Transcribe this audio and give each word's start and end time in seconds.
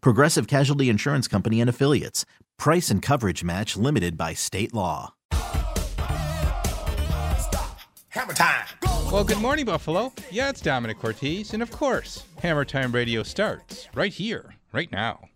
Progressive 0.00 0.46
Casualty 0.46 0.88
Insurance 0.88 1.28
Company 1.28 1.60
and 1.60 1.70
Affiliates. 1.70 2.24
Price 2.58 2.90
and 2.90 3.02
coverage 3.02 3.44
match 3.44 3.76
limited 3.76 4.16
by 4.16 4.34
state 4.34 4.74
law. 4.74 5.14
Hammer 8.08 8.32
time. 8.32 8.66
Well, 9.12 9.24
good 9.24 9.38
morning, 9.40 9.66
Buffalo. 9.66 10.12
Yeah, 10.30 10.48
it's 10.48 10.60
Domenic 10.60 10.98
Cortese, 10.98 11.52
and 11.52 11.62
of 11.62 11.70
course, 11.70 12.24
Hammer 12.40 12.64
Time 12.64 12.92
Radio 12.92 13.22
starts 13.22 13.88
right 13.94 14.12
here, 14.12 14.54
right 14.72 14.90
now. 14.90 15.28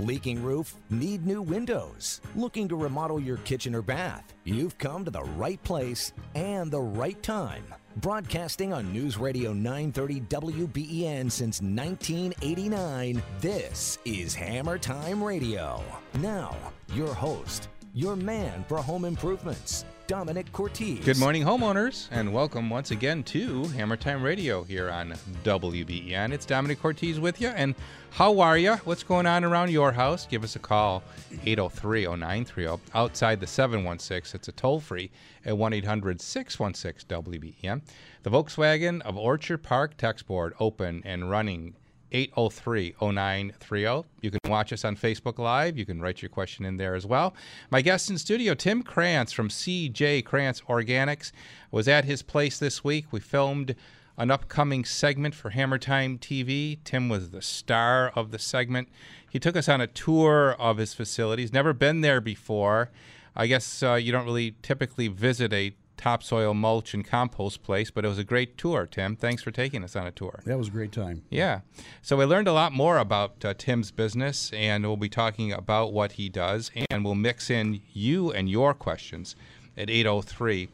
Leaking 0.00 0.42
roof? 0.42 0.74
Need 0.88 1.26
new 1.26 1.42
windows? 1.42 2.22
Looking 2.34 2.66
to 2.68 2.76
remodel 2.76 3.20
your 3.20 3.36
kitchen 3.38 3.74
or 3.74 3.82
bath? 3.82 4.32
You've 4.44 4.78
come 4.78 5.04
to 5.04 5.10
the 5.10 5.22
right 5.22 5.62
place 5.62 6.14
and 6.34 6.70
the 6.70 6.80
right 6.80 7.22
time. 7.22 7.62
Broadcasting 7.96 8.72
on 8.72 8.94
News 8.94 9.18
Radio 9.18 9.52
930 9.52 10.20
WBEN 10.22 11.30
since 11.30 11.60
1989, 11.60 13.22
this 13.40 13.98
is 14.06 14.34
Hammer 14.34 14.78
Time 14.78 15.22
Radio. 15.22 15.82
Now, 16.14 16.56
your 16.94 17.12
host, 17.12 17.68
your 17.94 18.16
man 18.16 18.64
for 18.68 18.78
home 18.78 19.04
improvements, 19.04 19.84
Domenic 20.06 20.52
Cortese. 20.52 21.02
Good 21.02 21.18
morning, 21.18 21.42
homeowners, 21.42 22.06
and 22.10 22.32
welcome 22.32 22.70
once 22.70 22.92
again 22.92 23.22
to 23.24 23.64
Hammer 23.68 23.96
Time 23.96 24.22
Radio 24.22 24.62
here 24.62 24.90
on 24.90 25.14
WBEN. 25.44 26.32
It's 26.32 26.46
Domenic 26.46 26.80
Cortese 26.80 27.18
with 27.18 27.40
you, 27.40 27.48
and 27.48 27.74
how 28.10 28.40
are 28.40 28.58
you? 28.58 28.74
What's 28.84 29.02
going 29.02 29.26
on 29.26 29.42
around 29.44 29.70
your 29.70 29.92
house? 29.92 30.26
Give 30.26 30.44
us 30.44 30.56
a 30.56 30.60
call, 30.60 31.02
803-0930, 31.44 32.80
outside 32.94 33.40
the 33.40 33.46
716. 33.46 34.38
It's 34.38 34.48
a 34.48 34.52
toll-free 34.52 35.10
at 35.44 35.54
1-800-616-WBEN. 35.54 37.82
The 38.22 38.30
Volkswagen 38.30 39.00
of 39.02 39.16
Orchard 39.16 39.62
Park 39.62 39.96
text 39.96 40.26
board 40.26 40.52
open 40.60 41.02
and 41.04 41.30
running 41.30 41.74
803-0930. 42.12 44.04
You 44.20 44.30
can 44.30 44.40
watch 44.48 44.72
us 44.72 44.84
on 44.84 44.96
Facebook 44.96 45.38
Live. 45.38 45.78
You 45.78 45.86
can 45.86 46.00
write 46.00 46.22
your 46.22 46.28
question 46.28 46.64
in 46.64 46.76
there 46.76 46.94
as 46.94 47.06
well. 47.06 47.34
My 47.70 47.82
guest 47.82 48.10
in 48.10 48.18
studio, 48.18 48.54
Tim 48.54 48.82
Krantz 48.82 49.32
from 49.32 49.48
CJ 49.48 50.24
Krantz 50.24 50.60
Organics, 50.62 51.32
was 51.70 51.88
at 51.88 52.04
his 52.04 52.22
place 52.22 52.58
this 52.58 52.82
week. 52.84 53.06
We 53.10 53.20
filmed 53.20 53.74
an 54.16 54.30
upcoming 54.30 54.84
segment 54.84 55.34
for 55.34 55.50
Hammer 55.50 55.78
Time 55.78 56.18
TV. 56.18 56.78
Tim 56.84 57.08
was 57.08 57.30
the 57.30 57.40
star 57.40 58.12
of 58.14 58.30
the 58.30 58.38
segment. 58.38 58.88
He 59.30 59.38
took 59.38 59.56
us 59.56 59.68
on 59.68 59.80
a 59.80 59.86
tour 59.86 60.54
of 60.58 60.76
his 60.76 60.92
facilities. 60.92 61.52
Never 61.52 61.72
been 61.72 62.02
there 62.02 62.20
before. 62.20 62.90
I 63.34 63.46
guess 63.46 63.82
uh, 63.82 63.94
you 63.94 64.12
don't 64.12 64.26
really 64.26 64.56
typically 64.62 65.08
visit 65.08 65.52
a 65.52 65.72
topsoil 66.00 66.54
mulch 66.54 66.94
and 66.94 67.04
compost 67.04 67.62
place, 67.62 67.90
but 67.90 68.06
it 68.06 68.08
was 68.08 68.18
a 68.18 68.24
great 68.24 68.56
tour, 68.56 68.88
Tim. 68.90 69.16
Thanks 69.16 69.42
for 69.42 69.50
taking 69.50 69.84
us 69.84 69.94
on 69.94 70.06
a 70.06 70.10
tour. 70.10 70.40
That 70.46 70.56
was 70.56 70.68
a 70.68 70.70
great 70.70 70.92
time. 70.92 71.22
Yeah. 71.28 71.60
So 72.00 72.16
we 72.16 72.24
learned 72.24 72.48
a 72.48 72.54
lot 72.54 72.72
more 72.72 72.96
about 72.96 73.44
uh, 73.44 73.52
Tim's 73.56 73.90
business, 73.90 74.50
and 74.54 74.86
we'll 74.86 74.96
be 74.96 75.10
talking 75.10 75.52
about 75.52 75.92
what 75.92 76.12
he 76.12 76.30
does, 76.30 76.70
and 76.90 77.04
we'll 77.04 77.14
mix 77.14 77.50
in 77.50 77.82
you 77.92 78.32
and 78.32 78.48
your 78.48 78.72
questions 78.72 79.36
at 79.76 79.90
803 79.90 80.70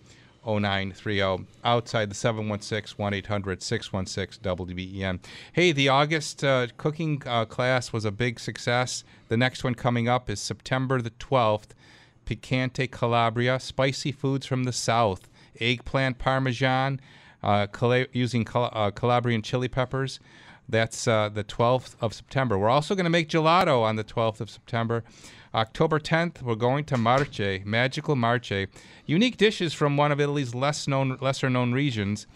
0930 0.47 1.45
outside 1.65 2.09
the 2.09 2.15
716 2.15 2.97
1 2.97 3.15
800 3.15 3.63
616 3.63 4.45
WBEN. 4.45 5.19
Hey, 5.53 5.73
the 5.73 5.89
August 5.89 6.45
uh, 6.45 6.69
cooking 6.77 7.21
uh, 7.27 7.47
class 7.47 7.93
was 7.93 8.05
a 8.05 8.13
big 8.13 8.39
success. 8.39 9.03
The 9.29 9.37
next 9.37 9.65
one 9.65 9.75
coming 9.75 10.09
up 10.09 10.31
is 10.31 10.39
September 10.41 11.03
the 11.03 11.11
12th. 11.11 11.71
Picante 12.27 12.91
Calabria, 12.91 13.59
spicy 13.59 14.13
foods 14.13 14.45
from 14.47 14.65
the 14.65 14.73
south, 14.73 15.29
eggplant 15.61 16.19
parmesan, 16.19 17.01
uh, 17.43 17.67
cala- 17.69 18.07
using 18.13 18.45
cal- 18.45 18.71
uh, 18.75 18.91
Calabrian 18.91 19.43
chili 19.43 19.69
peppers. 19.69 20.19
That's 20.69 21.07
uh, 21.07 21.29
the 21.29 21.45
12th 21.45 21.95
of 22.01 22.13
September. 22.13 22.59
We're 22.59 22.69
also 22.69 22.97
going 22.97 23.05
to 23.05 23.11
make 23.11 23.29
gelato 23.29 23.83
on 23.83 23.95
the 23.95 24.03
12th 24.03 24.41
of 24.41 24.51
September. 24.51 25.05
October 25.55 26.01
10th, 26.01 26.43
we're 26.43 26.57
going 26.57 26.85
to 26.87 26.97
Marche, 26.97 27.65
Magical 27.65 28.17
Marche. 28.17 28.67
Unique 29.07 29.37
dishes 29.37 29.73
from 29.73 29.97
one 29.97 30.11
of 30.11 30.21
Italy's 30.21 30.55
less 30.55 30.89
known, 30.89 31.17
lesser 31.21 31.49
known 31.49 31.73
regions. 31.73 32.27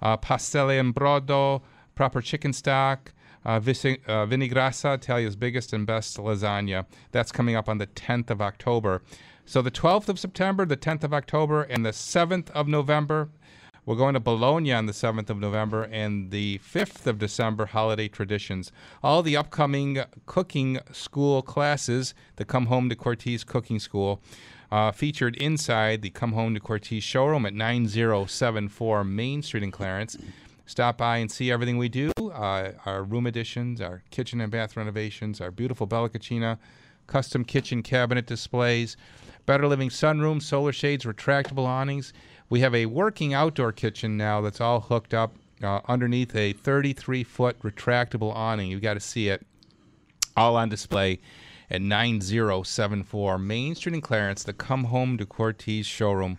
Uh, 0.00 0.16
passatelli 0.16 0.78
in 0.78 0.94
brodo, 0.94 1.62
proper 1.96 2.22
chicken 2.22 2.52
stock, 2.52 3.12
uh, 3.44 3.58
visi- 3.58 3.98
uh, 4.06 4.24
Vincisgrassi, 4.24 4.94
Italia's 4.94 5.34
biggest 5.36 5.72
and 5.72 5.84
best 5.86 6.16
lasagna. 6.16 6.86
That's 7.10 7.32
coming 7.32 7.56
up 7.56 7.68
on 7.68 7.78
the 7.78 7.88
10th 7.88 8.30
of 8.30 8.40
October. 8.40 9.02
So 9.46 9.62
the 9.62 9.70
12th 9.70 10.08
of 10.08 10.18
September, 10.18 10.64
the 10.64 10.76
10th 10.76 11.04
of 11.04 11.12
October, 11.12 11.62
and 11.62 11.84
the 11.84 11.90
7th 11.90 12.50
of 12.50 12.68
November. 12.68 13.30
We're 13.86 13.96
going 13.96 14.14
to 14.14 14.20
Bologna 14.20 14.72
on 14.72 14.86
the 14.86 14.92
7th 14.92 15.30
of 15.30 15.38
November 15.38 15.84
and 15.84 16.30
the 16.30 16.58
5th 16.58 17.06
of 17.06 17.18
December, 17.18 17.66
holiday 17.66 18.08
traditions. 18.08 18.70
All 19.02 19.22
the 19.22 19.36
upcoming 19.36 20.04
cooking 20.26 20.78
school 20.92 21.42
classes 21.42 22.14
that 22.36 22.46
come 22.46 22.66
home 22.66 22.88
to 22.90 22.94
Cortese 22.94 23.44
Cooking 23.44 23.78
School. 23.78 24.22
Uh, 24.70 24.92
featured 24.92 25.34
inside 25.38 26.00
the 26.00 26.10
Come 26.10 26.30
Home 26.30 26.54
to 26.54 26.60
Cortese 26.60 27.00
showroom 27.00 27.44
at 27.44 27.52
9074 27.52 29.02
Main 29.02 29.42
Street 29.42 29.64
in 29.64 29.72
Clarence. 29.72 30.16
Stop 30.64 30.98
by 30.98 31.16
and 31.16 31.28
see 31.28 31.50
everything 31.50 31.76
we 31.76 31.88
do 31.88 32.12
uh, 32.32 32.72
our 32.86 33.02
room 33.02 33.26
additions, 33.26 33.80
our 33.80 34.02
kitchen 34.10 34.40
and 34.40 34.50
bath 34.50 34.76
renovations, 34.76 35.40
our 35.40 35.50
beautiful 35.50 35.86
Bella 35.86 36.08
Cucina, 36.08 36.58
custom 37.06 37.44
kitchen 37.44 37.82
cabinet 37.82 38.26
displays, 38.26 38.96
better 39.50 39.66
living 39.66 39.88
sunroom, 39.88 40.40
solar 40.40 40.70
shades, 40.70 41.04
retractable 41.04 41.66
awnings. 41.66 42.12
We 42.50 42.60
have 42.60 42.72
a 42.72 42.86
working 42.86 43.34
outdoor 43.34 43.72
kitchen 43.72 44.16
now 44.16 44.40
that's 44.40 44.60
all 44.60 44.78
hooked 44.78 45.12
up 45.12 45.34
uh, 45.60 45.80
underneath 45.88 46.36
a 46.36 46.52
33 46.52 47.24
foot 47.24 47.60
retractable 47.60 48.32
awning. 48.32 48.70
You've 48.70 48.80
got 48.80 48.94
to 48.94 49.00
see 49.00 49.28
it 49.28 49.44
all 50.36 50.54
on 50.54 50.68
display 50.68 51.18
at 51.68 51.82
9074 51.82 53.38
Main 53.38 53.74
Street 53.74 53.96
in 53.96 54.00
Clarence, 54.00 54.44
the 54.44 54.52
Come 54.52 54.84
Home 54.84 55.18
to 55.18 55.26
Cortese 55.26 55.82
showroom. 55.82 56.38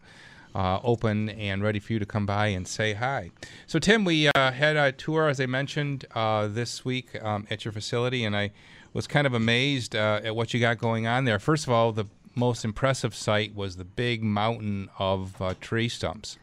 Uh, 0.55 0.79
open 0.81 1.27
and 1.29 1.61
ready 1.61 1.79
for 1.79 1.91
you 1.91 1.99
to 1.99 2.05
come 2.05 2.25
by 2.25 2.47
and 2.47 2.65
say 2.65 2.93
hi. 2.93 3.31
So, 3.67 3.77
Tim, 3.77 4.05
we 4.05 4.29
uh, 4.29 4.51
had 4.51 4.77
a 4.77 4.93
tour, 4.93 5.27
as 5.27 5.41
I 5.41 5.47
mentioned, 5.47 6.05
uh, 6.15 6.47
this 6.47 6.85
week 6.85 7.21
um, 7.21 7.45
at 7.49 7.65
your 7.65 7.71
facility, 7.73 8.23
and 8.23 8.37
I 8.37 8.51
was 8.93 9.07
kind 9.07 9.25
of 9.25 9.33
amazed 9.33 9.95
uh, 9.95 10.21
at 10.23 10.35
what 10.35 10.53
you 10.53 10.59
got 10.59 10.77
going 10.77 11.07
on 11.07 11.23
there. 11.23 11.39
First 11.39 11.67
of 11.67 11.73
all, 11.73 11.93
the 11.93 12.05
most 12.35 12.65
impressive 12.65 13.15
sight 13.15 13.55
was 13.55 13.77
the 13.77 13.85
big 13.85 14.23
mountain 14.23 14.89
of 14.99 15.41
uh, 15.41 15.53
tree 15.59 15.89
stumps. 15.89 16.37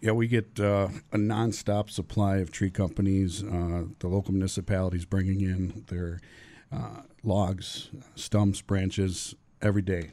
Yeah, 0.00 0.12
we 0.12 0.28
get 0.28 0.58
uh, 0.58 0.88
a 1.12 1.18
nonstop 1.18 1.90
supply 1.90 2.38
of 2.38 2.50
tree 2.50 2.70
companies. 2.70 3.44
Uh, 3.44 3.84
the 3.98 4.08
local 4.08 4.32
municipalities 4.32 5.04
bringing 5.04 5.42
in 5.42 5.84
their 5.88 6.20
uh, 6.72 7.02
logs, 7.22 7.90
stumps, 8.14 8.62
branches 8.62 9.34
every 9.60 9.82
day. 9.82 10.12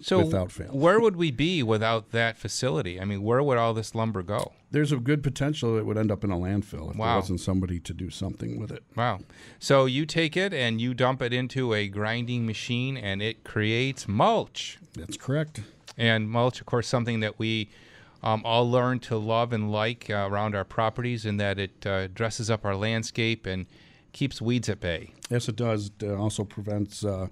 So, 0.00 0.24
Without 0.24 0.52
fail. 0.52 0.68
where 0.68 1.00
would 1.00 1.16
we 1.16 1.30
be 1.32 1.62
without 1.62 2.12
that 2.12 2.36
facility? 2.38 3.00
I 3.00 3.04
mean, 3.04 3.22
where 3.22 3.42
would 3.42 3.58
all 3.58 3.74
this 3.74 3.94
lumber 3.96 4.22
go? 4.22 4.52
There's 4.70 4.92
a 4.92 4.96
good 4.96 5.22
potential 5.24 5.76
it 5.76 5.84
would 5.86 5.98
end 5.98 6.12
up 6.12 6.22
in 6.22 6.30
a 6.30 6.36
landfill 6.36 6.90
if 6.92 6.96
Wow. 6.96 7.06
there 7.06 7.16
wasn't 7.16 7.40
somebody 7.40 7.80
to 7.80 7.92
do 7.92 8.08
something 8.08 8.60
with 8.60 8.70
it. 8.70 8.84
Wow. 8.94 9.20
So 9.58 9.86
you 9.86 10.06
take 10.06 10.36
it 10.36 10.54
and 10.54 10.80
you 10.80 10.94
dump 10.94 11.20
it 11.20 11.32
into 11.32 11.74
a 11.74 11.88
grinding 11.88 12.46
machine 12.46 12.96
and 12.96 13.20
it 13.20 13.42
creates 13.42 14.06
mulch. 14.06 14.78
That's 14.94 15.16
correct. 15.16 15.62
And 15.96 16.30
mulch, 16.30 16.60
of 16.60 16.66
course, 16.66 16.86
something 16.86 17.18
that 17.20 17.38
we 17.40 17.68
um, 18.22 18.42
all 18.44 18.70
learn 18.70 19.00
to 19.00 19.16
love 19.16 19.52
and 19.52 19.72
like 19.72 20.08
uh, 20.10 20.28
around 20.30 20.54
our 20.54 20.64
properties, 20.64 21.24
in 21.26 21.38
that 21.38 21.58
it 21.58 21.84
uh, 21.86 22.06
dresses 22.08 22.50
up 22.50 22.64
our 22.64 22.76
landscape 22.76 23.46
and 23.46 23.66
keeps 24.12 24.40
weeds 24.40 24.68
at 24.68 24.80
bay. 24.80 25.12
Yes, 25.30 25.48
it 25.48 25.56
does. 25.56 25.90
It 26.00 26.10
also 26.10 26.44
prevents 26.44 27.04
uh, 27.04 27.28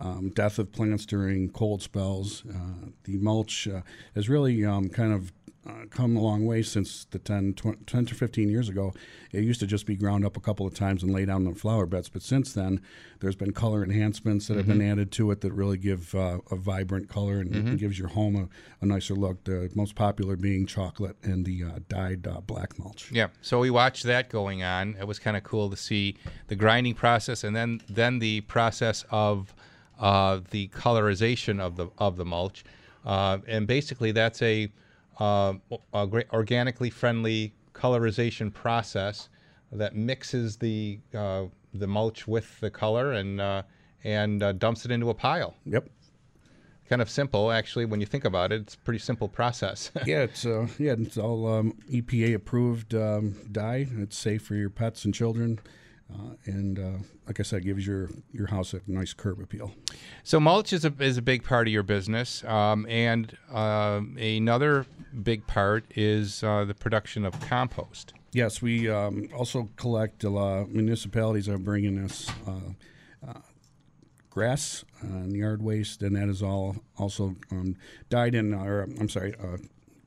um, 0.00 0.30
death 0.34 0.58
of 0.58 0.72
plants 0.72 1.06
during 1.06 1.50
cold 1.50 1.82
spells. 1.82 2.42
Uh, 2.48 2.88
the 3.04 3.18
mulch 3.18 3.68
uh, 3.68 3.82
has 4.14 4.28
really 4.28 4.64
um, 4.64 4.88
kind 4.88 5.12
of 5.12 5.32
uh, 5.68 5.84
come 5.90 6.16
a 6.16 6.20
long 6.20 6.46
way 6.46 6.62
since 6.62 7.04
the 7.04 7.18
10, 7.18 7.52
20, 7.54 7.84
10 7.84 8.06
to 8.06 8.14
15 8.14 8.48
years 8.48 8.68
ago. 8.70 8.94
It 9.30 9.44
used 9.44 9.60
to 9.60 9.66
just 9.66 9.84
be 9.84 9.94
ground 9.94 10.24
up 10.24 10.36
a 10.36 10.40
couple 10.40 10.66
of 10.66 10.74
times 10.74 11.02
and 11.02 11.12
laid 11.12 11.26
down 11.26 11.46
in 11.46 11.54
flower 11.54 11.84
beds, 11.84 12.08
but 12.08 12.22
since 12.22 12.54
then, 12.54 12.80
there's 13.20 13.36
been 13.36 13.52
color 13.52 13.84
enhancements 13.84 14.48
that 14.48 14.56
have 14.56 14.66
been 14.66 14.80
added 14.80 15.12
to 15.12 15.30
it 15.30 15.42
that 15.42 15.52
really 15.52 15.76
give 15.76 16.14
uh, 16.14 16.38
a 16.50 16.56
vibrant 16.56 17.10
color 17.10 17.40
and, 17.40 17.54
and 17.54 17.78
gives 17.78 17.98
your 17.98 18.08
home 18.08 18.34
a, 18.34 18.48
a 18.82 18.86
nicer 18.86 19.14
look. 19.14 19.44
The 19.44 19.70
most 19.74 19.94
popular 19.94 20.36
being 20.36 20.64
chocolate 20.64 21.16
and 21.22 21.44
the 21.44 21.64
uh, 21.64 21.78
dyed 21.88 22.26
uh, 22.26 22.40
black 22.40 22.78
mulch. 22.78 23.12
Yeah, 23.12 23.28
so 23.42 23.60
we 23.60 23.68
watched 23.68 24.04
that 24.04 24.30
going 24.30 24.62
on. 24.62 24.96
It 24.98 25.06
was 25.06 25.18
kind 25.18 25.36
of 25.36 25.44
cool 25.44 25.68
to 25.68 25.76
see 25.76 26.16
the 26.48 26.56
grinding 26.56 26.94
process, 26.94 27.44
and 27.44 27.54
then 27.54 27.82
then 27.88 28.18
the 28.18 28.40
process 28.42 29.04
of 29.10 29.54
uh, 30.00 30.40
the 30.50 30.68
colorization 30.68 31.60
of 31.60 31.76
the 31.76 31.88
of 31.98 32.16
the 32.16 32.24
mulch, 32.24 32.64
uh, 33.04 33.38
and 33.46 33.66
basically 33.66 34.12
that's 34.12 34.42
a, 34.42 34.72
uh, 35.18 35.54
a 35.94 36.06
great 36.06 36.26
organically 36.32 36.90
friendly 36.90 37.54
colorization 37.74 38.52
process 38.52 39.28
that 39.72 39.94
mixes 39.94 40.56
the 40.56 40.98
uh, 41.14 41.44
the 41.74 41.86
mulch 41.86 42.26
with 42.26 42.58
the 42.60 42.70
color 42.70 43.12
and 43.12 43.40
uh, 43.40 43.62
and 44.04 44.42
uh, 44.42 44.52
dumps 44.52 44.84
it 44.84 44.90
into 44.90 45.10
a 45.10 45.14
pile. 45.14 45.54
Yep. 45.66 45.88
Kind 46.88 47.00
of 47.00 47.08
simple, 47.08 47.52
actually, 47.52 47.84
when 47.84 48.00
you 48.00 48.06
think 48.06 48.24
about 48.24 48.50
it. 48.50 48.62
It's 48.62 48.74
a 48.74 48.78
pretty 48.78 48.98
simple 48.98 49.28
process. 49.28 49.92
yeah, 50.06 50.22
it's 50.22 50.44
uh, 50.44 50.66
yeah, 50.78 50.96
it's 50.98 51.16
all 51.16 51.46
um, 51.46 51.74
EPA 51.88 52.34
approved 52.34 52.94
um, 52.94 53.36
dye. 53.52 53.86
It's 53.98 54.16
safe 54.16 54.42
for 54.42 54.56
your 54.56 54.70
pets 54.70 55.04
and 55.04 55.14
children, 55.14 55.60
uh, 56.12 56.34
and 56.44 56.78
uh, 56.78 56.98
like 57.26 57.40
I 57.40 57.42
said, 57.42 57.64
gives 57.64 57.86
your 57.86 58.10
your 58.32 58.48
house 58.48 58.74
a 58.74 58.80
nice 58.86 59.12
curb 59.12 59.40
appeal. 59.40 59.72
So 60.24 60.40
mulch 60.40 60.72
is 60.72 60.84
a 60.84 60.92
is 61.00 61.16
a 61.16 61.22
big 61.22 61.44
part 61.44 61.66
of 61.68 61.72
your 61.72 61.82
business, 61.82 62.44
um, 62.44 62.86
and 62.88 63.36
uh, 63.52 64.00
another 64.18 64.86
big 65.22 65.46
part 65.46 65.84
is 65.94 66.42
uh, 66.42 66.64
the 66.64 66.74
production 66.74 67.24
of 67.24 67.38
compost. 67.40 68.12
Yes, 68.32 68.62
we 68.62 68.88
um, 68.88 69.28
also 69.36 69.68
collect 69.76 70.22
a 70.24 70.30
lot. 70.30 70.70
Municipalities 70.70 71.48
are 71.48 71.58
bringing 71.58 71.98
us 71.98 72.30
uh, 72.46 73.28
uh, 73.28 73.40
grass 74.30 74.84
and 75.00 75.34
yard 75.34 75.62
waste, 75.62 76.02
and 76.02 76.14
that 76.16 76.28
is 76.28 76.42
all 76.42 76.76
also 76.96 77.34
um, 77.50 77.76
dyed 78.08 78.34
in, 78.34 78.54
or 78.54 78.82
I'm 78.82 79.08
sorry, 79.08 79.34
uh, 79.42 79.56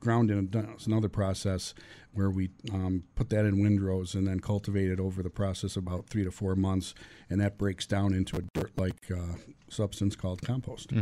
ground 0.04 0.30
in. 0.30 0.48
Another 0.86 1.08
process 1.08 1.74
where 2.12 2.30
we 2.30 2.50
um, 2.72 3.02
put 3.16 3.28
that 3.30 3.44
in 3.44 3.60
windrows 3.60 4.14
and 4.14 4.26
then 4.28 4.38
cultivate 4.38 4.90
it 4.90 5.00
over 5.00 5.22
the 5.22 5.30
process 5.30 5.76
about 5.76 6.06
three 6.08 6.22
to 6.22 6.30
four 6.30 6.54
months, 6.54 6.94
and 7.28 7.40
that 7.40 7.58
breaks 7.58 7.86
down 7.86 8.14
into 8.14 8.36
a 8.36 8.42
dirt-like 8.54 9.10
uh, 9.10 9.36
substance 9.68 10.14
called 10.14 10.40
compost. 10.42 10.92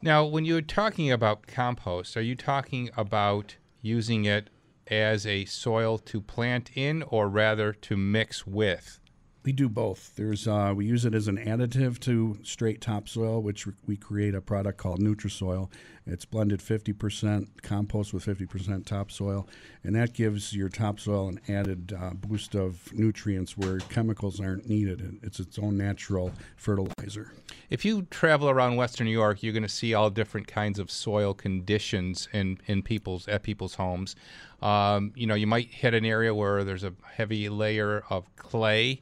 Now, 0.00 0.24
when 0.24 0.46
you're 0.46 0.62
talking 0.62 1.12
about 1.12 1.46
compost, 1.46 2.16
are 2.16 2.22
you 2.22 2.34
talking 2.34 2.88
about 2.96 3.56
using 3.82 4.24
it 4.24 4.48
as 4.86 5.26
a 5.26 5.44
soil 5.44 5.98
to 5.98 6.20
plant 6.20 6.70
in, 6.74 7.02
or 7.02 7.28
rather 7.28 7.72
to 7.72 7.96
mix 7.96 8.46
with? 8.46 8.98
We 9.44 9.50
do 9.52 9.68
both. 9.68 10.12
There's 10.14 10.46
uh, 10.46 10.72
we 10.76 10.86
use 10.86 11.04
it 11.04 11.16
as 11.16 11.26
an 11.26 11.36
additive 11.36 11.98
to 12.00 12.38
straight 12.44 12.80
topsoil, 12.80 13.42
which 13.42 13.66
we 13.86 13.96
create 13.96 14.36
a 14.36 14.40
product 14.40 14.78
called 14.78 15.00
Nutrisoil. 15.00 15.68
It's 16.06 16.24
blended 16.24 16.60
50% 16.60 17.48
compost 17.62 18.12
with 18.14 18.24
50% 18.24 18.84
topsoil, 18.86 19.48
and 19.82 19.94
that 19.96 20.12
gives 20.14 20.52
your 20.54 20.68
topsoil 20.68 21.28
an 21.28 21.40
added 21.48 21.92
uh, 21.96 22.10
boost 22.10 22.54
of 22.54 22.92
nutrients 22.92 23.56
where 23.56 23.78
chemicals 23.78 24.38
aren't 24.40 24.68
needed. 24.68 25.00
It- 25.00 25.26
It's 25.26 25.40
its 25.40 25.58
own 25.58 25.76
natural 25.76 26.32
fertilizer. 26.56 27.32
If 27.68 27.84
you 27.84 28.02
travel 28.10 28.48
around 28.48 28.76
Western 28.76 29.06
New 29.06 29.12
York, 29.12 29.42
you're 29.42 29.52
going 29.52 29.62
to 29.64 29.68
see 29.68 29.92
all 29.94 30.10
different 30.10 30.46
kinds 30.46 30.78
of 30.78 30.88
soil 30.90 31.34
conditions 31.34 32.28
in, 32.32 32.58
in 32.66 32.82
people's 32.82 33.26
at 33.28 33.42
people's 33.42 33.74
homes. 33.74 34.14
Um, 34.60 35.12
you 35.16 35.26
know, 35.26 35.34
you 35.34 35.46
might 35.48 35.68
hit 35.68 35.94
an 35.94 36.04
area 36.04 36.32
where 36.34 36.62
there's 36.64 36.84
a 36.84 36.92
heavy 37.16 37.48
layer 37.48 38.04
of 38.10 38.24
clay. 38.36 39.00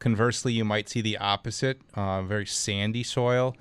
Conversely, 0.00 0.52
you 0.54 0.64
might 0.64 0.88
see 0.88 1.00
the 1.00 1.18
opposite, 1.18 1.80
uh, 1.94 2.22
very 2.22 2.46
sandy 2.46 3.02
soil. 3.04 3.54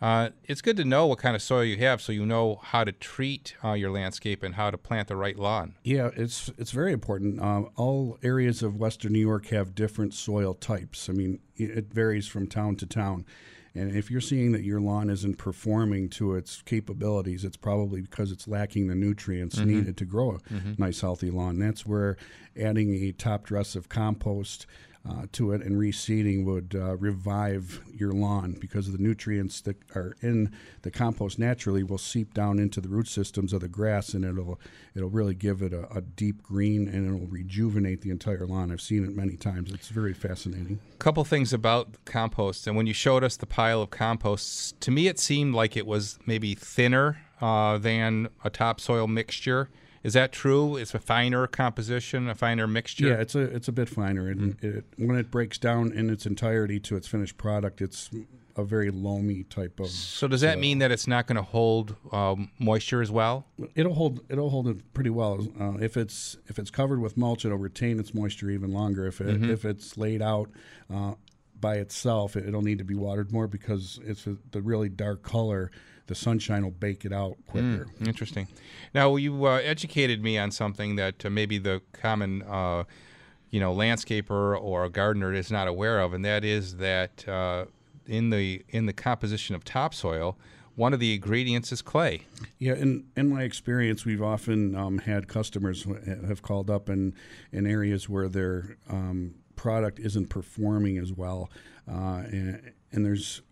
Uh, 0.00 0.28
it's 0.44 0.60
good 0.60 0.76
to 0.76 0.84
know 0.84 1.06
what 1.06 1.18
kind 1.18 1.34
of 1.34 1.40
soil 1.40 1.64
you 1.64 1.78
have, 1.78 2.02
so 2.02 2.12
you 2.12 2.26
know 2.26 2.60
how 2.62 2.84
to 2.84 2.92
treat 2.92 3.54
uh, 3.64 3.72
your 3.72 3.90
landscape 3.90 4.42
and 4.42 4.54
how 4.54 4.70
to 4.70 4.76
plant 4.76 5.08
the 5.08 5.16
right 5.16 5.38
lawn. 5.38 5.74
Yeah, 5.82 6.10
it's 6.14 6.50
it's 6.58 6.70
very 6.70 6.92
important. 6.92 7.40
Um, 7.40 7.70
all 7.76 8.18
areas 8.22 8.62
of 8.62 8.76
Western 8.76 9.12
New 9.14 9.20
York 9.20 9.46
have 9.46 9.74
different 9.74 10.12
soil 10.12 10.52
types. 10.52 11.08
I 11.08 11.14
mean, 11.14 11.40
it, 11.56 11.70
it 11.70 11.94
varies 11.94 12.28
from 12.28 12.46
town 12.46 12.76
to 12.76 12.86
town. 12.86 13.24
And 13.74 13.94
if 13.94 14.10
you're 14.10 14.22
seeing 14.22 14.52
that 14.52 14.64
your 14.64 14.80
lawn 14.80 15.10
isn't 15.10 15.36
performing 15.36 16.08
to 16.10 16.34
its 16.34 16.62
capabilities, 16.62 17.44
it's 17.44 17.58
probably 17.58 18.00
because 18.00 18.32
it's 18.32 18.48
lacking 18.48 18.86
the 18.88 18.94
nutrients 18.94 19.58
needed 19.58 19.98
to 19.98 20.06
grow 20.06 20.30
a 20.30 20.80
nice, 20.80 21.02
healthy 21.02 21.30
lawn. 21.30 21.58
That's 21.58 21.84
where 21.84 22.16
adding 22.58 22.94
a 22.94 23.12
top 23.12 23.44
dress 23.44 23.76
of 23.76 23.90
compost 23.90 24.66
uh, 25.08 25.26
to 25.32 25.52
it 25.52 25.62
and 25.62 25.76
reseeding 25.76 26.44
would 26.44 26.74
uh, 26.74 26.96
revive 26.96 27.80
your 27.94 28.12
lawn 28.12 28.56
because 28.60 28.90
the 28.90 28.98
nutrients 28.98 29.60
that 29.60 29.76
are 29.94 30.16
in 30.20 30.52
the 30.82 30.90
compost 30.90 31.38
naturally 31.38 31.82
will 31.82 31.98
seep 31.98 32.34
down 32.34 32.58
into 32.58 32.80
the 32.80 32.88
root 32.88 33.06
systems 33.08 33.52
of 33.52 33.60
the 33.60 33.68
grass 33.68 34.14
and 34.14 34.24
it'll 34.24 34.58
it'll 34.94 35.10
really 35.10 35.34
give 35.34 35.62
it 35.62 35.72
a, 35.72 35.88
a 35.96 36.00
deep 36.00 36.42
green 36.42 36.88
and 36.88 37.06
it'll 37.06 37.28
rejuvenate 37.28 38.00
the 38.00 38.10
entire 38.10 38.46
lawn. 38.46 38.72
I've 38.72 38.80
seen 38.80 39.04
it 39.04 39.14
many 39.14 39.36
times. 39.36 39.70
It's 39.70 39.88
very 39.88 40.14
fascinating. 40.14 40.80
A 40.94 40.96
couple 40.98 41.24
things 41.24 41.52
about 41.52 42.04
compost 42.04 42.66
and 42.66 42.76
when 42.76 42.86
you 42.86 42.94
showed 42.94 43.22
us 43.22 43.36
the 43.36 43.46
pile 43.46 43.82
of 43.82 43.90
composts 43.90 44.74
to 44.80 44.90
me 44.90 45.06
it 45.06 45.18
seemed 45.18 45.54
like 45.54 45.76
it 45.76 45.86
was 45.86 46.18
maybe 46.26 46.54
thinner 46.54 47.18
uh, 47.40 47.78
than 47.78 48.28
a 48.44 48.50
topsoil 48.50 49.06
mixture 49.06 49.68
is 50.06 50.12
that 50.14 50.32
true 50.32 50.76
it's 50.76 50.94
a 50.94 50.98
finer 50.98 51.46
composition 51.46 52.28
a 52.28 52.34
finer 52.34 52.66
mixture 52.66 53.08
Yeah, 53.08 53.14
it's 53.24 53.34
a 53.34 53.40
it's 53.40 53.68
a 53.68 53.72
bit 53.72 53.88
finer, 53.88 54.28
and 54.28 54.56
it, 54.62 54.84
when 54.96 55.16
it 55.16 55.30
breaks 55.30 55.58
down 55.58 55.92
in 55.92 56.08
its 56.10 56.26
entirety 56.26 56.78
to 56.80 56.96
its 56.96 57.06
finished 57.08 57.36
product, 57.36 57.80
it's 57.80 58.10
a 58.58 58.64
very 58.64 58.90
loamy 58.90 59.42
type 59.44 59.78
of. 59.80 59.88
so 59.88 60.26
does 60.26 60.40
that 60.40 60.58
mean 60.58 60.78
that 60.78 60.90
it's 60.90 61.06
not 61.06 61.26
going 61.26 61.36
to 61.36 61.42
hold 61.42 61.94
um, 62.10 62.50
moisture 62.58 63.02
as 63.02 63.10
well 63.10 63.44
It'll 63.74 63.92
hold 63.92 64.20
it'll 64.30 64.48
hold 64.50 64.66
it 64.68 64.94
pretty 64.94 65.10
well. 65.10 65.46
Uh, 65.60 65.74
if 65.78 65.96
it's 65.96 66.38
if 66.46 66.58
it's 66.58 66.70
covered 66.70 67.00
with 67.00 67.16
mulch, 67.18 67.44
it'll 67.44 67.58
retain 67.58 68.00
its 68.00 68.14
moisture 68.14 68.48
even 68.50 68.72
longer. 68.72 69.06
If 69.06 69.20
it, 69.20 69.44
if 69.50 69.64
it's 69.66 69.98
laid 69.98 70.22
out 70.22 70.48
uh, 70.92 71.14
by 71.60 71.76
itself, 71.76 72.36
it, 72.36 72.52
will 72.52 72.62
need 72.62 72.78
to 72.78 72.84
be 72.84 72.94
watered 72.94 73.32
more 73.32 73.46
because 73.46 73.98
it's 74.04 74.26
a, 74.26 74.36
the 74.50 74.62
really 74.62 74.88
dark 74.88 75.22
color. 75.22 75.70
The 76.06 76.14
sunshine 76.14 76.62
will 76.62 76.70
bake 76.70 77.04
it 77.04 77.12
out 77.12 77.36
quicker. 77.46 77.88
Interesting. 78.04 78.46
Now 78.94 79.16
you 79.16 79.46
uh, 79.46 79.56
educated 79.56 80.22
me 80.22 80.38
on 80.38 80.50
something 80.52 80.96
that 80.96 81.26
uh, 81.26 81.30
maybe 81.30 81.58
the 81.58 81.82
common, 81.92 82.42
uh, 82.42 82.84
you 83.50 83.58
know, 83.58 83.74
landscaper 83.74 84.60
or 84.60 84.84
a 84.84 84.90
gardener 84.90 85.32
is 85.32 85.50
not 85.50 85.66
aware 85.66 86.00
of, 86.00 86.12
and 86.12 86.24
that 86.24 86.44
is 86.44 86.76
that 86.76 87.26
uh, 87.28 87.64
in 88.06 88.30
the 88.30 88.64
in 88.68 88.86
the 88.86 88.92
composition 88.92 89.56
of 89.56 89.64
topsoil, 89.64 90.36
one 90.76 90.92
of 90.92 91.00
the 91.00 91.14
ingredients 91.14 91.72
is 91.72 91.82
clay. 91.82 92.22
Yeah, 92.58 92.74
in 92.74 93.06
in 93.16 93.28
my 93.28 93.42
experience, 93.42 94.04
we've 94.04 94.22
often 94.22 94.76
um, 94.76 94.98
had 94.98 95.26
customers 95.26 95.86
have 96.06 96.42
called 96.42 96.70
up 96.70 96.88
in 96.88 97.14
in 97.50 97.66
areas 97.66 98.08
where 98.08 98.28
their 98.28 98.76
um, 98.88 99.34
product 99.56 99.98
isn't 99.98 100.28
performing 100.28 100.98
as 100.98 101.12
well, 101.12 101.50
uh, 101.90 102.22
and, 102.30 102.72
and 102.92 103.04
there's 103.04 103.42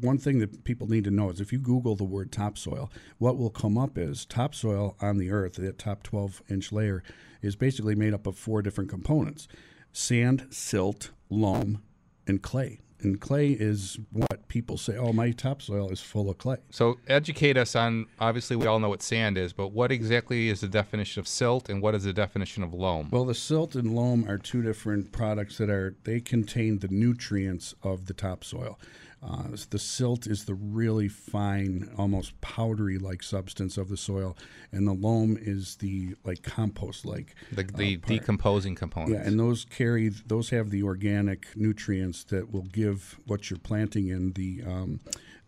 one 0.00 0.18
thing 0.18 0.38
that 0.38 0.64
people 0.64 0.88
need 0.88 1.04
to 1.04 1.10
know 1.10 1.30
is 1.30 1.40
if 1.40 1.52
you 1.52 1.58
Google 1.58 1.94
the 1.94 2.04
word 2.04 2.32
topsoil, 2.32 2.90
what 3.18 3.36
will 3.36 3.50
come 3.50 3.76
up 3.76 3.98
is 3.98 4.24
topsoil 4.24 4.96
on 5.00 5.18
the 5.18 5.30
earth, 5.30 5.54
that 5.54 5.78
top 5.78 6.02
12 6.02 6.42
inch 6.48 6.72
layer, 6.72 7.02
is 7.42 7.56
basically 7.56 7.94
made 7.94 8.14
up 8.14 8.26
of 8.26 8.36
four 8.36 8.62
different 8.62 8.90
components 8.90 9.48
sand, 9.92 10.46
silt, 10.50 11.10
loam, 11.28 11.82
and 12.26 12.42
clay. 12.42 12.80
And 13.02 13.20
clay 13.20 13.50
is 13.50 13.98
what 14.12 14.48
people 14.48 14.76
say, 14.76 14.96
oh, 14.96 15.12
my 15.12 15.30
topsoil 15.30 15.90
is 15.90 16.00
full 16.00 16.28
of 16.28 16.38
clay. 16.38 16.58
So 16.70 16.98
educate 17.08 17.56
us 17.56 17.74
on. 17.74 18.06
Obviously, 18.18 18.56
we 18.56 18.66
all 18.66 18.78
know 18.78 18.88
what 18.88 19.02
sand 19.02 19.38
is, 19.38 19.52
but 19.52 19.68
what 19.68 19.90
exactly 19.90 20.48
is 20.48 20.60
the 20.60 20.68
definition 20.68 21.20
of 21.20 21.28
silt, 21.28 21.68
and 21.68 21.80
what 21.80 21.94
is 21.94 22.04
the 22.04 22.12
definition 22.12 22.62
of 22.62 22.74
loam? 22.74 23.08
Well, 23.10 23.24
the 23.24 23.34
silt 23.34 23.74
and 23.74 23.94
loam 23.94 24.28
are 24.28 24.38
two 24.38 24.62
different 24.62 25.12
products 25.12 25.58
that 25.58 25.70
are 25.70 25.94
they 26.04 26.20
contain 26.20 26.78
the 26.80 26.88
nutrients 26.88 27.74
of 27.82 28.06
the 28.06 28.14
topsoil. 28.14 28.78
Uh, 29.22 29.48
the 29.68 29.78
silt 29.78 30.26
is 30.26 30.46
the 30.46 30.54
really 30.54 31.08
fine, 31.08 31.90
almost 31.98 32.40
powdery-like 32.40 33.22
substance 33.22 33.76
of 33.76 33.90
the 33.90 33.96
soil, 33.96 34.34
and 34.72 34.88
the 34.88 34.94
loam 34.94 35.36
is 35.38 35.76
the 35.76 36.14
like 36.24 36.42
compost-like. 36.42 37.34
the 37.52 37.64
the 37.64 38.00
uh, 38.02 38.06
decomposing 38.06 38.74
components. 38.74 39.12
Yeah, 39.12 39.28
and 39.28 39.38
those 39.38 39.66
carry 39.66 40.08
those 40.08 40.48
have 40.50 40.70
the 40.70 40.82
organic 40.82 41.48
nutrients 41.54 42.24
that 42.24 42.50
will 42.50 42.62
give 42.72 43.18
what 43.26 43.50
you're 43.50 43.58
planting 43.58 44.08
in 44.08 44.32
the 44.32 44.62
um, 44.66 45.00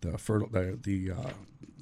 the 0.03 0.19
fertile 0.19 0.49
the, 0.49 0.79
the 0.83 1.13
uh, 1.13 1.31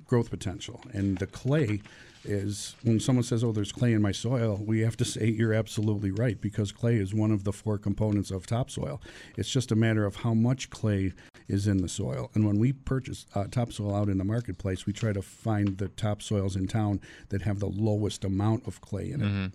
growth 0.06 0.30
potential. 0.30 0.80
And 0.92 1.18
the 1.18 1.26
clay 1.26 1.80
is 2.24 2.76
when 2.82 3.00
someone 3.00 3.22
says, 3.22 3.42
"Oh, 3.42 3.52
there's 3.52 3.72
clay 3.72 3.92
in 3.92 4.02
my 4.02 4.12
soil," 4.12 4.60
we 4.64 4.80
have 4.80 4.96
to 4.98 5.04
say 5.04 5.26
you're 5.28 5.52
absolutely 5.54 6.10
right 6.10 6.40
because 6.40 6.72
clay 6.72 6.96
is 6.96 7.14
one 7.14 7.30
of 7.30 7.44
the 7.44 7.52
four 7.52 7.78
components 7.78 8.30
of 8.30 8.46
topsoil. 8.46 9.00
It's 9.36 9.50
just 9.50 9.72
a 9.72 9.76
matter 9.76 10.04
of 10.04 10.16
how 10.16 10.34
much 10.34 10.70
clay 10.70 11.12
is 11.48 11.66
in 11.66 11.78
the 11.78 11.88
soil. 11.88 12.30
And 12.34 12.46
when 12.46 12.58
we 12.58 12.72
purchase 12.72 13.26
uh, 13.34 13.44
topsoil 13.50 13.94
out 13.94 14.08
in 14.08 14.18
the 14.18 14.24
marketplace, 14.24 14.86
we 14.86 14.92
try 14.92 15.12
to 15.12 15.22
find 15.22 15.78
the 15.78 15.88
topsoils 15.88 16.56
in 16.56 16.68
town 16.68 17.00
that 17.30 17.42
have 17.42 17.58
the 17.58 17.68
lowest 17.68 18.24
amount 18.24 18.66
of 18.68 18.80
clay 18.80 19.10
in 19.10 19.20
it. 19.22 19.52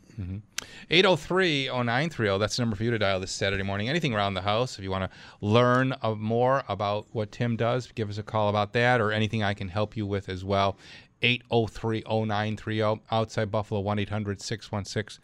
803 0.90 1.68
0930. 1.68 2.38
That's 2.40 2.56
the 2.58 2.62
number 2.64 2.76
for 2.76 2.84
you 2.84 2.92
to 2.92 2.98
dial 3.00 3.20
this 3.20 3.32
Saturday 3.32 3.64
morning. 3.64 3.90
Anything 3.90 4.14
around 4.14 4.34
the 4.34 4.42
house. 4.42 4.78
If 4.78 4.84
you 4.84 4.92
want 4.92 5.10
to 5.10 5.18
learn 5.46 5.94
uh, 6.02 6.16
more 6.16 6.64
about 6.68 7.08
what 7.12 7.32
Tim 7.32 7.56
does, 7.56 7.88
give 7.94 8.10
us 8.10 8.18
a 8.18 8.24
call 8.24 8.50
about 8.50 8.74
that 8.74 9.00
or 9.02 9.12
anything 9.12 9.44
I 9.44 9.54
can 9.54 9.70
help 9.70 9.96
you 9.96 10.06
with 10.06 10.28
as 10.30 10.44
well. 10.44 10.78
803 11.22 12.04
0930. 12.08 13.02
Outside 13.12 13.52
Buffalo, 13.52 13.80
1 13.80 14.00
800 14.00 14.42
616 14.42 15.24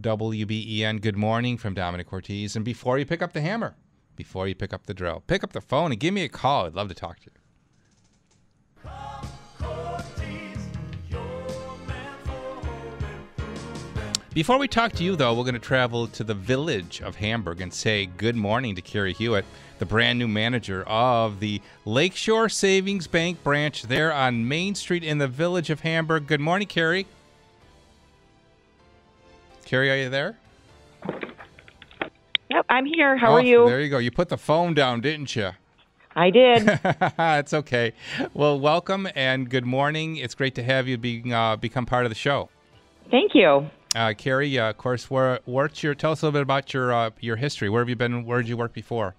WBEN. 0.00 1.00
Good 1.00 1.16
morning 1.16 1.58
from 1.58 1.74
Domenic 1.74 2.06
Cortese. 2.06 2.56
And 2.56 2.64
before 2.64 2.98
you 2.98 3.06
pick 3.06 3.22
up 3.22 3.32
the 3.32 3.40
hammer, 3.40 3.74
before 4.16 4.48
you 4.48 4.54
pick 4.54 4.72
up 4.72 4.86
the 4.86 4.94
drill, 4.94 5.22
pick 5.26 5.44
up 5.44 5.52
the 5.52 5.60
phone 5.60 5.92
and 5.92 6.00
give 6.00 6.14
me 6.14 6.24
a 6.24 6.28
call. 6.28 6.66
I'd 6.66 6.74
love 6.74 6.88
to 6.88 6.94
talk 6.94 7.18
to 7.20 7.26
you. 7.26 7.32
Before 14.34 14.56
we 14.58 14.66
talk 14.66 14.92
to 14.92 15.04
you, 15.04 15.14
though, 15.14 15.34
we're 15.34 15.44
going 15.44 15.52
to 15.52 15.60
travel 15.60 16.06
to 16.08 16.24
the 16.24 16.32
village 16.32 17.02
of 17.02 17.16
Hamburg 17.16 17.60
and 17.60 17.72
say 17.72 18.06
good 18.06 18.34
morning 18.34 18.74
to 18.76 18.80
Carrie 18.80 19.12
Hewitt, 19.12 19.44
the 19.82 19.86
brand 19.86 20.16
new 20.16 20.28
manager 20.28 20.84
of 20.84 21.40
the 21.40 21.60
Lakeshore 21.84 22.48
Savings 22.48 23.08
Bank 23.08 23.42
branch 23.42 23.82
there 23.82 24.12
on 24.12 24.46
Main 24.46 24.76
Street 24.76 25.02
in 25.02 25.18
the 25.18 25.26
village 25.26 25.70
of 25.70 25.80
Hamburg. 25.80 26.28
Good 26.28 26.38
morning, 26.38 26.68
Carrie. 26.68 27.04
Carrie, 29.64 29.90
are 29.90 29.96
you 29.96 30.08
there? 30.08 30.36
Yep, 32.48 32.64
I'm 32.68 32.86
here. 32.86 33.16
How 33.16 33.32
Oh, 33.32 33.34
are 33.34 33.42
you? 33.42 33.66
There 33.66 33.80
you 33.80 33.88
go. 33.88 33.98
You 33.98 34.12
put 34.12 34.28
the 34.28 34.38
phone 34.38 34.72
down, 34.72 35.00
didn't 35.00 35.34
you? 35.34 35.50
I 36.14 36.30
did. 36.30 36.78
it's 37.18 37.52
okay. 37.52 37.92
Well, 38.34 38.60
welcome 38.60 39.08
and 39.16 39.50
good 39.50 39.66
morning. 39.66 40.14
It's 40.14 40.36
great 40.36 40.54
to 40.54 40.62
have 40.62 40.86
you 40.86 40.96
being 40.96 41.32
uh, 41.32 41.56
become 41.56 41.86
part 41.86 42.06
of 42.06 42.10
the 42.12 42.14
show. 42.14 42.50
Thank 43.10 43.34
you. 43.34 43.68
Uh, 43.96 44.14
Carrie, 44.16 44.56
uh, 44.60 44.70
of 44.70 44.78
course, 44.78 45.10
where, 45.10 45.40
what's 45.44 45.82
your 45.82 45.96
tell 45.96 46.12
us 46.12 46.22
a 46.22 46.26
little 46.26 46.38
bit 46.38 46.42
about 46.42 46.72
your 46.72 46.92
uh, 46.92 47.10
your 47.18 47.34
history. 47.34 47.68
Where 47.68 47.82
have 47.82 47.88
you 47.88 47.96
been? 47.96 48.24
Where 48.24 48.40
did 48.40 48.48
you 48.48 48.56
work 48.56 48.72
before? 48.72 49.16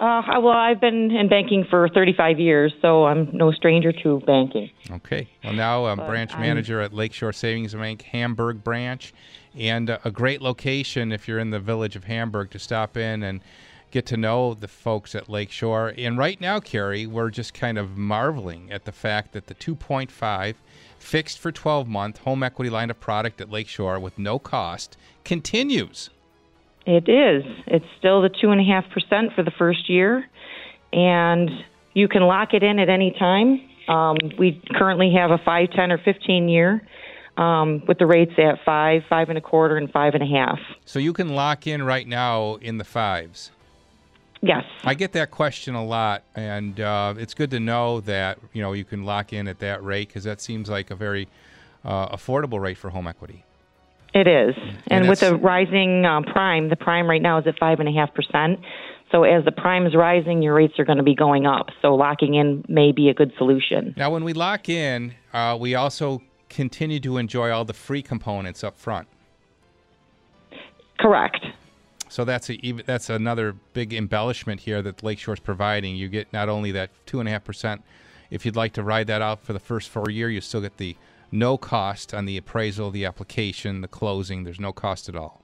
Uh, 0.00 0.22
well, 0.40 0.48
I've 0.56 0.80
been 0.80 1.10
in 1.10 1.28
banking 1.28 1.66
for 1.68 1.86
35 1.90 2.40
years, 2.40 2.72
so 2.80 3.04
I'm 3.04 3.28
no 3.34 3.52
stranger 3.52 3.92
to 4.02 4.20
banking. 4.20 4.70
Okay. 4.90 5.28
Well, 5.44 5.52
now 5.52 5.84
I'm 5.84 5.98
branch 5.98 6.32
I'm- 6.32 6.40
manager 6.40 6.80
at 6.80 6.94
Lakeshore 6.94 7.34
Savings 7.34 7.74
Bank 7.74 8.00
Hamburg 8.02 8.64
branch, 8.64 9.12
and 9.54 9.90
uh, 9.90 9.98
a 10.02 10.10
great 10.10 10.40
location 10.40 11.12
if 11.12 11.28
you're 11.28 11.38
in 11.38 11.50
the 11.50 11.60
village 11.60 11.96
of 11.96 12.04
Hamburg 12.04 12.50
to 12.52 12.58
stop 12.58 12.96
in 12.96 13.22
and 13.22 13.42
get 13.90 14.06
to 14.06 14.16
know 14.16 14.54
the 14.54 14.68
folks 14.68 15.14
at 15.14 15.28
Lakeshore. 15.28 15.92
And 15.98 16.16
right 16.16 16.40
now, 16.40 16.60
Carrie, 16.60 17.06
we're 17.06 17.30
just 17.30 17.52
kind 17.52 17.76
of 17.76 17.98
marveling 17.98 18.70
at 18.72 18.86
the 18.86 18.92
fact 18.92 19.32
that 19.32 19.48
the 19.48 19.54
2.5 19.54 20.54
fixed 20.98 21.38
for 21.38 21.52
12 21.52 21.88
month 21.88 22.18
home 22.18 22.42
equity 22.42 22.70
line 22.70 22.88
of 22.88 23.00
product 23.00 23.40
at 23.40 23.50
Lakeshore 23.50 23.98
with 23.98 24.18
no 24.18 24.38
cost 24.38 24.96
continues. 25.24 26.08
It 26.86 27.08
is. 27.08 27.44
It's 27.66 27.84
still 27.98 28.22
the 28.22 28.30
2.5% 28.30 29.34
for 29.34 29.42
the 29.42 29.50
first 29.52 29.88
year, 29.88 30.24
and 30.92 31.50
you 31.94 32.08
can 32.08 32.22
lock 32.22 32.54
it 32.54 32.62
in 32.62 32.78
at 32.78 32.88
any 32.88 33.14
time. 33.18 33.60
Um, 33.88 34.16
we 34.38 34.62
currently 34.74 35.12
have 35.14 35.30
a 35.30 35.38
5, 35.38 35.70
10, 35.70 35.92
or 35.92 35.98
15 35.98 36.48
year 36.48 36.82
um, 37.36 37.82
with 37.86 37.98
the 37.98 38.06
rates 38.06 38.32
at 38.38 38.64
5, 38.64 39.02
5 39.08 39.28
and 39.28 39.38
a 39.38 39.40
quarter, 39.40 39.76
and 39.76 39.90
5 39.90 40.14
and 40.14 40.22
a 40.22 40.26
half. 40.26 40.58
So 40.84 40.98
you 40.98 41.12
can 41.12 41.34
lock 41.34 41.66
in 41.66 41.82
right 41.82 42.06
now 42.06 42.56
in 42.56 42.78
the 42.78 42.84
fives. 42.84 43.50
Yes. 44.42 44.64
I 44.84 44.94
get 44.94 45.12
that 45.12 45.30
question 45.30 45.74
a 45.74 45.84
lot, 45.84 46.22
and 46.34 46.80
uh, 46.80 47.14
it's 47.18 47.34
good 47.34 47.50
to 47.50 47.60
know 47.60 48.00
that 48.00 48.38
you 48.54 48.62
know 48.62 48.72
you 48.72 48.84
can 48.84 49.04
lock 49.04 49.34
in 49.34 49.46
at 49.48 49.58
that 49.58 49.84
rate 49.84 50.08
because 50.08 50.24
that 50.24 50.40
seems 50.40 50.70
like 50.70 50.90
a 50.90 50.94
very 50.94 51.28
uh, 51.84 52.08
affordable 52.16 52.58
rate 52.60 52.78
for 52.78 52.90
home 52.90 53.06
equity. 53.06 53.44
It 54.12 54.26
is, 54.26 54.54
and, 54.88 55.02
And 55.02 55.08
with 55.08 55.20
the 55.20 55.36
rising 55.36 56.04
um, 56.04 56.24
prime, 56.24 56.68
the 56.68 56.76
prime 56.76 57.08
right 57.08 57.22
now 57.22 57.38
is 57.38 57.46
at 57.46 57.58
five 57.58 57.78
and 57.78 57.88
a 57.88 57.92
half 57.92 58.12
percent. 58.12 58.58
So 59.12 59.24
as 59.24 59.44
the 59.44 59.52
prime 59.52 59.86
is 59.86 59.94
rising, 59.94 60.42
your 60.42 60.54
rates 60.54 60.78
are 60.78 60.84
going 60.84 60.98
to 60.98 61.04
be 61.04 61.14
going 61.14 61.46
up. 61.46 61.66
So 61.82 61.94
locking 61.94 62.34
in 62.34 62.64
may 62.68 62.92
be 62.92 63.08
a 63.08 63.14
good 63.14 63.32
solution. 63.38 63.94
Now, 63.96 64.10
when 64.10 64.24
we 64.24 64.32
lock 64.32 64.68
in, 64.68 65.14
uh, 65.32 65.56
we 65.60 65.74
also 65.74 66.22
continue 66.48 67.00
to 67.00 67.18
enjoy 67.18 67.50
all 67.50 67.64
the 67.64 67.72
free 67.72 68.02
components 68.02 68.62
up 68.64 68.76
front. 68.76 69.08
Correct. 70.98 71.44
So 72.08 72.24
that's 72.24 72.50
a, 72.50 72.72
that's 72.84 73.08
another 73.08 73.54
big 73.72 73.94
embellishment 73.94 74.60
here 74.60 74.82
that 74.82 75.02
Lakeshore 75.02 75.34
is 75.34 75.40
providing. 75.40 75.96
You 75.96 76.08
get 76.08 76.32
not 76.32 76.48
only 76.48 76.72
that 76.72 76.90
two 77.06 77.20
and 77.20 77.28
a 77.28 77.32
half 77.32 77.44
percent. 77.44 77.82
If 78.30 78.44
you'd 78.44 78.56
like 78.56 78.72
to 78.74 78.82
ride 78.82 79.06
that 79.08 79.22
out 79.22 79.44
for 79.44 79.52
the 79.52 79.60
first 79.60 79.88
four 79.88 80.10
year, 80.10 80.28
you 80.28 80.40
still 80.40 80.60
get 80.60 80.76
the 80.76 80.96
no 81.32 81.56
cost 81.56 82.14
on 82.14 82.24
the 82.24 82.36
appraisal, 82.36 82.90
the 82.90 83.04
application, 83.04 83.80
the 83.80 83.88
closing. 83.88 84.44
There's 84.44 84.60
no 84.60 84.72
cost 84.72 85.08
at 85.08 85.16
all. 85.16 85.42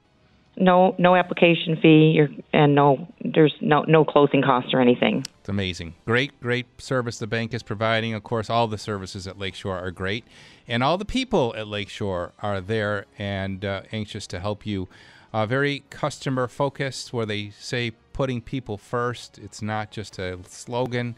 No, 0.59 0.95
no 0.99 1.14
application 1.16 1.76
fee, 1.76 2.19
and 2.55 2.75
no, 2.75 3.07
there's 3.23 3.55
no 3.61 3.83
no 3.83 4.07
closing 4.07 4.40
costs 4.40 4.73
or 4.73 4.81
anything. 4.81 5.23
It's 5.40 5.50
amazing. 5.50 5.95
Great, 6.07 6.40
great 6.40 6.66
service 6.81 7.19
the 7.19 7.26
bank 7.26 7.52
is 7.52 7.62
providing. 7.62 8.14
Of 8.14 8.23
course, 8.23 8.49
all 8.49 8.66
the 8.66 8.78
services 8.78 9.26
at 9.26 9.38
Lakeshore 9.38 9.78
are 9.78 9.90
great. 9.90 10.25
And 10.66 10.83
all 10.83 10.97
the 10.97 11.05
people 11.05 11.55
at 11.57 11.69
Lakeshore 11.69 12.33
are 12.40 12.62
there 12.62 13.05
and 13.19 13.64
uh, 13.64 13.83
anxious 13.93 14.26
to 14.28 14.40
help 14.40 14.64
you. 14.64 14.88
Uh, 15.33 15.45
very 15.45 15.85
customer 15.90 16.49
focused, 16.49 17.12
where 17.12 17.26
they 17.26 17.50
say 17.50 17.93
putting 18.14 18.40
people 18.40 18.78
first. 18.78 19.38
It's 19.38 19.61
not 19.61 19.90
just 19.90 20.19
a 20.19 20.38
slogan, 20.49 21.16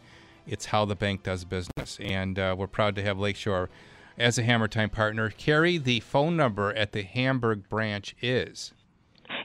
it's 0.49 0.67
how 0.67 0.85
the 0.85 0.97
bank 0.97 1.23
does 1.23 1.45
business. 1.45 1.99
And 2.01 2.39
uh, 2.39 2.57
we're 2.59 2.67
proud 2.67 2.97
to 2.97 3.03
have 3.05 3.19
Lakeshore 3.21 3.71
as 4.19 4.39
a 4.39 4.43
Hammer 4.43 4.69
Time 4.69 4.91
partner. 4.91 5.31
Carrie, 5.31 5.79
the 5.79 6.01
phone 6.01 6.37
number 6.37 6.73
at 6.75 6.93
the 6.93 7.03
Hamburg 7.03 7.69
branch 7.69 8.15
is. 8.21 8.73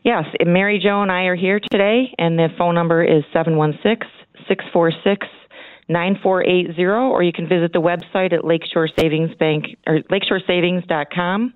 Yes, 0.03 0.25
Mary 0.45 0.79
Jo 0.83 1.01
and 1.01 1.11
I 1.11 1.23
are 1.23 1.35
here 1.35 1.59
today, 1.71 2.13
and 2.17 2.37
the 2.37 2.49
phone 2.57 2.75
number 2.75 3.03
is 3.03 3.23
716 3.33 4.07
646 4.47 5.27
9480, 5.89 6.83
or 6.83 7.23
you 7.23 7.33
can 7.33 7.47
visit 7.47 7.73
the 7.73 7.81
website 7.81 8.33
at 8.33 8.45
Lakeshore 8.45 8.87
Savings 8.97 9.35
Bank 9.35 9.65
or 9.85 9.99
lakeshoresavings.com. 10.03 11.53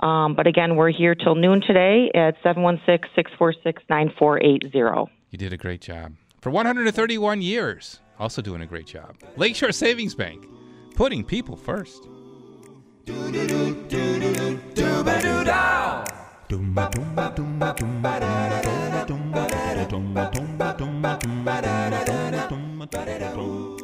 Um, 0.00 0.34
but 0.34 0.46
again, 0.46 0.76
we're 0.76 0.90
here 0.90 1.14
till 1.14 1.34
noon 1.34 1.60
today 1.60 2.10
at 2.14 2.34
716 2.42 3.10
646 3.14 3.82
9480. 3.88 5.12
You 5.30 5.38
did 5.38 5.52
a 5.52 5.56
great 5.56 5.80
job. 5.80 6.14
For 6.40 6.50
131 6.50 7.42
years, 7.42 8.00
also 8.18 8.40
doing 8.40 8.62
a 8.62 8.66
great 8.66 8.86
job. 8.86 9.16
Lakeshore 9.36 9.72
Savings 9.72 10.14
Bank, 10.14 10.46
putting 10.94 11.24
people 11.24 11.56
first. 11.56 12.08
Boom. 23.38 23.77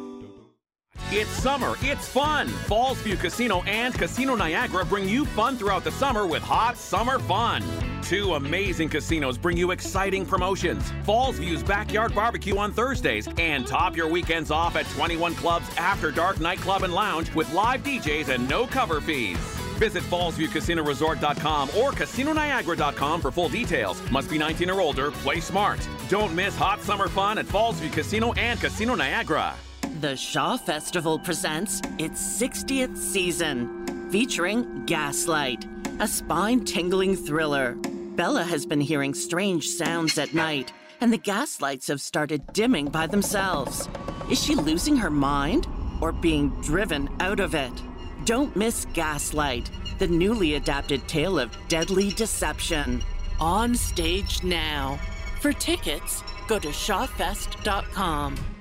It's 1.17 1.31
summer, 1.31 1.75
it's 1.79 2.09
fun. 2.09 2.49
Fallsview 2.49 3.17
Casino 3.17 3.61
and 3.63 3.93
Casino 3.93 4.35
Niagara 4.35 4.83
bring 4.83 5.07
you 5.07 5.23
fun 5.23 5.55
throughout 5.55 5.85
the 5.85 5.91
summer 5.91 6.27
with 6.27 6.43
hot 6.43 6.75
summer 6.75 7.19
fun. 7.19 7.63
Two 8.01 8.33
amazing 8.33 8.89
casinos 8.89 9.37
bring 9.37 9.55
you 9.55 9.71
exciting 9.71 10.25
promotions. 10.25 10.83
Fallsview's 11.05 11.63
Backyard 11.63 12.13
Barbecue 12.13 12.57
on 12.57 12.73
Thursdays 12.73 13.29
and 13.37 13.65
top 13.65 13.95
your 13.95 14.09
weekends 14.09 14.51
off 14.51 14.75
at 14.75 14.85
21 14.87 15.35
Clubs 15.35 15.65
After 15.77 16.11
Dark 16.11 16.41
Nightclub 16.41 16.83
and 16.83 16.93
Lounge 16.93 17.33
with 17.33 17.49
live 17.53 17.81
DJs 17.81 18.27
and 18.27 18.49
no 18.49 18.67
cover 18.67 18.99
fees. 18.99 19.37
Visit 19.77 20.03
FallsviewCasinoResort.com 20.03 21.69
or 21.77 21.93
CasinoNiagara.com 21.93 23.21
for 23.21 23.31
full 23.31 23.47
details. 23.47 24.01
Must 24.11 24.29
be 24.29 24.37
19 24.37 24.69
or 24.69 24.81
older. 24.81 25.11
Play 25.11 25.39
smart. 25.39 25.79
Don't 26.09 26.35
miss 26.35 26.57
hot 26.57 26.81
summer 26.81 27.07
fun 27.07 27.37
at 27.37 27.45
Fallsview 27.45 27.93
Casino 27.93 28.33
and 28.33 28.59
Casino 28.59 28.95
Niagara. 28.95 29.55
The 30.01 30.17
Shaw 30.17 30.57
Festival 30.57 31.17
presents 31.17 31.81
its 31.97 32.21
60th 32.21 32.97
season, 32.97 34.09
featuring 34.11 34.85
Gaslight, 34.85 35.65
a 36.01 36.07
spine 36.07 36.65
tingling 36.65 37.15
thriller. 37.15 37.75
Bella 38.17 38.43
has 38.43 38.65
been 38.65 38.81
hearing 38.81 39.13
strange 39.13 39.69
sounds 39.69 40.17
at 40.17 40.33
night, 40.33 40.73
and 40.99 41.13
the 41.13 41.17
gaslights 41.17 41.87
have 41.87 42.01
started 42.01 42.43
dimming 42.51 42.87
by 42.87 43.07
themselves. 43.07 43.87
Is 44.29 44.43
she 44.43 44.53
losing 44.55 44.97
her 44.97 45.09
mind 45.09 45.65
or 46.01 46.11
being 46.11 46.49
driven 46.61 47.07
out 47.21 47.39
of 47.39 47.55
it? 47.55 47.71
Don't 48.25 48.53
miss 48.53 48.85
Gaslight, 48.91 49.71
the 49.97 50.07
newly 50.07 50.55
adapted 50.55 51.07
tale 51.07 51.39
of 51.39 51.55
deadly 51.69 52.09
deception. 52.09 53.01
On 53.39 53.73
stage 53.73 54.43
now. 54.43 54.99
For 55.39 55.53
tickets, 55.53 56.21
go 56.49 56.59
to 56.59 56.67
shawfest.com. 56.67 58.54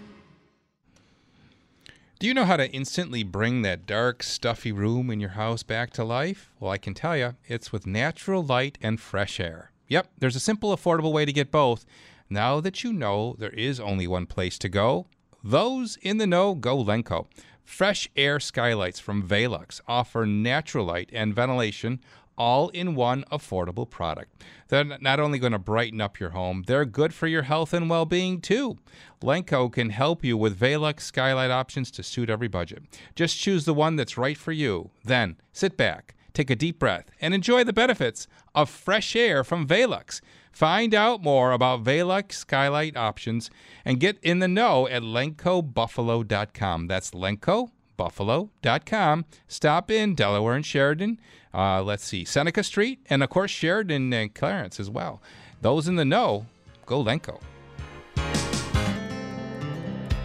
Do 2.25 2.29
you 2.29 2.33
know 2.33 2.47
how 2.47 2.57
to 2.57 2.73
instantly 2.73 3.23
bring 3.23 3.61
that 3.61 3.85
dark, 3.85 4.23
stuffy 4.23 4.73
room 4.73 5.11
in 5.11 5.21
your 5.21 5.37
house 5.37 5.63
back 5.63 5.91
to 5.91 6.03
life? 6.05 6.49
Well, 6.59 6.73
I 6.73 6.79
can 6.79 6.95
tell 6.95 7.15
you, 7.15 7.35
it's 7.49 7.71
with 7.71 7.87
natural 7.87 8.43
light 8.43 8.79
and 8.81 8.99
fresh 8.99 9.39
air. 9.39 9.73
Yep, 9.89 10.09
there's 10.21 10.35
a 10.35 10.41
simple, 10.41 10.75
affordable 10.75 11.13
way 11.13 11.27
to 11.27 11.35
get 11.35 11.51
both. 11.51 11.85
Now 12.31 12.61
that 12.61 12.83
you 12.83 12.95
know 12.95 13.37
there 13.39 13.51
is 13.51 13.79
only 13.79 14.07
one 14.07 14.25
place 14.25 14.59
to 14.61 14.71
go, 14.71 15.05
those 15.43 15.99
in 16.01 16.17
the 16.17 16.27
know 16.27 16.55
go 16.55 16.83
Lenco. 16.83 17.27
Fresh 17.63 18.09
air 18.17 18.41
skylights 18.41 19.01
from 19.01 19.29
Velux 19.29 19.83
offer 19.87 20.25
natural 20.25 20.87
light 20.87 21.11
and 21.13 21.35
ventilation 21.35 22.01
all 22.37 22.69
in 22.71 22.95
one 22.95 23.25
affordable 23.31 23.89
product. 23.89 24.43
They're 24.69 24.85
not 24.85 25.21
only 25.21 25.39
going 25.39 25.53
to 25.53 25.59
brighten 25.59 26.01
up 26.01 26.19
your 26.19 26.31
home, 26.31 26.65
they're 26.67 26.85
good 26.85 27.15
for 27.15 27.27
your 27.27 27.43
health 27.43 27.73
and 27.73 27.89
well 27.89 28.07
being 28.07 28.41
too. 28.41 28.79
Lenco 29.23 29.73
can 29.73 29.91
help 29.91 30.25
you 30.25 30.37
with 30.37 30.59
Velux 30.59 31.01
skylight 31.01 31.51
options 31.51 31.91
to 31.93 32.03
suit 32.03 32.31
every 32.31 32.49
budget. 32.49 32.83
Just 33.15 33.39
choose 33.39 33.65
the 33.65 33.75
one 33.75 33.97
that's 33.97 34.19
right 34.19 34.37
for 34.37 34.53
you. 34.53 34.91
Then 35.05 35.37
sit 35.53 35.77
back, 35.77 36.15
take 36.33 36.51
a 36.51 36.57
deep 36.57 36.79
breath, 36.79 37.11
and 37.21 37.35
enjoy 37.35 37.65
the 37.65 37.73
benefits 37.73 38.27
of 38.55 38.69
fresh 38.69 39.17
air 39.17 39.45
from 39.45 39.67
Velux. 39.67 40.21
Find 40.55 40.95
out 40.95 41.23
more 41.23 41.51
about 41.51 41.83
Velux 41.83 42.35
skylight 42.35 42.97
options 42.97 43.51
and 43.85 43.99
get 43.99 44.21
in 44.23 44.39
the 44.39 44.47
know 44.47 44.87
at 44.87 45.03
lencobuffalo.com. 45.03 46.87
That's 46.87 47.11
lencobuffalo.com. 47.11 49.25
Stop 49.49 49.91
in 49.91 50.15
Delaware 50.15 50.55
and 50.55 50.65
Sheridan. 50.65 51.19
Uh, 51.55 51.83
let's 51.83 52.05
see, 52.05 52.25
Seneca 52.25 52.65
Street, 52.65 52.99
and 53.09 53.23
of 53.23 53.31
course 53.31 53.51
Sheridan 53.51 54.13
and 54.13 54.35
Clarence 54.35 54.81
as 54.81 54.91
well. 54.91 55.23
Those 55.61 55.87
in 55.87 55.95
the 55.95 56.05
know, 56.05 56.47
go 56.85 57.03
Lenco. 57.03 57.41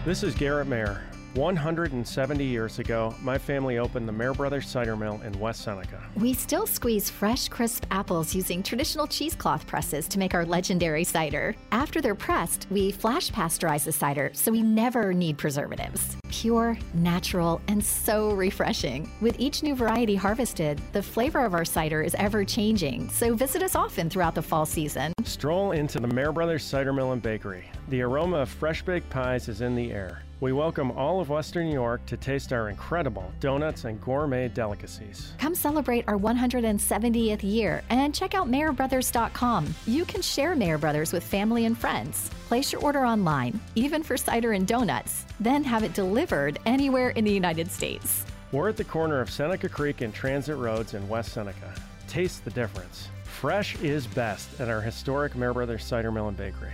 This 0.04 0.22
is 0.22 0.34
Garrett 0.34 0.66
Mayer. 0.66 1.09
170 1.34 2.44
years 2.44 2.78
ago, 2.80 3.14
my 3.22 3.38
family 3.38 3.78
opened 3.78 4.08
the 4.08 4.12
Mayer 4.12 4.34
Brothers 4.34 4.68
Cider 4.68 4.96
Mill 4.96 5.20
in 5.24 5.38
West 5.38 5.62
Seneca. 5.62 6.02
We 6.16 6.32
still 6.32 6.66
squeeze 6.66 7.08
fresh, 7.08 7.48
crisp 7.48 7.86
apples 7.92 8.34
using 8.34 8.62
traditional 8.62 9.06
cheesecloth 9.06 9.66
presses 9.66 10.08
to 10.08 10.18
make 10.18 10.34
our 10.34 10.44
legendary 10.44 11.04
cider. 11.04 11.54
After 11.70 12.00
they're 12.00 12.16
pressed, 12.16 12.66
we 12.70 12.90
flash 12.90 13.30
pasteurize 13.30 13.84
the 13.84 13.92
cider 13.92 14.30
so 14.34 14.50
we 14.50 14.62
never 14.62 15.14
need 15.14 15.38
preservatives. 15.38 16.16
Pure, 16.30 16.78
natural, 16.94 17.60
and 17.68 17.84
so 17.84 18.32
refreshing. 18.32 19.10
With 19.20 19.38
each 19.38 19.62
new 19.62 19.74
variety 19.74 20.16
harvested, 20.16 20.80
the 20.92 21.02
flavor 21.02 21.44
of 21.44 21.54
our 21.54 21.64
cider 21.64 22.02
is 22.02 22.14
ever 22.16 22.44
changing, 22.44 23.08
so 23.10 23.34
visit 23.34 23.62
us 23.62 23.76
often 23.76 24.10
throughout 24.10 24.34
the 24.34 24.42
fall 24.42 24.66
season. 24.66 25.12
Stroll 25.24 25.72
into 25.72 26.00
the 26.00 26.08
Mayer 26.08 26.32
Brothers 26.32 26.64
Cider 26.64 26.92
Mill 26.92 27.12
and 27.12 27.22
Bakery. 27.22 27.70
The 27.88 28.02
aroma 28.02 28.38
of 28.38 28.48
fresh 28.48 28.82
baked 28.82 29.10
pies 29.10 29.48
is 29.48 29.60
in 29.60 29.74
the 29.74 29.92
air. 29.92 30.22
We 30.40 30.52
welcome 30.52 30.90
all 30.92 31.20
of 31.20 31.28
Western 31.28 31.66
New 31.66 31.74
York 31.74 32.06
to 32.06 32.16
taste 32.16 32.50
our 32.50 32.70
incredible 32.70 33.30
donuts 33.40 33.84
and 33.84 34.00
gourmet 34.00 34.48
delicacies. 34.48 35.34
Come 35.36 35.54
celebrate 35.54 36.08
our 36.08 36.16
170th 36.16 37.42
year 37.42 37.82
and 37.90 38.14
check 38.14 38.34
out 38.34 38.50
MayerBrothers.com. 38.50 39.74
You 39.86 40.06
can 40.06 40.22
share 40.22 40.56
Mayer 40.56 40.78
Brothers 40.78 41.12
with 41.12 41.22
family 41.22 41.66
and 41.66 41.76
friends. 41.76 42.30
Place 42.48 42.72
your 42.72 42.80
order 42.80 43.04
online, 43.04 43.60
even 43.74 44.02
for 44.02 44.16
cider 44.16 44.52
and 44.52 44.66
donuts, 44.66 45.26
then 45.40 45.62
have 45.62 45.82
it 45.82 45.92
delivered 45.92 46.58
anywhere 46.64 47.10
in 47.10 47.24
the 47.26 47.32
United 47.32 47.70
States. 47.70 48.24
We're 48.50 48.70
at 48.70 48.78
the 48.78 48.84
corner 48.84 49.20
of 49.20 49.30
Seneca 49.30 49.68
Creek 49.68 50.00
and 50.00 50.14
Transit 50.14 50.56
Roads 50.56 50.94
in 50.94 51.06
West 51.06 51.32
Seneca. 51.32 51.74
Taste 52.08 52.46
the 52.46 52.50
difference. 52.52 53.08
Fresh 53.24 53.78
is 53.82 54.06
best 54.06 54.58
at 54.58 54.70
our 54.70 54.80
historic 54.80 55.36
Mayer 55.36 55.52
Brothers 55.52 55.84
Cider 55.84 56.10
Mill 56.10 56.28
and 56.28 56.36
Bakery. 56.36 56.72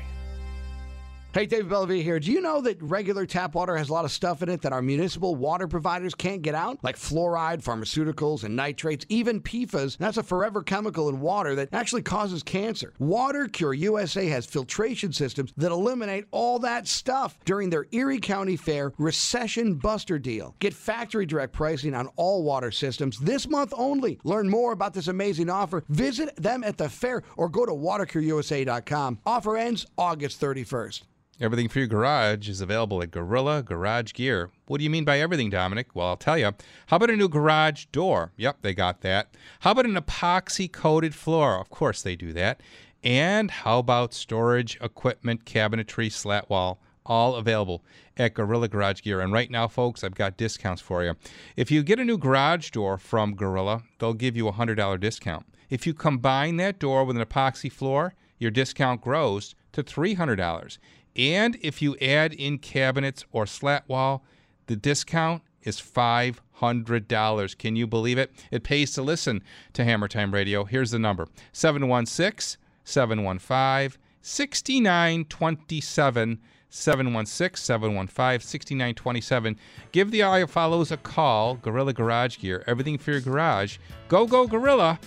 Hey, 1.37 1.45
David 1.45 1.71
Bellavia 1.71 2.02
here. 2.02 2.19
Do 2.19 2.33
you 2.33 2.40
know 2.40 2.62
that 2.62 2.81
regular 2.81 3.26
tap 3.26 3.55
water 3.55 3.76
has 3.76 3.90
a 3.90 3.93
lot 3.93 4.07
of 4.07 4.11
stuff 4.11 4.43
in 4.43 4.49
it 4.49 4.62
that 4.62 4.73
our 4.73 4.81
municipal 4.81 5.35
water 5.35 5.69
providers 5.69 6.14
can't 6.14 6.40
get 6.40 6.55
out? 6.55 6.83
Like 6.83 6.97
fluoride, 6.97 7.62
pharmaceuticals, 7.62 8.43
and 8.43 8.57
nitrates, 8.57 9.05
even 9.11 9.43
PFAS. 9.43 9.99
That's 9.99 10.16
a 10.16 10.23
forever 10.23 10.62
chemical 10.62 11.11
in 11.11 11.21
water 11.21 11.55
that 11.57 11.69
actually 11.75 12.00
causes 12.00 12.43
cancer. 12.43 12.95
Water 12.99 13.49
Cure 13.49 13.75
USA 13.75 14.26
has 14.28 14.47
filtration 14.47 15.13
systems 15.13 15.52
that 15.58 15.73
eliminate 15.73 16.25
all 16.30 16.58
that 16.60 16.89
stuff 16.89 17.37
during 17.45 17.69
their 17.69 17.84
Erie 17.93 18.19
County 18.19 18.56
Fair 18.56 18.95
Recession 18.97 19.75
Buster 19.75 20.19
Deal. 20.19 20.54
Get 20.58 20.73
factory 20.73 21.26
direct 21.26 21.52
pricing 21.52 21.95
on 21.95 22.08
all 22.17 22.45
water 22.45 22.71
systems 22.71 23.19
this 23.19 23.47
month 23.47 23.75
only. 23.76 24.19
Learn 24.25 24.49
more 24.49 24.73
about 24.73 24.95
this 24.95 25.08
amazing 25.08 25.50
offer. 25.50 25.84
Visit 25.91 26.34
them 26.37 26.65
at 26.65 26.78
the 26.78 26.89
fair 26.89 27.23
or 27.37 27.50
go 27.50 27.67
to 27.67 27.73
watercureusa.com. 27.73 29.19
Offer 29.26 29.56
ends 29.58 29.87
August 29.99 30.41
31st. 30.41 31.02
Everything 31.38 31.68
for 31.68 31.80
your 31.80 31.88
garage 31.88 32.49
is 32.49 32.62
available 32.62 33.02
at 33.02 33.10
Gorilla 33.10 33.62
Garage 33.62 34.14
Gear. 34.14 34.49
What 34.68 34.78
do 34.78 34.84
you 34.84 34.90
mean 34.90 35.04
by 35.04 35.20
everything, 35.20 35.50
Domenic? 35.50 35.86
Well, 35.92 36.06
I'll 36.06 36.16
tell 36.16 36.38
you. 36.38 36.52
How 36.86 36.96
about 36.96 37.10
a 37.10 37.16
new 37.16 37.28
garage 37.28 37.84
door? 37.92 38.32
Yep, 38.38 38.62
they 38.62 38.72
got 38.72 39.02
that. 39.02 39.34
How 39.60 39.72
about 39.72 39.84
an 39.84 39.96
epoxy 39.96 40.72
coated 40.72 41.14
floor? 41.14 41.60
Of 41.60 41.68
course, 41.68 42.00
they 42.00 42.16
do 42.16 42.32
that. 42.32 42.62
And 43.04 43.50
how 43.50 43.80
about 43.80 44.14
storage 44.14 44.78
equipment, 44.80 45.44
cabinetry, 45.44 46.10
slat 46.10 46.49
wall? 46.49 46.80
All 47.04 47.34
available 47.34 47.84
at 48.16 48.32
Gorilla 48.32 48.68
Garage 48.68 49.02
Gear. 49.02 49.20
And 49.20 49.30
right 49.30 49.50
now, 49.50 49.68
folks, 49.68 50.02
I've 50.02 50.14
got 50.14 50.38
discounts 50.38 50.80
for 50.80 51.04
you. 51.04 51.16
If 51.54 51.70
you 51.70 51.82
get 51.82 52.00
a 52.00 52.04
new 52.04 52.16
garage 52.16 52.70
door 52.70 52.96
from 52.96 53.34
Gorilla, 53.34 53.82
they'll 53.99 54.14
give 54.14 54.38
you 54.38 54.49
a 54.49 54.52
$100 54.54 54.99
discount. 54.99 55.44
If 55.68 55.86
you 55.86 55.92
combine 55.92 56.56
that 56.56 56.78
door 56.78 57.04
with 57.04 57.16
an 57.16 57.22
epoxy 57.22 57.70
floor, 57.70 58.14
your 58.38 58.50
discount 58.50 59.02
grows 59.02 59.54
to 59.72 59.82
$300. 59.82 60.78
And 61.17 61.57
if 61.63 61.81
you 61.81 61.97
add 61.97 62.35
in 62.35 62.59
cabinets 62.59 63.25
or 63.33 63.47
slat 63.47 63.89
wall, 63.89 64.23
the 64.67 64.76
discount 64.76 65.43
is 65.63 65.81
$500. 65.81 67.59
Can 67.59 67.76
you 67.76 67.87
believe 67.87 68.19
it? 68.19 68.31
It 68.50 68.63
pays 68.63 68.93
to 68.93 69.02
listen 69.02 69.43
to 69.73 69.85
Hammer 69.85 70.09
Time 70.09 70.33
Radio. 70.33 70.65
Here's 70.65 70.91
the 70.91 70.99
number 70.99 71.26
716 71.52 72.61
715 72.85 73.99
6927. 74.21 76.41
716 76.69 77.65
715 77.65 78.41
6927. 78.41 79.57
Give 79.93 80.11
the 80.11 80.25
Eye 80.25 80.45
Follows 80.45 80.93
a 80.93 80.97
call. 80.97 81.55
Gorilla 81.55 81.93
Garage 81.93 82.39
Gear. 82.39 82.65
Everything 82.67 82.99
for 82.99 83.13
your 83.13 83.21
garage. 83.21 83.79
Go, 84.09 84.26
go, 84.26 84.47
Gorilla. 84.47 84.99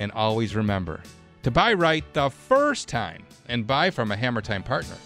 And 0.00 0.12
always 0.12 0.54
remember 0.54 1.02
to 1.42 1.50
buy 1.50 1.72
right 1.72 2.04
the 2.14 2.30
first 2.30 2.88
time 2.88 3.24
and 3.48 3.66
buy 3.66 3.90
from 3.90 4.12
a 4.12 4.16
Hammer 4.16 4.40
Time 4.40 4.62
partner. 4.62 4.96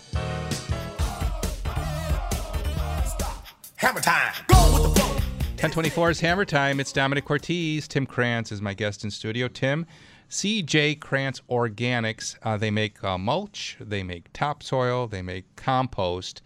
Hammer 3.82 4.00
time. 4.00 4.32
1024 4.46 6.10
is 6.10 6.20
Hammer 6.20 6.44
Time. 6.44 6.78
It's 6.78 6.92
Domenic 6.92 7.24
Cortese. 7.24 7.88
Tim 7.88 8.06
Krantz 8.06 8.52
is 8.52 8.62
my 8.62 8.74
guest 8.74 9.02
in 9.02 9.10
studio. 9.10 9.48
Tim, 9.48 9.86
CJ 10.30 11.00
Krantz 11.00 11.42
Organics. 11.50 12.36
Uh, 12.44 12.56
they 12.56 12.70
make 12.70 13.02
uh, 13.02 13.18
mulch, 13.18 13.76
they 13.80 14.04
make 14.04 14.32
topsoil, 14.32 15.08
they 15.08 15.20
make 15.20 15.56
compost. 15.56 16.42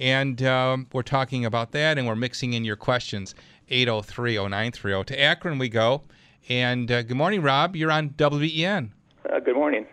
And 0.00 0.42
um, 0.42 0.88
we're 0.92 1.02
talking 1.02 1.44
about 1.44 1.70
that 1.70 1.96
and 1.96 2.08
we're 2.08 2.16
mixing 2.16 2.54
in 2.54 2.64
your 2.64 2.74
questions 2.74 3.36
803 3.68 4.34
0930. 4.48 5.04
To 5.04 5.20
Akron 5.22 5.58
we 5.58 5.68
go. 5.68 6.02
And 6.48 6.90
uh, 6.90 7.02
good 7.02 7.16
morning, 7.16 7.40
Rob. 7.40 7.76
You're 7.76 7.92
on 7.92 8.12
WEN. 8.18 8.92
Uh, 9.32 9.38
good 9.38 9.54
morning. 9.54 9.86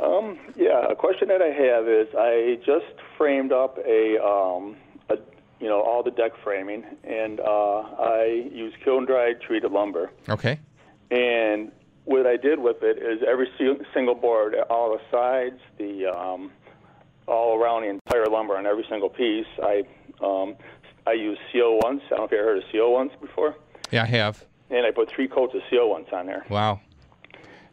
Um, 0.00 0.36
yeah, 0.56 0.84
a 0.90 0.96
question 0.96 1.28
that 1.28 1.42
I 1.42 1.50
have 1.50 1.86
is 1.86 2.08
I 2.18 2.58
just 2.66 3.00
framed 3.16 3.52
up 3.52 3.78
a, 3.86 4.18
um, 4.20 4.74
a 4.74 4.87
you 5.60 5.68
know, 5.68 5.80
all 5.80 6.02
the 6.02 6.10
deck 6.10 6.32
framing, 6.44 6.84
and 7.04 7.40
uh, 7.40 7.44
I 7.44 8.48
use 8.52 8.72
kiln 8.84 9.06
dried 9.06 9.40
treated 9.40 9.72
lumber. 9.72 10.10
Okay. 10.28 10.58
And 11.10 11.72
what 12.04 12.26
I 12.26 12.36
did 12.36 12.58
with 12.58 12.82
it 12.82 12.98
is 12.98 13.22
every 13.26 13.48
single 13.92 14.14
board, 14.14 14.54
all 14.70 14.90
the 14.96 15.00
sides, 15.10 15.60
the 15.78 16.06
um, 16.06 16.50
all 17.26 17.58
around 17.58 17.82
the 17.82 17.88
entire 17.88 18.26
lumber 18.26 18.56
on 18.56 18.66
every 18.66 18.84
single 18.88 19.08
piece, 19.10 19.46
I 19.62 19.82
um, 20.22 20.56
I 21.06 21.12
use 21.12 21.38
CO 21.52 21.78
once. 21.82 22.02
I 22.06 22.10
don't 22.10 22.18
know 22.18 22.24
if 22.24 22.32
you 22.32 22.38
ever 22.38 22.48
heard 22.48 22.58
of 22.58 22.64
CO 22.72 22.90
once 22.90 23.12
before. 23.20 23.54
Yeah, 23.90 24.02
I 24.02 24.06
have. 24.06 24.44
And 24.70 24.86
I 24.86 24.90
put 24.90 25.10
three 25.10 25.28
coats 25.28 25.54
of 25.54 25.62
CO 25.70 25.88
once 25.88 26.08
on 26.12 26.26
there. 26.26 26.44
Wow. 26.50 26.80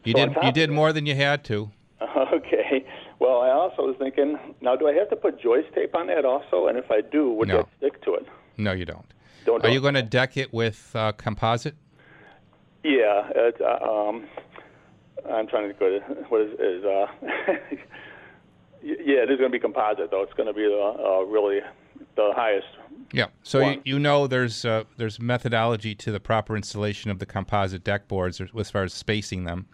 You 0.04 0.12
So 0.12 0.26
did 0.26 0.36
you 0.42 0.52
did 0.52 0.70
more 0.70 0.92
than 0.92 1.06
you 1.06 1.14
had 1.14 1.44
to. 1.44 1.70
Okay. 2.32 2.84
Well, 3.18 3.40
I 3.40 3.50
also 3.50 3.82
was 3.86 3.96
thinking, 3.98 4.38
now 4.60 4.76
do 4.76 4.88
I 4.88 4.92
have 4.92 5.08
to 5.10 5.16
put 5.16 5.40
joist 5.40 5.72
tape 5.74 5.94
on 5.94 6.08
that 6.08 6.24
also? 6.24 6.66
And 6.66 6.76
if 6.76 6.90
I 6.90 7.00
do, 7.00 7.30
would 7.32 7.48
No. 7.48 7.58
that 7.58 7.68
stick 7.78 8.02
to 8.04 8.14
it? 8.14 8.26
No, 8.56 8.72
you 8.72 8.84
don't. 8.84 9.06
Don't 9.44 9.64
Are 9.64 9.68
do 9.68 9.74
you 9.74 9.80
going 9.80 9.94
to 9.94 10.02
deck 10.02 10.36
it 10.36 10.52
with 10.52 10.90
uh, 10.94 11.12
composite? 11.12 11.74
Yeah. 12.82 13.30
It, 13.34 13.60
uh, 13.60 13.84
um, 13.90 14.26
I'm 15.30 15.46
trying 15.46 15.68
to 15.68 15.74
go 15.74 15.98
to 15.98 16.00
what 16.28 16.42
is, 16.42 16.52
is 16.60 16.84
uh, 16.84 17.06
yeah, 18.82 19.22
it 19.22 19.30
is 19.30 19.38
going 19.38 19.50
to 19.50 19.56
be 19.56 19.58
composite 19.58 20.10
though. 20.10 20.22
It's 20.22 20.32
going 20.34 20.46
to 20.48 20.52
be 20.52 20.62
the 20.62 20.76
uh, 21.02 21.22
really 21.22 21.60
the 22.16 22.32
highest. 22.34 22.66
Yeah. 23.12 23.26
So 23.42 23.58
you, 23.60 23.64
One. 23.64 23.80
you 23.84 23.98
know 23.98 24.26
there's 24.26 24.64
uh, 24.64 24.84
there's 24.96 25.20
methodology 25.20 25.94
to 25.96 26.12
the 26.12 26.20
proper 26.20 26.56
installation 26.56 27.10
of 27.10 27.18
the 27.18 27.26
composite 27.26 27.84
deck 27.84 28.08
boards 28.08 28.40
as 28.40 28.70
far 28.70 28.84
as 28.84 28.92
spacing 28.92 29.44
them. 29.44 29.66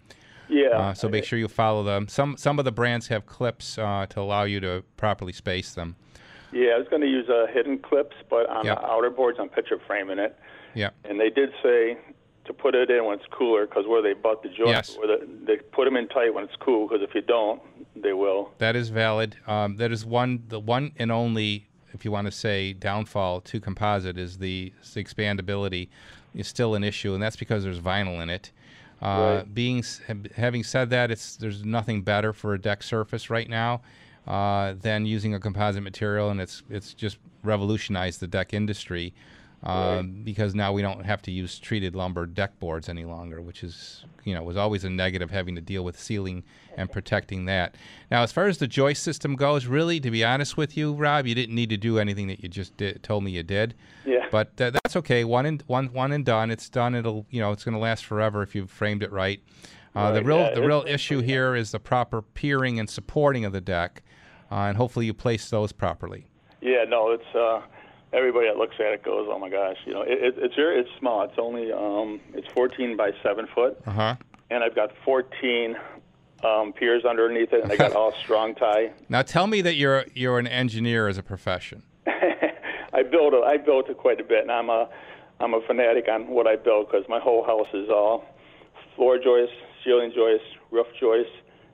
Yeah. 0.52 0.68
Uh, 0.68 0.94
so 0.94 1.08
make 1.08 1.24
sure 1.24 1.38
you 1.38 1.48
follow 1.48 1.82
them. 1.82 2.08
Some 2.08 2.36
some 2.36 2.58
of 2.58 2.64
the 2.64 2.72
brands 2.72 3.08
have 3.08 3.24
clips 3.26 3.78
uh, 3.78 4.06
to 4.10 4.20
allow 4.20 4.44
you 4.44 4.60
to 4.60 4.84
properly 4.96 5.32
space 5.32 5.72
them. 5.72 5.96
Yeah, 6.52 6.72
I 6.74 6.78
was 6.78 6.86
going 6.88 7.00
to 7.00 7.08
use 7.08 7.28
uh, 7.30 7.46
hidden 7.50 7.78
clips, 7.78 8.14
but 8.28 8.46
on 8.50 8.66
Yep. 8.66 8.78
the 8.80 8.86
outer 8.86 9.08
boards, 9.08 9.38
I'm 9.40 9.48
picture 9.48 9.80
framing 9.86 10.18
it. 10.18 10.38
Yeah. 10.74 10.90
And 11.04 11.18
they 11.18 11.30
did 11.30 11.50
say 11.62 11.96
to 12.44 12.52
put 12.52 12.74
it 12.74 12.90
in 12.90 13.06
when 13.06 13.18
it's 13.18 13.26
cooler, 13.30 13.66
because 13.66 13.86
where 13.86 14.02
they 14.02 14.12
butt 14.12 14.42
the 14.42 14.50
joint, 14.50 14.68
Yes. 14.68 14.98
where 14.98 15.06
the, 15.06 15.26
they 15.46 15.56
put 15.56 15.86
them 15.86 15.96
in 15.96 16.08
tight 16.08 16.34
when 16.34 16.44
it's 16.44 16.56
cool, 16.60 16.86
because 16.86 17.02
if 17.02 17.14
you 17.14 17.22
don't, 17.22 17.62
they 17.96 18.12
will. 18.12 18.50
That 18.58 18.76
is 18.76 18.90
valid. 18.90 19.36
Um, 19.46 19.76
that 19.76 19.92
is 19.92 20.04
one, 20.04 20.42
the 20.48 20.60
one 20.60 20.92
and 20.98 21.10
only, 21.10 21.68
if 21.94 22.04
you 22.04 22.10
want 22.12 22.26
to 22.26 22.32
say, 22.32 22.74
downfall 22.74 23.40
to 23.42 23.58
composite 23.60 24.18
is 24.18 24.36
the, 24.36 24.74
is 24.82 24.92
the 24.92 25.02
expandability 25.02 25.88
is 26.34 26.48
still 26.48 26.74
an 26.74 26.84
issue, 26.84 27.14
and 27.14 27.22
that's 27.22 27.36
because 27.36 27.64
there's 27.64 27.80
vinyl 27.80 28.22
in 28.22 28.28
it. 28.28 28.50
Uh, 29.02 29.42
Right. 29.42 29.54
Being 29.54 29.84
having 30.36 30.62
said 30.62 30.90
that, 30.90 31.10
it's 31.10 31.36
there's 31.36 31.64
nothing 31.64 32.02
better 32.02 32.32
for 32.32 32.54
a 32.54 32.60
deck 32.60 32.82
surface 32.82 33.30
right 33.30 33.48
now 33.48 33.82
uh, 34.26 34.74
than 34.80 35.06
using 35.06 35.34
a 35.34 35.40
composite 35.40 35.82
material, 35.82 36.30
and 36.30 36.40
it's 36.40 36.62
it's 36.70 36.94
just 36.94 37.18
revolutionized 37.42 38.20
the 38.20 38.28
deck 38.28 38.54
industry 38.54 39.12
um, 39.64 40.22
because 40.24 40.54
now 40.54 40.72
we 40.72 40.82
don't 40.82 41.04
have 41.04 41.22
to 41.22 41.30
use 41.30 41.58
treated 41.58 41.94
lumber 41.94 42.26
deck 42.26 42.58
boards 42.58 42.88
any 42.88 43.04
longer, 43.04 43.40
which 43.40 43.62
is 43.62 44.04
you 44.24 44.34
know 44.34 44.42
was 44.42 44.56
always 44.56 44.84
a 44.84 44.90
negative 44.90 45.30
having 45.30 45.54
to 45.54 45.60
deal 45.60 45.84
with 45.84 45.98
sealing 45.98 46.42
and 46.76 46.90
protecting 46.90 47.44
that. 47.44 47.76
Now, 48.10 48.22
as 48.22 48.32
far 48.32 48.46
as 48.46 48.58
the 48.58 48.66
joist 48.66 49.02
system 49.02 49.36
goes, 49.36 49.66
really, 49.66 50.00
to 50.00 50.10
be 50.10 50.24
honest 50.24 50.56
with 50.56 50.76
you, 50.76 50.94
Rob, 50.94 51.26
you 51.26 51.34
didn't 51.34 51.54
need 51.54 51.70
to 51.70 51.76
do 51.76 51.98
anything 51.98 52.26
that 52.28 52.42
you 52.42 52.48
just 52.48 52.76
did, 52.76 53.02
told 53.02 53.22
me 53.24 53.30
you 53.32 53.42
did. 53.42 53.74
Yeah. 54.04 54.26
But 54.30 54.60
uh, 54.60 54.70
that's 54.70 54.96
okay. 54.96 55.22
One 55.24 55.46
and 55.46 55.62
one 55.66 55.92
one 55.92 56.10
and 56.12 56.24
done. 56.24 56.50
It's 56.50 56.68
done. 56.68 56.94
It'll 56.94 57.26
you 57.30 57.40
know 57.40 57.52
it's 57.52 57.64
going 57.64 57.74
to 57.74 57.80
last 57.80 58.04
forever 58.04 58.42
if 58.42 58.54
you've 58.54 58.70
framed 58.70 59.02
it 59.02 59.12
right. 59.12 59.40
Uh, 59.94 60.10
the 60.10 60.24
real 60.24 60.38
yeah, 60.38 60.54
the 60.54 60.62
real 60.62 60.84
issue 60.88 61.20
here 61.20 61.54
is 61.54 61.70
the 61.70 61.78
proper 61.78 62.22
piering 62.22 62.80
and 62.80 62.88
supporting 62.88 63.44
of 63.44 63.52
the 63.52 63.60
deck, 63.60 64.02
uh, 64.50 64.54
and 64.54 64.76
hopefully 64.76 65.06
you 65.06 65.14
place 65.14 65.50
those 65.50 65.70
properly. 65.70 66.26
Yeah, 66.62 66.84
no, 66.88 67.10
it's 67.10 67.34
uh, 67.34 67.60
everybody 68.12 68.46
that 68.46 68.56
looks 68.56 68.76
at 68.78 68.92
it 68.92 69.02
goes, 69.02 69.28
oh 69.30 69.38
my 69.38 69.48
gosh, 69.48 69.76
you 69.86 69.92
know, 69.92 70.02
it, 70.02 70.12
it, 70.22 70.34
it's 70.38 70.54
very, 70.54 70.80
it's 70.80 70.90
small. 70.98 71.22
It's 71.22 71.38
only 71.38 71.72
um, 71.72 72.20
it's 72.34 72.46
14 72.52 72.96
by 72.96 73.12
seven 73.22 73.46
foot, 73.54 73.78
Uh 73.86 73.90
huh. 73.90 74.16
and 74.50 74.62
I've 74.64 74.74
got 74.74 74.90
14 75.04 75.76
um, 76.44 76.72
piers 76.72 77.04
underneath 77.04 77.52
it, 77.52 77.62
and 77.62 77.72
I 77.72 77.76
got 77.76 77.92
all 77.96 78.12
strong 78.12 78.54
tie. 78.54 78.92
Now 79.08 79.22
tell 79.22 79.46
me 79.46 79.60
that 79.62 79.74
you're 79.76 80.04
you're 80.14 80.38
an 80.38 80.46
engineer 80.46 81.08
as 81.08 81.18
a 81.18 81.22
profession. 81.22 81.82
I 82.06 83.02
built 83.04 83.32
a, 83.34 83.38
I 83.46 83.56
built 83.56 83.88
it 83.88 83.96
quite 83.98 84.20
a 84.20 84.24
bit, 84.24 84.42
and 84.42 84.50
I'm 84.52 84.68
a 84.68 84.88
I'm 85.40 85.54
a 85.54 85.60
fanatic 85.66 86.06
on 86.08 86.28
what 86.28 86.46
I 86.46 86.56
build 86.56 86.88
because 86.90 87.08
my 87.08 87.18
whole 87.20 87.44
house 87.44 87.68
is 87.72 87.88
all 87.88 88.24
floor 88.96 89.18
joists, 89.18 89.54
ceiling 89.84 90.12
joists, 90.14 90.46
roof 90.70 90.86
joists. 91.00 91.32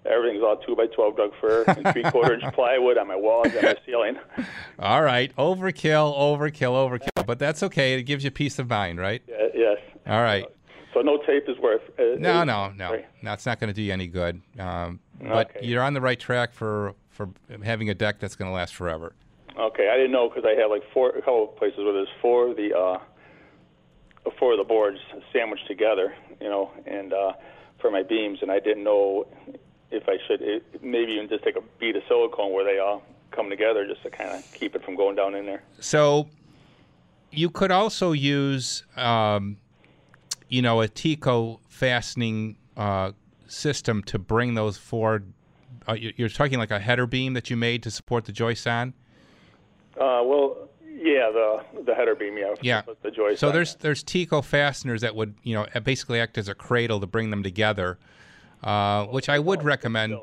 Everything's 0.09 0.43
all 0.43 0.57
two 0.57 0.75
by 0.75 0.87
twelve 0.87 1.17
Doug 1.17 1.33
fir 1.41 1.65
and 1.69 1.87
three 1.93 2.03
quarter 2.05 2.35
inch 2.35 2.45
plywood 2.55 2.99
on 2.99 3.07
my 3.09 3.17
walls 3.17 3.49
and 3.53 3.63
my 3.63 3.77
ceiling. 3.87 4.17
All 4.79 5.03
right, 5.03 5.35
overkill, 5.37 6.17
overkill, 6.19 6.73
overkill, 6.89 7.27
but 7.27 7.39
that's 7.39 7.63
okay. 7.65 7.95
It 7.95 8.05
gives 8.05 8.25
you 8.25 8.31
peace 8.31 8.59
of 8.59 8.69
mind, 8.69 8.99
right? 8.99 9.23
Yeah, 9.29 9.47
yes. 9.55 9.79
All 10.07 10.23
right. 10.23 10.47
So 10.95 11.01
no 11.03 11.19
tape 11.19 11.45
is 11.49 11.59
worth. 11.59 11.83
Uh, 11.99 12.17
No, 12.19 12.45
no, 12.45 12.71
no, 12.71 12.99
no. 13.23 13.33
It's 13.33 13.45
not 13.47 13.61
going 13.61 13.69
to 13.69 13.75
do 13.75 13.83
you 13.83 13.93
any 13.93 14.07
good. 14.07 14.41
Um, 14.59 15.01
but 15.21 15.63
you're 15.63 15.83
on 15.83 15.93
the 15.95 16.01
right 16.01 16.19
track 16.19 16.53
for 16.55 16.95
for 17.11 17.29
having 17.63 17.91
a 17.91 17.95
deck 17.95 18.19
that's 18.21 18.37
going 18.37 18.51
to 18.51 18.55
last 18.55 18.75
forever. 18.75 19.13
Okay, 19.59 19.89
I 19.93 19.97
didn't 19.97 20.13
know 20.13 20.29
because 20.29 20.45
I 20.47 20.59
have 20.61 20.71
like 20.71 20.83
four, 20.95 21.11
a 21.11 21.21
couple 21.21 21.51
of 21.51 21.57
places 21.57 21.79
where 21.81 21.93
there's 21.93 22.09
four 22.23 22.51
of 22.51 22.57
the 22.57 22.77
uh, 22.77 22.99
four 24.39 24.53
of 24.53 24.59
the 24.59 24.65
boards 24.65 24.99
sandwiched 25.33 25.67
together, 25.67 26.15
you 26.41 26.49
know, 26.49 26.71
and 26.87 27.13
uh, 27.13 27.33
for 27.81 27.91
my 27.91 28.03
beams, 28.03 28.39
and 28.41 28.51
I 28.51 28.61
didn't 28.61 28.85
know 28.85 29.27
if 29.91 30.09
I 30.09 30.17
should 30.27 30.43
it, 30.43 30.83
maybe 30.83 31.13
even 31.13 31.29
just 31.29 31.45
take 31.45 31.57
a 31.57 31.63
bead 31.79 31.97
of 31.97 32.03
silicone 32.09 32.53
where 32.53 32.65
they 32.65 32.79
all 32.79 33.03
come 33.31 33.49
together 33.51 33.87
just 33.87 34.03
to 34.03 34.11
kind 34.11 34.31
of 34.31 34.45
keep 34.53 34.75
it 34.75 34.85
from 34.85 34.97
going 34.97 35.17
down 35.17 35.35
in 35.35 35.47
there. 35.47 35.63
So 35.81 36.29
you 37.31 37.51
could 37.51 37.71
also 37.71 38.13
use, 38.13 38.85
um, 38.97 39.59
you 40.49 40.63
know, 40.63 40.81
a 40.81 40.89
Tico 40.89 41.61
fastening 41.69 42.57
uh, 42.77 43.13
system 43.47 44.03
to 44.05 44.19
bring 44.19 44.55
those 44.55 44.77
four. 44.79 45.23
Uh, 45.89 45.95
you- 45.95 46.13
you're 46.17 46.29
talking 46.29 46.59
like 46.59 46.71
a 46.71 46.79
header 46.79 47.07
beam 47.07 47.35
that 47.35 47.51
you 47.51 47.57
made 47.57 47.83
to 47.83 47.91
support 47.91 48.25
the 48.25 48.33
joists 48.33 48.67
on. 48.67 48.95
Uh, 49.99 50.23
well, 50.25 50.69
yeah, 50.91 51.31
the 51.31 51.65
the 51.85 51.95
header 51.95 52.15
beam, 52.15 52.37
yeah, 52.39 52.55
Yeah. 52.61 52.83
the 53.03 53.11
joist. 53.11 53.41
So 53.41 53.49
on 53.49 53.55
there's 53.55 53.75
there's 53.77 54.03
Tico 54.03 54.43
fasteners 54.43 55.01
that 55.03 55.15
would 55.15 55.35
you 55.43 55.55
know 55.55 55.67
basically 55.83 56.21
act 56.21 56.39
as 56.39 56.49
a 56.49 56.55
cradle 56.55 57.01
to 57.01 57.07
bring 57.07 57.31
them 57.31 57.43
together, 57.43 57.99
uh, 58.63 59.07
which 59.07 59.29
I 59.29 59.39
would 59.39 59.63
recommend. 59.63 60.17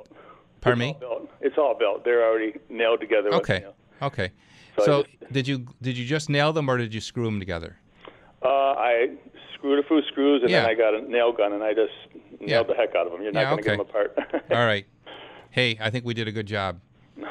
Pardon 0.61 0.79
me. 0.79 0.97
it. 1.01 1.29
It's 1.41 1.57
all 1.57 1.75
built. 1.77 2.03
They're 2.03 2.25
already 2.25 2.53
nailed 2.69 2.99
together. 2.99 3.33
Okay. 3.35 3.65
Okay. 4.01 4.31
So 4.79 4.85
So 4.85 5.03
did 5.31 5.47
you 5.47 5.67
did 5.81 5.97
you 5.97 6.05
just 6.05 6.29
nail 6.29 6.51
them 6.53 6.69
or 6.69 6.77
did 6.77 6.93
you 6.93 7.01
screw 7.01 7.25
them 7.25 7.39
together? 7.39 7.77
Uh, 8.43 8.47
I 8.47 9.07
screwed 9.53 9.83
a 9.83 9.87
few 9.87 10.01
screws 10.11 10.41
and 10.41 10.49
Yeah. 10.51 10.61
then 10.61 10.69
I 10.69 10.73
got 10.73 10.93
a 10.95 11.01
nail 11.01 11.31
gun 11.31 11.53
and 11.53 11.63
I 11.63 11.73
just 11.73 11.93
Yeah. 12.41 12.47
nailed 12.47 12.67
the 12.67 12.73
heck 12.75 12.95
out 12.95 13.05
of 13.07 13.13
them. 13.13 13.21
You're 13.21 13.31
not 13.31 13.41
Yeah, 13.41 13.49
going 13.51 13.63
to 13.63 13.69
get 13.69 13.71
them 13.77 13.79
apart. 13.81 14.17
All 14.51 14.65
right. 14.65 14.85
Hey, 15.51 15.77
I 15.79 15.89
think 15.89 16.03
we 16.05 16.13
did 16.13 16.27
a 16.27 16.31
good 16.31 16.45
job. 16.47 16.79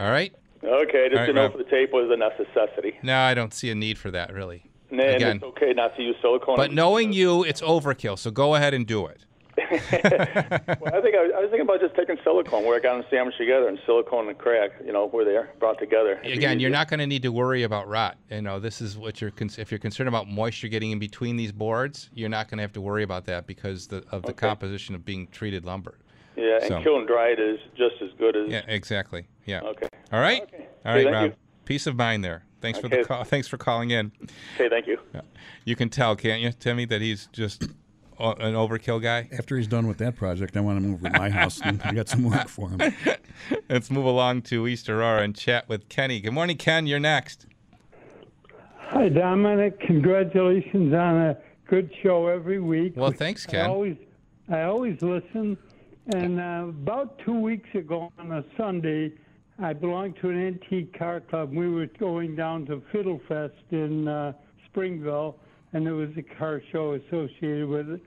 All 0.00 0.10
right. 0.10 0.34
okay, 0.64 1.08
just 1.08 1.16
right, 1.20 1.26
to 1.26 1.32
know 1.32 1.42
Rob. 1.42 1.52
if 1.52 1.58
the 1.58 1.70
tape 1.70 1.92
was 1.92 2.10
a 2.10 2.16
necessity. 2.16 2.98
No, 3.02 3.18
I 3.18 3.34
don't 3.34 3.54
see 3.54 3.70
a 3.70 3.74
need 3.74 3.98
for 3.98 4.10
that 4.10 4.32
really. 4.32 4.64
And 4.90 5.00
Again, 5.00 5.36
it's 5.36 5.44
okay 5.44 5.72
not 5.72 5.96
to 5.96 6.02
use 6.02 6.16
silicone. 6.20 6.56
but 6.56 6.72
knowing 6.72 7.12
you, 7.12 7.44
it's 7.44 7.60
overkill. 7.62 8.18
So 8.18 8.30
go 8.30 8.54
ahead 8.56 8.74
and 8.74 8.86
do 8.86 9.06
it. 9.06 9.24
Well, 9.58 9.68
I 9.70 11.00
think 11.00 11.14
I, 11.16 11.22
was- 11.22 11.32
I 11.36 11.40
was 11.40 11.50
thinking 11.50 11.60
about 11.62 11.80
just 11.80 11.94
taking 11.94 12.16
silicone 12.24 12.64
where 12.64 12.76
I 12.76 12.80
got 12.80 12.94
them 12.96 13.04
sandwiched 13.10 13.38
together 13.38 13.68
and 13.68 13.78
silicone 13.86 14.28
and 14.28 14.38
crack, 14.38 14.70
you 14.84 14.92
know, 14.92 15.08
where 15.08 15.24
they're 15.24 15.50
brought 15.58 15.78
together. 15.78 16.20
It'd 16.24 16.38
Again, 16.38 16.60
you're 16.60 16.70
not 16.70 16.88
going 16.88 17.00
to 17.00 17.06
need 17.06 17.22
to 17.22 17.32
worry 17.32 17.62
about 17.62 17.88
rot. 17.88 18.16
You 18.30 18.42
know, 18.42 18.58
this 18.58 18.80
is 18.80 18.96
what 18.96 19.20
you're 19.20 19.30
con- 19.30 19.50
if 19.58 19.70
you're 19.70 19.78
concerned 19.78 20.08
about 20.08 20.28
moisture 20.28 20.68
getting 20.68 20.90
in 20.90 20.98
between 20.98 21.36
these 21.36 21.52
boards, 21.52 22.10
you're 22.14 22.28
not 22.28 22.48
going 22.48 22.58
to 22.58 22.62
have 22.62 22.72
to 22.72 22.80
worry 22.80 23.02
about 23.02 23.26
that 23.26 23.46
because 23.46 23.86
the, 23.88 24.04
of 24.10 24.22
the 24.22 24.32
composition 24.32 24.94
of 24.94 25.04
being 25.04 25.26
treated 25.28 25.64
lumber. 25.64 25.98
Yeah, 26.36 26.56
and 26.60 26.68
So- 26.68 26.82
kiln 26.82 27.06
dried 27.06 27.38
is 27.38 27.58
just 27.76 27.96
as 28.02 28.10
good 28.18 28.36
as. 28.36 28.48
Yeah, 28.50 28.62
exactly. 28.66 29.26
Yeah. 29.44 29.60
Okay. 29.62 29.88
All 30.12 30.20
right. 30.20 30.42
Okay. 30.42 30.66
All 30.84 30.92
Okay, 30.92 31.04
right, 31.04 31.04
thank 31.04 31.14
Rob. 31.14 31.24
you. 31.26 31.34
Peace 31.64 31.86
of 31.86 31.96
mind 31.96 32.24
there. 32.24 32.44
Thanks 32.60 32.78
for 32.78 32.88
the 32.88 33.04
call. 33.04 33.24
Thanks 33.24 33.48
for 33.48 33.56
calling 33.56 33.90
in. 33.90 34.12
Okay, 34.54 34.68
thank 34.68 34.86
you. 34.86 34.98
You 35.64 35.74
can 35.76 35.88
tell, 35.88 36.14
can't 36.16 36.40
you, 36.40 36.52
Timmy, 36.52 36.84
that 36.86 37.00
he's 37.00 37.28
just 37.32 37.64
o- 38.18 38.32
an 38.32 38.54
overkill 38.54 39.00
guy? 39.02 39.28
After 39.36 39.56
he's 39.56 39.66
done 39.66 39.86
with 39.86 39.98
that 39.98 40.16
project, 40.16 40.56
I 40.56 40.60
want 40.60 40.78
to 40.80 40.86
move 40.86 41.02
to 41.02 41.10
my 41.18 41.30
house 41.30 41.60
and 41.62 41.80
I 41.82 41.92
got 41.92 42.08
some 42.08 42.22
work 42.24 42.48
for 42.48 42.70
him. 42.70 42.80
Let's 43.68 43.90
move 43.90 44.04
along 44.04 44.42
to 44.42 44.66
East 44.66 44.88
Aurora 44.88 45.22
and 45.22 45.34
chat 45.34 45.68
with 45.68 45.88
Kenny. 45.88 46.20
Good 46.20 46.32
morning, 46.32 46.56
Ken. 46.56 46.86
You're 46.86 47.00
next. 47.00 47.46
Hi, 48.76 49.08
Domenic. 49.08 49.80
Congratulations 49.80 50.92
on 50.92 51.16
a 51.16 51.38
good 51.66 51.90
show 52.02 52.26
every 52.28 52.60
week. 52.60 52.94
Well, 52.96 53.10
thanks, 53.12 53.46
Ken. 53.46 53.64
I 53.64 53.68
always, 53.68 53.96
I 54.50 54.62
always 54.62 55.00
listen. 55.00 55.56
And 56.14 56.40
uh, 56.40 56.66
about 56.68 57.18
two 57.24 57.38
weeks 57.38 57.68
ago 57.74 58.12
on 58.18 58.32
a 58.32 58.44
Sunday, 58.56 59.12
I 59.58 59.72
belonged 59.72 60.16
to 60.20 60.30
an 60.30 60.46
antique 60.46 60.98
car 60.98 61.20
club. 61.20 61.52
We 61.54 61.68
were 61.68 61.86
going 61.86 62.34
down 62.36 62.66
to 62.66 62.82
Fiddle 62.90 63.20
Fest 63.28 63.54
in 63.70 64.08
uh, 64.08 64.32
Springville, 64.66 65.36
and 65.72 65.86
there 65.86 65.94
was 65.94 66.10
a 66.16 66.22
car 66.22 66.62
show 66.70 66.94
associated 66.94 67.68
with 67.68 67.88
it. 67.90 68.00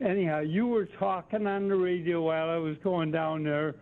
Anyhow, 0.00 0.40
you 0.40 0.66
were 0.66 0.86
talking 0.98 1.46
on 1.46 1.68
the 1.68 1.76
radio 1.76 2.22
while 2.22 2.50
I 2.50 2.56
was 2.56 2.76
going 2.82 3.12
down 3.12 3.44
there, 3.44 3.74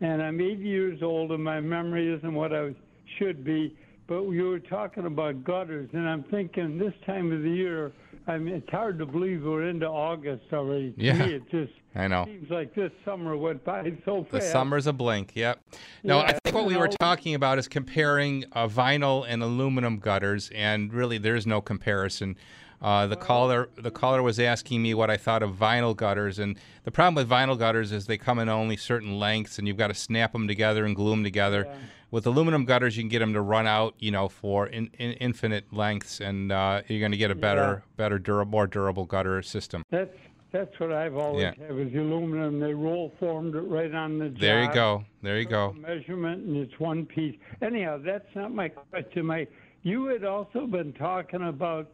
and 0.00 0.22
I'm 0.22 0.40
80 0.40 0.62
years 0.62 1.02
old, 1.02 1.32
and 1.32 1.42
my 1.42 1.60
memory 1.60 2.12
isn't 2.14 2.34
what 2.34 2.52
I 2.54 2.74
should 3.18 3.44
be. 3.44 3.76
But 4.06 4.22
you 4.28 4.44
were 4.44 4.60
talking 4.60 5.06
about 5.06 5.42
gutters, 5.42 5.88
and 5.92 6.08
I'm 6.08 6.22
thinking 6.24 6.78
this 6.78 6.94
time 7.04 7.32
of 7.32 7.42
the 7.42 7.50
year, 7.50 7.92
I 8.28 8.38
mean, 8.38 8.54
it's 8.54 8.70
hard 8.70 8.98
to 9.00 9.06
believe 9.06 9.42
we're 9.42 9.64
into 9.68 9.86
August 9.88 10.44
already. 10.52 10.92
To 10.92 11.02
Yeah. 11.02 11.26
me, 11.26 11.34
it 11.34 11.50
just 11.50 11.72
I 11.96 12.06
know. 12.06 12.24
seems 12.26 12.48
like 12.48 12.72
this 12.74 12.92
summer 13.04 13.36
went 13.36 13.64
by 13.64 13.82
so 14.04 14.22
fast. 14.22 14.30
The 14.30 14.40
summer's 14.42 14.86
a 14.86 14.92
blink. 14.92 15.32
Yep. 15.34 15.58
No, 16.04 16.20
I 16.20 16.38
think 16.44 16.54
what 16.54 16.66
we 16.66 16.74
you 16.74 16.78
were 16.78 16.88
talking 16.88 17.34
about 17.34 17.58
is 17.58 17.66
comparing 17.66 18.44
uh, 18.52 18.68
vinyl 18.68 19.24
and 19.28 19.42
aluminum 19.42 19.98
gutters, 19.98 20.50
and 20.54 20.92
really, 20.94 21.18
there's 21.18 21.46
no 21.46 21.60
comparison. 21.60 22.36
Uh, 22.80 23.06
the 23.06 23.16
caller, 23.16 23.68
the 23.76 23.90
caller 23.90 24.22
was 24.22 24.38
asking 24.38 24.82
me 24.82 24.94
what 24.94 25.10
I 25.10 25.16
thought 25.16 25.42
of 25.42 25.54
vinyl 25.54 25.96
gutters, 25.96 26.38
and 26.38 26.58
the 26.84 26.90
problem 26.90 27.14
with 27.14 27.28
vinyl 27.28 27.58
gutters 27.58 27.92
is 27.92 28.06
they 28.06 28.18
come 28.18 28.38
in 28.38 28.48
only 28.48 28.76
certain 28.76 29.18
lengths, 29.18 29.58
and 29.58 29.66
you've 29.66 29.76
got 29.76 29.88
to 29.88 29.94
snap 29.94 30.32
them 30.32 30.46
together 30.46 30.84
and 30.84 30.94
glue 30.94 31.10
them 31.10 31.24
together. 31.24 31.66
With 32.10 32.26
aluminum 32.26 32.64
gutters, 32.64 32.96
you 32.96 33.02
can 33.02 33.08
get 33.08 33.18
them 33.18 33.32
to 33.32 33.40
run 33.40 33.66
out, 33.66 33.94
you 33.98 34.10
know, 34.10 34.28
for 34.28 34.66
in, 34.66 34.90
in, 34.98 35.12
infinite 35.14 35.72
lengths, 35.72 36.20
and 36.20 36.52
uh, 36.52 36.82
you're 36.86 37.00
going 37.00 37.12
to 37.12 37.18
get 37.18 37.30
a 37.30 37.34
better, 37.34 37.82
better, 37.96 38.18
durable, 38.18 38.50
more 38.50 38.66
durable 38.66 39.06
gutter 39.06 39.42
system. 39.42 39.82
That's 39.90 40.14
that's 40.52 40.78
what 40.78 40.92
I've 40.92 41.16
always 41.16 41.42
Yeah. 41.42 41.52
had 41.58 41.74
was 41.74 41.92
the 41.92 41.98
aluminum. 41.98 42.60
They 42.60 42.72
roll 42.72 43.12
formed 43.18 43.56
it 43.56 43.60
right 43.62 43.92
on 43.92 44.18
the 44.18 44.28
job. 44.28 44.40
There 44.40 44.62
you 44.62 44.72
go. 44.72 45.04
There 45.22 45.38
you 45.38 45.44
go. 45.46 45.74
Measurement 45.74 46.44
and 46.44 46.56
it's 46.56 46.78
one 46.78 47.04
piece. 47.04 47.36
Anyhow, 47.60 47.98
that's 48.02 48.28
not 48.34 48.54
my 48.54 48.68
question. 48.68 49.26
My 49.26 49.46
you 49.82 50.06
had 50.06 50.24
also 50.24 50.66
been 50.66 50.92
talking 50.94 51.42
about 51.42 51.90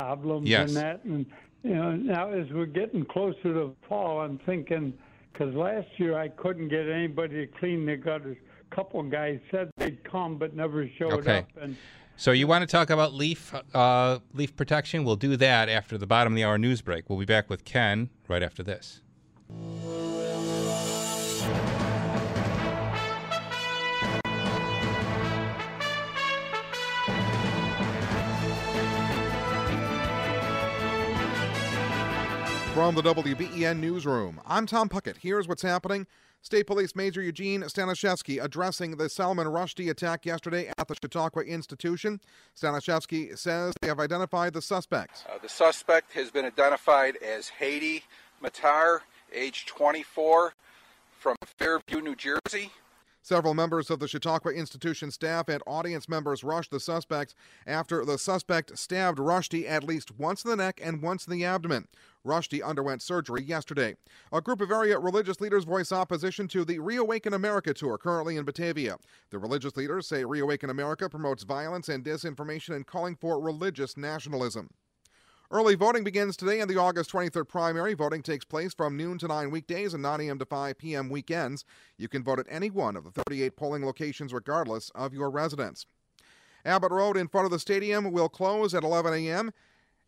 problems 0.00 0.48
Yes. 0.48 0.68
and 0.68 0.76
that, 0.76 1.04
and 1.04 1.26
you 1.64 1.74
know 1.74 1.96
now 1.96 2.30
as 2.30 2.46
we're 2.52 2.66
getting 2.66 3.04
closer 3.04 3.42
to 3.54 3.74
fall, 3.88 4.20
I'm 4.20 4.38
thinking 4.46 4.94
because 5.32 5.52
last 5.54 5.88
year 5.98 6.16
I 6.16 6.28
couldn't 6.28 6.68
get 6.68 6.88
anybody 6.88 7.46
to 7.46 7.52
clean 7.58 7.84
the 7.86 7.96
gutters. 7.96 8.36
A 8.70 8.74
couple 8.74 9.02
guys 9.02 9.40
said 9.50 9.70
they'd 9.76 10.02
come 10.04 10.38
but 10.38 10.54
never 10.54 10.88
showed 10.98 11.14
Okay. 11.14 11.38
up. 11.38 11.48
And 11.60 11.76
So 12.16 12.30
you 12.30 12.46
want 12.46 12.62
to 12.62 12.66
talk 12.68 12.88
about 12.90 13.14
leaf 13.14 13.52
uh, 13.74 14.20
leaf 14.32 14.54
protection? 14.54 15.04
We'll 15.04 15.16
do 15.16 15.36
that 15.36 15.68
after 15.68 15.98
the 15.98 16.06
bottom 16.06 16.34
of 16.34 16.36
the 16.36 16.44
hour 16.44 16.56
news 16.58 16.82
break. 16.82 17.10
We'll 17.10 17.18
be 17.18 17.24
back 17.24 17.50
with 17.50 17.64
Ken 17.64 18.10
right 18.28 18.42
after 18.44 18.62
this. 18.62 19.02
From 32.80 32.94
the 32.94 33.02
WBEN 33.02 33.78
Newsroom, 33.78 34.40
I'm 34.46 34.64
Tom 34.64 34.88
Puckett. 34.88 35.18
Here's 35.18 35.46
what's 35.46 35.60
happening. 35.60 36.06
State 36.40 36.66
Police 36.66 36.96
Major 36.96 37.20
Eugene 37.20 37.60
Staniszewski 37.64 38.42
addressing 38.42 38.96
the 38.96 39.10
Salman 39.10 39.48
Rushdie 39.48 39.90
attack 39.90 40.24
yesterday 40.24 40.72
at 40.78 40.88
the 40.88 40.94
Chautauqua 40.94 41.42
Institution. 41.42 42.22
Staniszewski 42.56 43.36
says 43.36 43.74
they 43.82 43.88
have 43.88 44.00
identified 44.00 44.54
the 44.54 44.62
suspect. 44.62 45.26
Uh, 45.28 45.36
the 45.42 45.48
suspect 45.48 46.14
has 46.14 46.30
been 46.30 46.46
identified 46.46 47.18
as 47.18 47.50
Hadi 47.50 48.04
Matar, 48.42 49.00
age 49.30 49.66
24, 49.66 50.54
from 51.18 51.36
Fairview, 51.58 52.00
New 52.00 52.16
Jersey. 52.16 52.70
Several 53.22 53.52
members 53.52 53.90
of 53.90 53.98
the 53.98 54.08
Chautauqua 54.08 54.52
Institution 54.52 55.10
staff 55.10 55.48
and 55.48 55.62
audience 55.66 56.08
members 56.08 56.42
rushed 56.42 56.70
the 56.70 56.80
suspect 56.80 57.34
after 57.66 58.04
the 58.04 58.16
suspect 58.16 58.78
stabbed 58.78 59.18
Rushdie 59.18 59.68
at 59.68 59.84
least 59.84 60.18
once 60.18 60.42
in 60.42 60.50
the 60.50 60.56
neck 60.56 60.80
and 60.82 61.02
once 61.02 61.26
in 61.26 61.32
the 61.32 61.44
abdomen. 61.44 61.86
Rushdie 62.26 62.62
underwent 62.64 63.02
surgery 63.02 63.42
yesterday. 63.42 63.96
A 64.32 64.40
group 64.40 64.60
of 64.60 64.70
area 64.70 64.98
religious 64.98 65.40
leaders 65.40 65.64
voice 65.64 65.92
opposition 65.92 66.48
to 66.48 66.64
the 66.64 66.78
Reawaken 66.78 67.34
America 67.34 67.72
tour 67.72 67.98
currently 67.98 68.36
in 68.36 68.44
Batavia. 68.44 68.96
The 69.30 69.38
religious 69.38 69.76
leaders 69.76 70.06
say 70.06 70.24
Reawaken 70.24 70.70
America 70.70 71.08
promotes 71.08 71.44
violence 71.44 71.88
and 71.88 72.04
disinformation 72.04 72.76
and 72.76 72.86
calling 72.86 73.16
for 73.16 73.40
religious 73.40 73.96
nationalism. 73.96 74.70
Early 75.52 75.74
voting 75.74 76.04
begins 76.04 76.36
today 76.36 76.60
in 76.60 76.68
the 76.68 76.76
August 76.76 77.10
23rd 77.10 77.48
primary. 77.48 77.94
Voting 77.94 78.22
takes 78.22 78.44
place 78.44 78.72
from 78.72 78.96
noon 78.96 79.18
to 79.18 79.26
9 79.26 79.50
weekdays 79.50 79.94
and 79.94 80.02
9 80.02 80.20
a.m. 80.20 80.38
to 80.38 80.44
5 80.44 80.78
p.m. 80.78 81.08
weekends. 81.08 81.64
You 81.98 82.06
can 82.06 82.22
vote 82.22 82.38
at 82.38 82.46
any 82.48 82.70
one 82.70 82.96
of 82.96 83.02
the 83.02 83.10
38 83.10 83.56
polling 83.56 83.84
locations 83.84 84.32
regardless 84.32 84.90
of 84.94 85.12
your 85.12 85.28
residence. 85.28 85.86
Abbott 86.64 86.92
Road 86.92 87.16
in 87.16 87.26
front 87.26 87.46
of 87.46 87.50
the 87.50 87.58
stadium 87.58 88.12
will 88.12 88.28
close 88.28 88.74
at 88.74 88.84
11 88.84 89.12
a.m. 89.12 89.50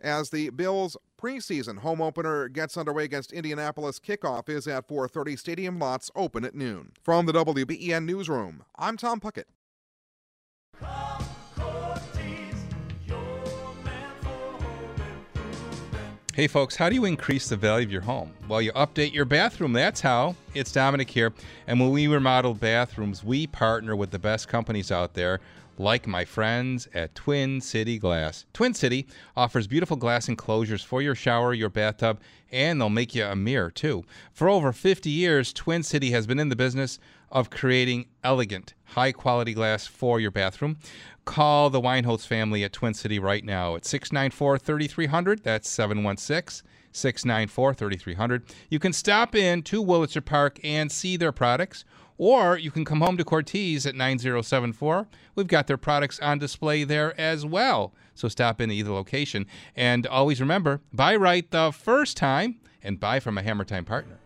as 0.00 0.30
the 0.30 0.50
Bills 0.50 0.96
preseason 1.22 1.78
home 1.78 2.00
opener 2.00 2.48
gets 2.48 2.76
underway 2.76 3.04
against 3.04 3.32
Indianapolis. 3.32 4.00
Kickoff 4.00 4.48
is 4.48 4.66
at 4.66 4.88
4:30. 4.88 5.38
Stadium 5.38 5.78
lots 5.78 6.10
open 6.16 6.44
at 6.44 6.54
noon. 6.54 6.92
From 7.00 7.26
the 7.26 7.32
WBEN 7.32 8.04
newsroom, 8.04 8.64
I'm 8.76 8.96
Tom 8.96 9.20
Puckett. 9.20 9.44
Hey 16.34 16.46
folks, 16.46 16.76
how 16.76 16.88
do 16.88 16.94
you 16.94 17.04
increase 17.04 17.50
the 17.50 17.56
value 17.56 17.86
of 17.86 17.92
your 17.92 18.00
home? 18.00 18.32
Well, 18.48 18.62
you 18.62 18.72
update 18.72 19.12
your 19.12 19.26
bathroom. 19.26 19.74
That's 19.74 20.00
how. 20.00 20.34
It's 20.54 20.72
Domenic 20.72 21.10
here. 21.10 21.34
And 21.66 21.78
when 21.78 21.90
we 21.90 22.06
remodel 22.06 22.54
bathrooms, 22.54 23.22
we 23.22 23.46
partner 23.46 23.94
with 23.94 24.12
the 24.12 24.18
best 24.18 24.48
companies 24.48 24.90
out 24.90 25.12
there, 25.12 25.40
like 25.78 26.06
my 26.06 26.24
friends 26.24 26.88
at 26.94 27.14
Twin 27.14 27.60
City 27.60 27.98
Glass. 27.98 28.44
Twin 28.52 28.74
City 28.74 29.06
offers 29.36 29.66
beautiful 29.66 29.96
glass 29.96 30.28
enclosures 30.28 30.82
for 30.82 31.02
your 31.02 31.14
shower, 31.14 31.54
your 31.54 31.68
bathtub, 31.68 32.20
and 32.50 32.80
they'll 32.80 32.90
make 32.90 33.14
you 33.14 33.24
a 33.24 33.34
mirror 33.34 33.70
too. 33.70 34.04
For 34.32 34.48
over 34.48 34.72
50 34.72 35.10
years, 35.10 35.52
Twin 35.52 35.82
City 35.82 36.10
has 36.10 36.26
been 36.26 36.38
in 36.38 36.48
the 36.48 36.56
business 36.56 36.98
of 37.30 37.50
creating 37.50 38.06
elegant, 38.22 38.74
high 38.84 39.12
quality 39.12 39.54
glass 39.54 39.86
for 39.86 40.20
your 40.20 40.30
bathroom. 40.30 40.76
Call 41.24 41.70
the 41.70 41.80
Weinholz 41.80 42.26
family 42.26 42.62
at 42.64 42.72
Twin 42.72 42.94
City 42.94 43.18
right 43.18 43.44
now 43.44 43.74
at 43.76 43.84
694 43.84 44.58
3300. 44.58 45.42
That's 45.42 45.68
716 45.68 46.68
694 46.92 47.74
3300. 47.74 48.42
You 48.68 48.78
can 48.78 48.92
stop 48.92 49.34
in 49.34 49.62
to 49.62 49.82
Wurlitzer 49.82 50.24
Park 50.24 50.60
and 50.62 50.92
see 50.92 51.16
their 51.16 51.32
products, 51.32 51.84
or 52.22 52.56
you 52.56 52.70
can 52.70 52.84
come 52.84 53.00
home 53.00 53.16
to 53.16 53.24
Cortese 53.24 53.88
at 53.88 53.96
9074. 53.96 55.08
We've 55.34 55.48
got 55.48 55.66
their 55.66 55.76
products 55.76 56.20
on 56.20 56.38
display 56.38 56.84
there 56.84 57.20
as 57.20 57.44
well. 57.44 57.92
So 58.14 58.28
stop 58.28 58.60
in 58.60 58.70
either 58.70 58.92
location. 58.92 59.44
And 59.74 60.06
always 60.06 60.40
remember 60.40 60.82
buy 60.92 61.16
right 61.16 61.50
the 61.50 61.72
first 61.72 62.16
time 62.16 62.60
and 62.80 63.00
buy 63.00 63.18
from 63.18 63.38
a 63.38 63.42
Hammer 63.42 63.64
Time 63.64 63.84
partner. 63.84 64.21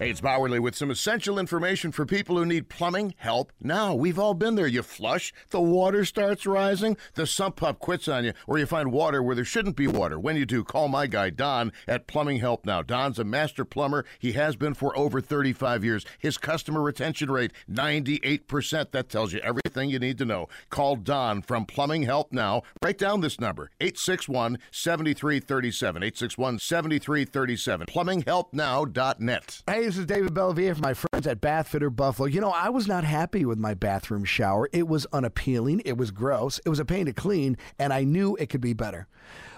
Hey, 0.00 0.08
it's 0.08 0.22
Bauerle 0.22 0.60
with 0.60 0.74
some 0.74 0.90
essential 0.90 1.38
information 1.38 1.92
for 1.92 2.06
people 2.06 2.38
who 2.38 2.46
need 2.46 2.70
plumbing 2.70 3.12
help 3.18 3.52
now. 3.60 3.94
We've 3.94 4.18
all 4.18 4.32
been 4.32 4.54
there. 4.54 4.66
You 4.66 4.82
flush, 4.82 5.30
the 5.50 5.60
water 5.60 6.06
starts 6.06 6.46
rising, 6.46 6.96
the 7.16 7.26
sump 7.26 7.56
pump 7.56 7.80
quits 7.80 8.08
on 8.08 8.24
you, 8.24 8.32
or 8.46 8.56
you 8.56 8.64
find 8.64 8.92
water 8.92 9.22
where 9.22 9.36
there 9.36 9.44
shouldn't 9.44 9.76
be 9.76 9.86
water. 9.86 10.18
When 10.18 10.36
you 10.36 10.46
do, 10.46 10.64
call 10.64 10.88
my 10.88 11.06
guy 11.06 11.28
Don 11.28 11.70
at 11.86 12.06
Plumbing 12.06 12.38
Help 12.38 12.64
Now. 12.64 12.80
Don's 12.80 13.18
a 13.18 13.24
master 13.24 13.66
plumber. 13.66 14.06
He 14.18 14.32
has 14.32 14.56
been 14.56 14.72
for 14.72 14.96
over 14.96 15.20
35 15.20 15.84
years. 15.84 16.06
His 16.18 16.38
customer 16.38 16.80
retention 16.80 17.30
rate, 17.30 17.52
98%. 17.70 18.92
That 18.92 19.10
tells 19.10 19.34
you 19.34 19.40
everything 19.40 19.90
you 19.90 19.98
need 19.98 20.16
to 20.16 20.24
know. 20.24 20.48
Call 20.70 20.96
Don 20.96 21.42
from 21.42 21.66
Plumbing 21.66 22.04
Help 22.04 22.32
Now. 22.32 22.62
Write 22.82 22.96
down 22.96 23.20
this 23.20 23.38
number, 23.38 23.70
861 23.82 24.60
7337. 24.70 26.02
861 26.02 26.58
7337. 26.58 27.86
PlumbingHelpNow.net. 27.86 29.62
Hey, 29.66 29.89
this 29.90 29.98
is 29.98 30.06
David 30.06 30.32
Bellavia 30.32 30.72
from 30.72 30.82
my 30.82 30.94
friends 30.94 31.26
at 31.26 31.40
Bath 31.40 31.66
Fitter 31.66 31.90
Buffalo. 31.90 32.28
You 32.28 32.40
know, 32.40 32.52
I 32.52 32.68
was 32.68 32.86
not 32.86 33.02
happy 33.02 33.44
with 33.44 33.58
my 33.58 33.74
bathroom 33.74 34.24
shower. 34.24 34.68
It 34.72 34.86
was 34.86 35.04
unappealing, 35.12 35.82
it 35.84 35.96
was 35.96 36.12
gross, 36.12 36.60
it 36.64 36.68
was 36.68 36.78
a 36.78 36.84
pain 36.84 37.06
to 37.06 37.12
clean, 37.12 37.56
and 37.76 37.92
I 37.92 38.04
knew 38.04 38.36
it 38.36 38.50
could 38.50 38.60
be 38.60 38.72
better. 38.72 39.08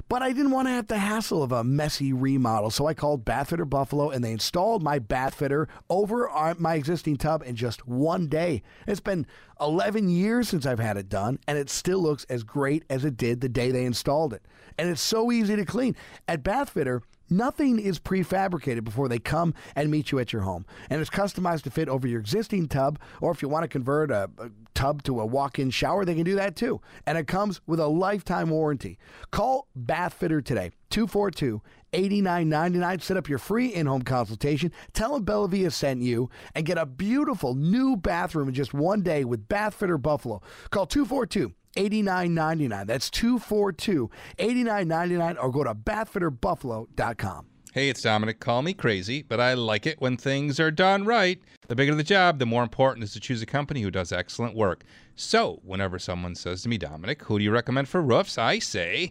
But 0.09 0.23
I 0.23 0.33
didn't 0.33 0.53
want 0.53 0.69
to 0.69 0.73
have 0.73 0.87
the 0.87 0.97
hassle 0.97 1.43
of 1.43 1.53
a 1.53 1.63
messy 1.63 2.15
remodel, 2.15 2.71
so 2.71 2.87
I 2.87 2.95
called 2.95 3.27
Bath 3.27 3.51
Fitter 3.51 3.67
Buffalo 3.67 4.09
and 4.09 4.25
they 4.25 4.33
installed 4.33 4.83
my 4.83 4.99
bath 4.99 5.35
fitter 5.35 5.69
over 5.91 6.31
my 6.59 6.77
existing 6.77 7.19
tub 7.19 7.43
in 7.45 7.55
just 7.55 7.87
one 7.87 8.27
day. 8.27 8.63
It's 8.87 9.01
been 9.01 9.27
11 9.61 10.09
years 10.09 10.49
since 10.49 10.65
I've 10.65 10.79
had 10.79 10.97
it 10.97 11.11
done, 11.11 11.41
and 11.47 11.59
it 11.59 11.69
still 11.69 12.01
looks 12.01 12.25
as 12.31 12.43
great 12.43 12.85
as 12.89 13.05
it 13.05 13.19
did 13.19 13.43
the 13.43 13.51
day 13.51 13.71
they 13.71 13.85
installed 13.85 14.33
it. 14.33 14.43
And 14.79 14.89
it's 14.89 15.03
so 15.03 15.31
easy 15.31 15.57
to 15.57 15.67
clean. 15.67 15.95
At 16.27 16.43
Bath 16.43 16.71
Fitter, 16.71 17.03
Nothing 17.33 17.79
is 17.79 17.99
prefabricated 17.99 18.85
before 18.85 19.09
they 19.09 19.19
come 19.19 19.55
and 19.75 19.91
meet 19.91 20.13
you 20.13 20.19
at 20.19 20.33
your 20.33 20.43
home. 20.43 20.67
And 20.91 21.01
it's 21.01 21.11
customized 21.11 21.63
to 21.63 21.71
fit 21.71 21.89
over 21.89 22.07
your 22.07 22.21
existing 22.21 22.69
tub, 22.69 22.99
or 23.21 23.33
if 23.33 23.41
you 23.41 23.49
want 23.49 23.65
to 23.65 23.69
convert 23.69 24.11
a, 24.11 24.31
a 24.39 24.51
tub 24.75 25.03
to 25.05 25.19
a 25.19 25.25
walk 25.27 25.59
in 25.59 25.71
shower, 25.71 26.05
they 26.05 26.15
can 26.15 26.25
do 26.25 26.35
that 26.35 26.57
too. 26.57 26.81
And 27.07 27.17
it 27.17 27.27
comes 27.27 27.61
with 27.67 27.81
a 27.81 27.87
lifetime 27.87 28.51
warranty. 28.51 28.99
Call 29.31 29.67
Bath 29.75 30.15
Fitter 30.15 30.43
today, 30.43 30.73
242 30.91 31.63
89.99. 31.93 33.03
Set 33.03 33.17
up 33.17 33.29
your 33.29 33.39
free 33.39 33.67
in 33.67 33.87
home 33.87 34.03
consultation. 34.03 34.73
Tell 34.93 35.13
them 35.13 35.25
Bellavia 35.25 35.71
sent 35.71 36.01
you 36.03 36.31
and 36.55 36.65
get 36.65 36.79
a 36.79 36.87
beautiful 36.87 37.55
new 37.55 37.97
bathroom 37.97 38.49
in 38.49 38.55
just 38.55 38.73
one 38.73 39.03
day 39.03 39.25
with 39.25 39.49
Bath 39.49 39.75
Fitter 39.75 39.99
Buffalo. 39.99 40.41
Call 40.71 40.87
242 40.87 41.53
89.99. 41.77 42.87
That's 42.87 43.11
242 43.11 44.11
89.99 44.39 45.43
or 45.43 45.51
go 45.51 45.65
to 45.65 45.75
bathfitterbuffalo.com. 45.75 47.47
Hey, 47.73 47.89
it's 47.89 48.03
Domenic. 48.03 48.39
Call 48.39 48.61
me 48.61 48.75
crazy, 48.75 49.23
but 49.23 49.41
I 49.41 49.55
like 49.55 49.87
it 49.87 49.99
when 49.99 50.19
things 50.19 50.61
are 50.61 50.71
done 50.71 51.07
right. 51.07 51.41
The 51.69 51.75
bigger 51.75 51.95
the 51.95 52.03
job, 52.03 52.39
the 52.39 52.45
more 52.45 52.63
important 52.63 53.03
is 53.03 53.15
to 53.15 53.21
choose 53.21 53.41
a 53.41 53.47
company 53.47 53.81
who 53.81 53.91
does 53.91 54.13
excellent 54.13 54.55
work. 54.55 54.85
So, 55.17 55.59
whenever 55.65 55.99
someone 55.99 56.35
says 56.35 56.63
to 56.63 56.69
me, 56.69 56.77
Domenic, 56.77 57.23
who 57.23 57.39
do 57.39 57.45
you 57.45 57.51
recommend 57.51 57.89
for 57.89 58.03
roofs? 58.03 58.37
I 58.37 58.59
say, 58.59 59.11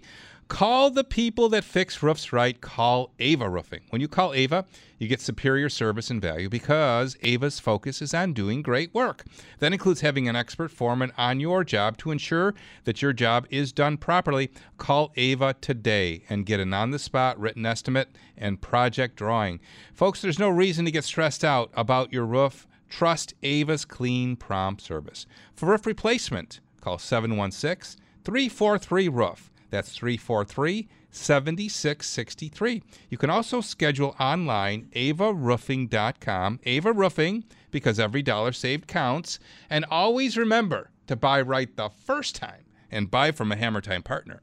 call 0.51 0.91
the 0.91 1.05
people 1.05 1.47
that 1.47 1.63
fix 1.63 2.03
roofs 2.03 2.33
right. 2.33 2.59
Call 2.59 3.13
Ava 3.19 3.49
Roofing. 3.49 3.79
When 3.89 4.01
you 4.01 4.09
call 4.09 4.33
Ava, 4.33 4.65
you 4.99 5.07
get 5.07 5.21
superior 5.21 5.69
service 5.69 6.09
and 6.09 6.21
value 6.21 6.49
because 6.49 7.15
Ava's 7.23 7.57
focus 7.57 8.01
is 8.01 8.13
on 8.13 8.33
doing 8.33 8.61
great 8.61 8.93
work. 8.93 9.23
That 9.59 9.71
includes 9.71 10.01
having 10.01 10.27
an 10.27 10.35
expert 10.35 10.69
foreman 10.69 11.13
on 11.17 11.39
your 11.39 11.63
job 11.63 11.95
to 11.99 12.11
ensure 12.11 12.53
that 12.83 13.01
your 13.01 13.13
job 13.13 13.47
is 13.49 13.71
done 13.71 13.95
properly. 13.95 14.51
Call 14.77 15.13
Ava 15.15 15.55
today 15.61 16.23
and 16.27 16.45
get 16.45 16.59
an 16.59 16.73
on 16.73 16.91
the 16.91 16.99
spot 16.99 17.39
written 17.39 17.65
estimate 17.65 18.09
and 18.35 18.59
project 18.59 19.15
drawing. 19.15 19.61
Folks, 19.93 20.21
there's 20.21 20.37
no 20.37 20.49
reason 20.49 20.83
to 20.83 20.91
get 20.91 21.05
stressed 21.05 21.45
out 21.45 21.71
about 21.75 22.11
your 22.11 22.25
roof. 22.25 22.67
Trust 22.89 23.35
Ava's 23.41 23.85
clean, 23.85 24.35
prompt 24.35 24.81
service. 24.81 25.25
For 25.55 25.69
roof 25.69 25.85
replacement, 25.85 26.59
call 26.81 26.97
716 26.97 28.01
343 28.23 29.07
Roof. 29.07 29.50
That's 29.71 29.95
343 29.95 30.87
7663. 31.09 32.83
You 33.09 33.17
can 33.17 33.29
also 33.29 33.59
schedule 33.61 34.15
online 34.19 34.89
avaroofing.com. 34.95 36.59
Ava 36.63 36.93
Roofing, 36.93 37.43
because 37.71 37.99
every 37.99 38.21
dollar 38.21 38.51
saved 38.51 38.87
counts. 38.87 39.39
And 39.69 39.85
always 39.85 40.37
remember 40.37 40.91
to 41.07 41.15
buy 41.15 41.41
right 41.41 41.75
the 41.75 41.89
first 41.89 42.35
time 42.35 42.65
and 42.89 43.11
buy 43.11 43.31
from 43.31 43.51
a 43.51 43.55
Hammer 43.55 43.81
Time 43.81 44.03
partner. 44.03 44.41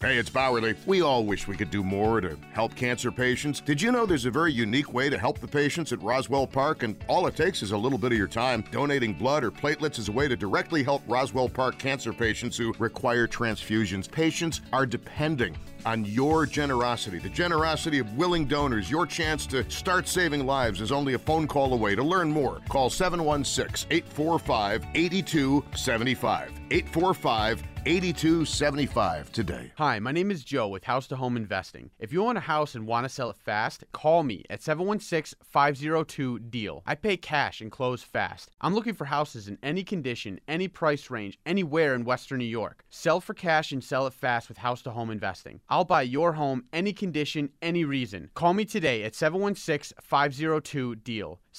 Hey, 0.00 0.16
it's 0.16 0.30
Bauerle. 0.30 0.76
We 0.86 1.02
all 1.02 1.24
wish 1.24 1.48
we 1.48 1.56
could 1.56 1.72
do 1.72 1.82
more 1.82 2.20
to 2.20 2.38
help 2.52 2.76
cancer 2.76 3.10
patients. 3.10 3.60
Did 3.60 3.82
you 3.82 3.90
know 3.90 4.06
there's 4.06 4.26
a 4.26 4.30
very 4.30 4.52
unique 4.52 4.92
way 4.92 5.10
to 5.10 5.18
help 5.18 5.40
the 5.40 5.48
patients 5.48 5.92
at 5.92 6.00
Roswell 6.00 6.46
Park? 6.46 6.84
And 6.84 6.94
all 7.08 7.26
it 7.26 7.34
takes 7.34 7.64
is 7.64 7.72
a 7.72 7.76
little 7.76 7.98
bit 7.98 8.12
of 8.12 8.18
your 8.18 8.28
time. 8.28 8.62
Donating 8.70 9.12
blood 9.12 9.42
or 9.42 9.50
platelets 9.50 9.98
is 9.98 10.08
a 10.08 10.12
way 10.12 10.28
to 10.28 10.36
directly 10.36 10.84
help 10.84 11.02
Roswell 11.08 11.48
Park 11.48 11.80
cancer 11.80 12.12
patients 12.12 12.56
who 12.56 12.72
require 12.78 13.26
transfusions. 13.26 14.08
Patients 14.08 14.60
are 14.72 14.86
depending 14.86 15.56
on 15.84 16.04
your 16.04 16.46
generosity, 16.46 17.18
the 17.18 17.28
generosity 17.28 17.98
of 17.98 18.16
willing 18.16 18.46
donors. 18.46 18.88
Your 18.88 19.04
chance 19.04 19.46
to 19.46 19.68
start 19.68 20.06
saving 20.06 20.46
lives 20.46 20.80
is 20.80 20.92
only 20.92 21.14
a 21.14 21.18
phone 21.18 21.48
call 21.48 21.74
away. 21.74 21.96
To 21.96 22.04
learn 22.04 22.30
more, 22.30 22.60
call 22.68 22.88
716 22.88 23.88
845 23.90 24.86
8275. 24.94 26.52
845 26.70 27.64
8275 27.88 29.32
today. 29.32 29.72
Hi, 29.78 29.98
my 29.98 30.12
name 30.12 30.30
is 30.30 30.44
Joe 30.44 30.68
with 30.68 30.84
House 30.84 31.06
to 31.06 31.16
Home 31.16 31.38
Investing. 31.38 31.88
If 31.98 32.12
you 32.12 32.22
own 32.22 32.36
a 32.36 32.40
house 32.40 32.74
and 32.74 32.86
want 32.86 33.06
to 33.06 33.08
sell 33.08 33.30
it 33.30 33.38
fast, 33.38 33.82
call 33.92 34.24
me 34.24 34.44
at 34.50 34.62
716 34.62 35.38
502 35.42 36.38
DEAL. 36.38 36.82
I 36.84 36.94
pay 36.94 37.16
cash 37.16 37.62
and 37.62 37.72
close 37.72 38.02
fast. 38.02 38.50
I'm 38.60 38.74
looking 38.74 38.92
for 38.92 39.06
houses 39.06 39.48
in 39.48 39.56
any 39.62 39.84
condition, 39.84 40.38
any 40.46 40.68
price 40.68 41.08
range, 41.08 41.38
anywhere 41.46 41.94
in 41.94 42.04
Western 42.04 42.40
New 42.40 42.44
York. 42.44 42.84
Sell 42.90 43.22
for 43.22 43.32
cash 43.32 43.72
and 43.72 43.82
sell 43.82 44.06
it 44.06 44.12
fast 44.12 44.50
with 44.50 44.58
House 44.58 44.82
to 44.82 44.90
Home 44.90 45.08
Investing. 45.08 45.62
I'll 45.70 45.86
buy 45.86 46.02
your 46.02 46.34
home 46.34 46.64
any 46.74 46.92
condition, 46.92 47.48
any 47.62 47.86
reason. 47.86 48.28
Call 48.34 48.52
me 48.52 48.66
today 48.66 49.02
at 49.02 49.14
716 49.14 49.94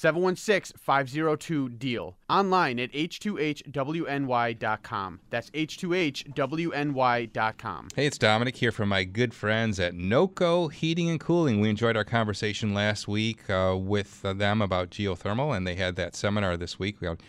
716 0.00 0.78
502 0.78 1.68
DEAL. 1.70 2.16
Online 2.28 2.78
at 2.80 2.92
h2hwny.com. 2.92 5.20
That's 5.28 5.50
h2hwny.com. 5.50 7.88
Hey, 7.94 8.06
it's 8.06 8.18
Domenic 8.18 8.56
here 8.56 8.72
from 8.72 8.88
my 8.88 9.04
good 9.04 9.34
friends 9.34 9.78
at 9.78 9.94
NOCO 9.94 10.72
Heating 10.72 11.10
and 11.10 11.20
Cooling. 11.20 11.60
We 11.60 11.68
enjoyed 11.68 11.96
our 11.96 12.04
conversation 12.04 12.72
last 12.72 13.06
week 13.08 13.50
uh, 13.50 13.76
with 13.78 14.24
uh, 14.24 14.32
them 14.32 14.62
about 14.62 14.88
geothermal, 14.90 15.54
and 15.54 15.66
they 15.66 15.74
had 15.74 15.96
that 15.96 16.16
seminar 16.16 16.56
this 16.56 16.78
week. 16.78 16.98
We 17.00 17.08
learned 17.08 17.22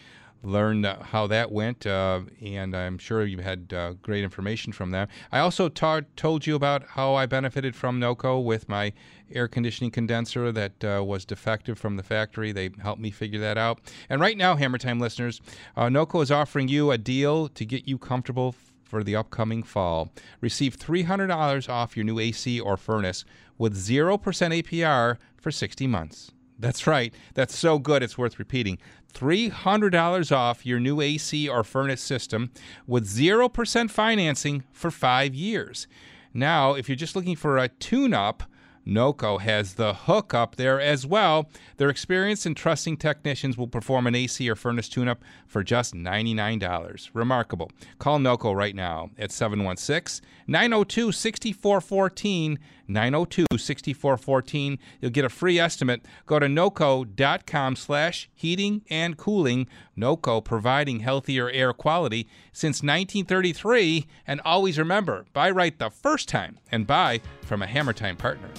uh, 0.44 1.04
how 1.04 1.28
that 1.28 1.52
went, 1.52 1.86
uh, 1.86 2.22
and 2.42 2.76
I'm 2.76 2.98
sure 2.98 3.26
you 3.26 3.40
had 3.40 3.74
uh, 3.74 3.94
great 4.02 4.24
information 4.24 4.74
from 4.74 4.92
them. 4.92 5.08
I 5.32 5.40
also 5.40 5.70
ta- 5.70 6.02
told 6.16 6.48
you 6.48 6.56
about 6.56 6.84
how 6.90 7.16
I 7.16 7.26
benefited 7.26 7.76
from 7.76 8.00
NOCO 8.00 8.44
with 8.44 8.68
my 8.68 8.94
air 9.32 9.48
conditioning 9.48 9.92
condenser 9.92 10.52
that 10.52 10.84
uh, 10.84 11.04
was 11.04 11.26
defective 11.26 11.78
from 11.78 11.96
the 11.98 12.04
factory. 12.04 12.52
They 12.52 12.72
helped 12.82 13.02
me 13.02 13.12
figure 13.12 13.40
that 13.40 13.58
out. 13.58 13.80
And 14.10 14.20
right 14.20 14.38
now, 14.38 14.56
Hammer 14.56 14.78
Time 14.78 15.00
listeners, 15.00 15.42
uh, 15.76 15.90
NOCO 15.90 16.22
is 16.22 16.32
offering 16.32 16.68
you 16.68 16.92
a 16.92 16.98
deal 16.98 17.48
to 17.50 17.66
get 17.66 17.88
you 17.88 17.98
comfortable 17.98 18.56
for 18.84 19.04
the 19.04 19.16
upcoming 19.16 19.64
fall. 19.64 20.10
Receive 20.42 20.78
$300 20.78 21.70
off 21.70 21.96
your 21.96 22.04
new 22.04 22.20
AC 22.20 22.60
or 22.60 22.76
furnace 22.76 23.24
with 23.58 23.78
0% 23.78 24.20
APR 24.20 25.18
for 25.38 25.52
60 25.52 25.88
months. 25.88 26.32
That's 26.62 26.86
right. 26.86 27.14
That's 27.34 27.58
so 27.58 27.80
good, 27.80 28.04
it's 28.04 28.18
worth 28.18 28.38
repeating. 28.38 28.78
$300 29.14 30.32
off 30.32 30.66
your 30.66 30.80
new 30.80 31.02
AC 31.02 31.50
or 31.50 31.64
furnace 31.64 32.02
system 32.02 32.52
with 32.88 33.08
0% 33.08 33.90
financing 33.90 34.64
for 34.72 34.92
five 34.92 35.34
years. 35.34 35.88
Now, 36.34 36.76
if 36.76 36.88
you're 36.88 36.96
just 36.96 37.16
looking 37.16 37.36
for 37.36 37.58
a 37.58 37.68
tune 37.68 38.14
up, 38.14 38.44
NOCO 38.86 39.40
has 39.40 39.76
the 39.76 39.94
hook 39.94 40.34
up 40.34 40.56
there 40.56 40.80
as 40.80 41.06
well. 41.06 41.50
Their 41.78 41.90
experienced 41.90 42.46
and 42.46 42.58
trusting 42.58 42.98
technicians 42.98 43.58
will 43.58 43.68
perform 43.68 44.08
an 44.08 44.16
AC 44.16 44.50
or 44.50 44.56
furnace 44.56 44.90
tune 44.90 45.08
up 45.08 45.24
for 45.48 45.64
just 45.64 45.94
$99. 45.94 47.10
Remarkable. 47.14 47.72
Call 48.00 48.20
NOCO 48.20 48.56
right 48.56 48.76
now 48.76 49.12
at 49.18 49.32
716 49.32 50.26
902 50.48 51.12
6414. 51.12 52.60
902 52.88 53.46
6414. 53.58 54.80
You'll 55.00 55.12
get 55.12 55.26
a 55.26 55.30
free 55.30 55.60
estimate. 55.60 56.06
Go 56.26 56.40
to 56.40 56.48
noco.com 56.48 57.76
slash 57.76 58.30
heating 58.34 58.82
and 58.90 59.18
cooling. 59.18 59.68
NOCO 59.96 60.44
providing 60.44 61.00
healthier 61.00 61.50
air 61.50 61.74
quality 61.74 62.28
since 62.52 62.78
1933. 62.78 64.08
And 64.28 64.42
always 64.42 64.78
remember, 64.78 65.26
buy 65.34 65.52
right 65.52 65.78
the 65.78 65.90
first 65.90 66.28
time 66.28 66.60
and 66.72 66.86
buy 66.86 67.22
from 67.44 67.62
a 67.62 67.68
Hammer 67.68 67.94
Time 67.94 68.18
partner. 68.18 68.50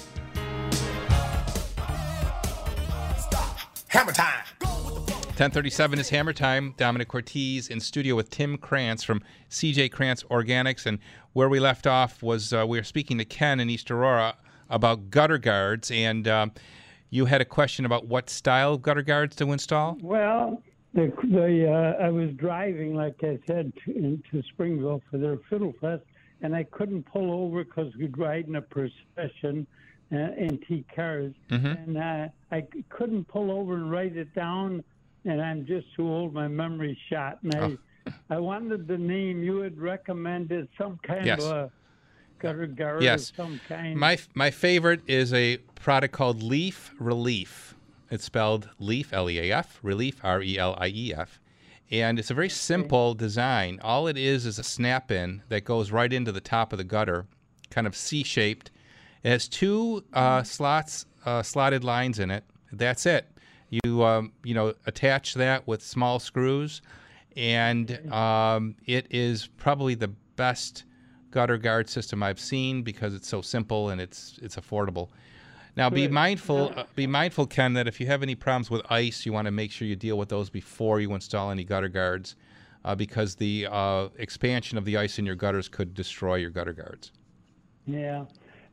Hammer 3.92 4.12
time. 4.12 4.42
1037 4.62 5.98
is 5.98 6.09
Hammer 6.09 6.33
Time. 6.33 6.72
Domenic 6.78 7.09
Cortese 7.09 7.70
in 7.70 7.78
studio 7.78 8.16
with 8.16 8.31
Tim 8.31 8.57
Krantz 8.57 9.05
from 9.05 9.20
CJ 9.50 9.92
Krantz 9.92 10.22
Organics. 10.31 10.87
And 10.87 10.98
where 11.35 11.50
we 11.50 11.61
left 11.61 11.87
off 11.87 12.22
was 12.22 12.55
uh, 12.55 12.64
we 12.66 12.78
were 12.78 12.85
speaking 12.85 13.18
to 13.18 13.26
Ken 13.26 13.61
in 13.61 13.68
East 13.68 13.90
Aurora 13.90 14.37
about 14.70 15.11
gutter 15.11 15.37
guards. 15.37 15.90
And 15.90 16.26
um, 16.26 16.52
you 17.11 17.26
had 17.26 17.42
a 17.42 17.44
question 17.44 17.85
about 17.85 18.07
what 18.07 18.31
style 18.31 18.72
of 18.72 18.81
gutter 18.81 19.02
guards 19.02 19.37
to 19.37 19.52
install? 19.52 19.98
Well, 20.00 20.62
the 20.94 21.12
the 21.24 21.70
uh, 21.70 22.02
I 22.02 22.09
was 22.09 22.31
driving, 22.37 22.94
like 22.94 23.16
I 23.22 23.38
said, 23.46 23.74
to, 23.85 23.94
into 23.94 24.42
Springville 24.55 25.02
for 25.11 25.18
their 25.18 25.37
Fiddle 25.50 25.74
Fest, 25.83 26.05
and 26.40 26.57
I 26.57 26.62
couldn't 26.62 27.02
pull 27.02 27.31
over 27.31 27.62
because 27.62 27.94
we'd 27.96 28.16
ride 28.16 28.48
in 28.48 28.57
a 28.57 28.62
procession, 28.62 29.66
uh, 30.12 30.16
antique 30.16 30.87
cars, 30.94 31.33
Mhm. 31.51 31.85
and 31.87 31.96
uh, 31.96 32.29
I 32.51 32.61
c- 32.72 32.85
couldn't 32.90 33.27
pull 33.29 33.51
over 33.51 33.75
and 33.75 33.90
write 33.90 34.16
it 34.16 34.35
down. 34.35 34.85
And 35.25 35.40
I'm 35.40 35.64
just 35.64 35.87
too 35.94 36.07
old; 36.09 36.35
my 36.35 36.48
memory's 36.48 36.98
shot. 37.09 37.38
And 37.44 37.55
I, 37.55 38.12
I 38.35 38.38
wanted 38.40 38.87
the 38.88 38.98
name 38.98 39.42
you 39.42 39.59
had 39.59 39.79
recommended, 39.79 40.68
some 40.77 40.98
kind 41.05 41.25
Yes. 41.25 41.42
of 41.44 41.51
a 41.53 41.70
gutter 42.40 42.66
guard 42.66 43.03
Yes. 43.05 43.31
of 43.31 43.37
some 43.37 43.61
kind. 43.68 43.96
My 43.96 44.18
my 44.35 44.51
favorite 44.51 45.01
is 45.07 45.33
a 45.33 45.59
product 45.77 46.12
called 46.12 46.42
Leaf 46.42 46.92
Relief. 46.98 47.75
It's 48.11 48.25
spelled 48.25 48.68
Leaf 48.81 49.12
L 49.12 49.31
E 49.31 49.38
A 49.38 49.53
F 49.57 49.79
Relief 49.83 50.20
R 50.25 50.42
E 50.42 50.59
L 50.59 50.77
I 50.79 50.88
E 50.88 51.14
F, 51.14 51.40
and 51.90 52.18
it's 52.18 52.31
a 52.31 52.35
very 52.35 52.48
simple 52.51 53.14
design. 53.14 53.79
All 53.83 54.09
it 54.09 54.18
is 54.18 54.44
is 54.44 54.59
a 54.59 54.64
snap-in 54.64 55.42
that 55.51 55.64
goes 55.64 55.92
right 55.92 56.12
into 56.12 56.33
the 56.33 56.40
top 56.40 56.72
of 56.72 56.79
the 56.79 56.85
gutter, 56.85 57.27
kind 57.70 57.87
of 57.87 57.94
C-shaped. 57.94 58.71
It 59.22 59.30
has 59.30 59.48
two 59.48 60.04
uh, 60.12 60.42
slots, 60.42 61.06
uh, 61.24 61.42
slotted 61.42 61.85
lines 61.85 62.18
in 62.18 62.30
it. 62.30 62.44
That's 62.72 63.06
it. 63.06 63.26
You 63.70 64.04
um, 64.04 64.32
you 64.44 64.54
know 64.54 64.74
attach 64.87 65.35
that 65.35 65.66
with 65.66 65.82
small 65.82 66.18
screws, 66.18 66.82
and 67.37 68.12
um, 68.12 68.76
it 68.87 69.06
is 69.11 69.46
probably 69.56 69.94
the 69.94 70.08
best 70.37 70.85
gutter 71.30 71.56
guard 71.56 71.88
system 71.88 72.22
I've 72.22 72.40
seen 72.40 72.82
because 72.82 73.14
it's 73.14 73.28
so 73.28 73.40
simple 73.40 73.88
and 73.90 74.00
it's 74.00 74.38
it's 74.42 74.56
affordable. 74.56 75.08
Now, 75.74 75.88
be 75.88 76.06
mindful. 76.06 76.72
Uh, 76.76 76.85
be 76.94 77.06
mindful, 77.06 77.46
Ken, 77.46 77.72
that 77.74 77.88
if 77.88 77.98
you 77.98 78.06
have 78.06 78.22
any 78.22 78.35
problems 78.35 78.70
with 78.70 78.82
ice, 78.90 79.24
you 79.24 79.32
want 79.32 79.46
to 79.46 79.50
make 79.50 79.70
sure 79.70 79.88
you 79.88 79.96
deal 79.96 80.18
with 80.18 80.28
those 80.28 80.50
before 80.50 81.00
you 81.00 81.14
install 81.14 81.50
any 81.50 81.64
gutter 81.64 81.88
guards, 81.88 82.37
uh, 82.85 82.94
because 82.94 83.37
the 83.37 83.66
uh, 83.70 84.08
expansion 84.18 84.76
of 84.76 84.85
the 84.85 84.98
ice 84.98 85.18
in 85.18 85.24
your 85.24 85.35
gutters 85.35 85.68
could 85.68 85.94
destroy 85.94 86.35
your 86.35 86.50
gutter 86.50 86.74
guards. 86.74 87.12
Yeah. 87.87 88.26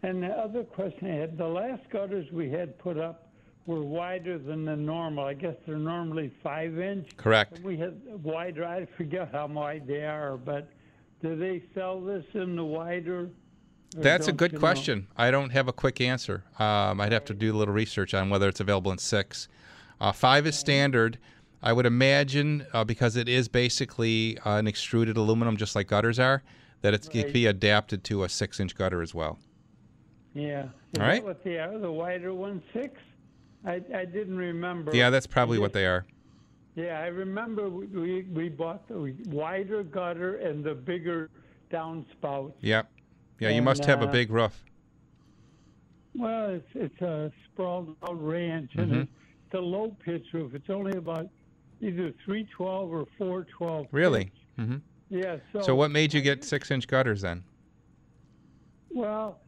And 0.03 0.23
the 0.23 0.27
other 0.27 0.63
question 0.63 1.11
I 1.11 1.15
had, 1.15 1.37
the 1.37 1.47
last 1.47 1.81
gutters 1.89 2.31
we 2.31 2.49
had 2.49 2.77
put 2.79 2.97
up 2.97 3.27
were 3.65 3.83
wider 3.83 4.37
than 4.37 4.65
the 4.65 4.75
normal. 4.75 5.25
I 5.25 5.33
guess 5.33 5.55
they're 5.67 5.77
normally 5.77 6.31
five 6.41 6.79
inch. 6.79 7.09
Correct. 7.17 7.59
We 7.59 7.77
had 7.77 8.01
wider. 8.23 8.65
I 8.65 8.87
forget 8.97 9.29
how 9.31 9.47
wide 9.47 9.85
they 9.87 10.05
are, 10.05 10.37
but 10.37 10.69
do 11.21 11.35
they 11.35 11.63
sell 11.75 11.99
this 11.99 12.25
in 12.33 12.55
the 12.55 12.63
wider? 12.63 13.29
That's 13.95 14.27
a 14.27 14.31
good 14.31 14.53
you 14.53 14.57
know? 14.57 14.61
question. 14.61 15.07
I 15.17 15.31
don't 15.31 15.49
have 15.49 15.67
a 15.67 15.73
quick 15.73 15.99
answer. 15.99 16.43
Um, 16.59 17.01
I'd 17.01 17.11
have 17.11 17.25
to 17.25 17.33
do 17.33 17.53
a 17.53 17.57
little 17.57 17.73
research 17.73 18.13
on 18.13 18.29
whether 18.29 18.47
it's 18.47 18.59
available 18.59 18.91
in 18.91 18.99
six. 18.99 19.47
Uh, 19.99 20.11
five 20.11 20.47
is 20.47 20.57
standard. 20.57 21.17
I 21.61 21.73
would 21.73 21.85
imagine 21.85 22.65
uh, 22.71 22.85
because 22.85 23.17
it 23.17 23.27
is 23.27 23.49
basically 23.49 24.37
uh, 24.45 24.55
an 24.55 24.67
extruded 24.67 25.17
aluminum, 25.17 25.57
just 25.57 25.75
like 25.75 25.87
gutters 25.87 26.17
are, 26.19 26.41
that 26.81 26.93
it's, 26.93 27.07
it 27.07 27.15
Right. 27.15 27.23
could 27.25 27.33
be 27.33 27.45
adapted 27.47 28.03
to 28.05 28.23
a 28.23 28.29
six-inch 28.29 28.75
gutter 28.75 29.01
as 29.01 29.13
well. 29.13 29.37
Yeah. 30.33 30.65
Is 30.93 30.99
All 30.99 31.05
right. 31.07 31.23
what 31.23 31.43
they 31.43 31.57
are? 31.57 31.77
The 31.77 31.91
wider 31.91 32.33
one, 32.33 32.61
six? 32.73 32.99
I 33.65 33.81
I 33.93 34.05
didn't 34.05 34.37
remember. 34.37 34.95
Yeah, 34.95 35.09
that's 35.09 35.27
probably 35.27 35.59
what 35.59 35.73
they 35.73 35.85
are. 35.85 36.05
Yeah, 36.75 36.99
I 36.99 37.07
remember 37.07 37.69
we 37.69 37.87
we, 37.87 38.21
we 38.31 38.49
bought 38.49 38.87
the 38.87 39.13
wider 39.27 39.83
gutter 39.83 40.35
and 40.37 40.63
the 40.63 40.73
bigger 40.75 41.29
downspout. 41.71 42.53
Yep. 42.61 42.89
Yeah, 43.39 43.49
you 43.49 43.55
And, 43.55 43.65
must 43.65 43.85
have 43.85 44.01
a 44.01 44.05
uh, 44.07 44.11
big 44.11 44.31
roof. 44.31 44.63
Well, 46.15 46.51
it's 46.51 46.67
it's 46.73 47.01
a 47.01 47.31
sprawled 47.51 47.95
out 48.03 48.21
ranch, 48.23 48.71
and 48.75 48.91
Mhm. 48.91 49.01
it's 49.45 49.53
a 49.53 49.59
low 49.59 49.95
pitch 50.03 50.25
roof. 50.33 50.53
It's 50.53 50.69
only 50.69 50.97
about 50.97 51.27
either 51.81 52.13
three 52.25 52.45
twelve 52.55 52.91
or 52.91 53.05
four 53.17 53.45
twelve. 53.45 53.87
Really? 53.91 54.31
Mm-hmm. 54.57 54.77
Yeah. 55.09 55.37
So, 55.53 55.61
So 55.61 55.75
what 55.75 55.91
made 55.91 56.13
you 56.13 56.21
get 56.21 56.43
six-inch 56.43 56.87
gutters 56.87 57.21
then? 57.21 57.43
Well, 58.91 59.39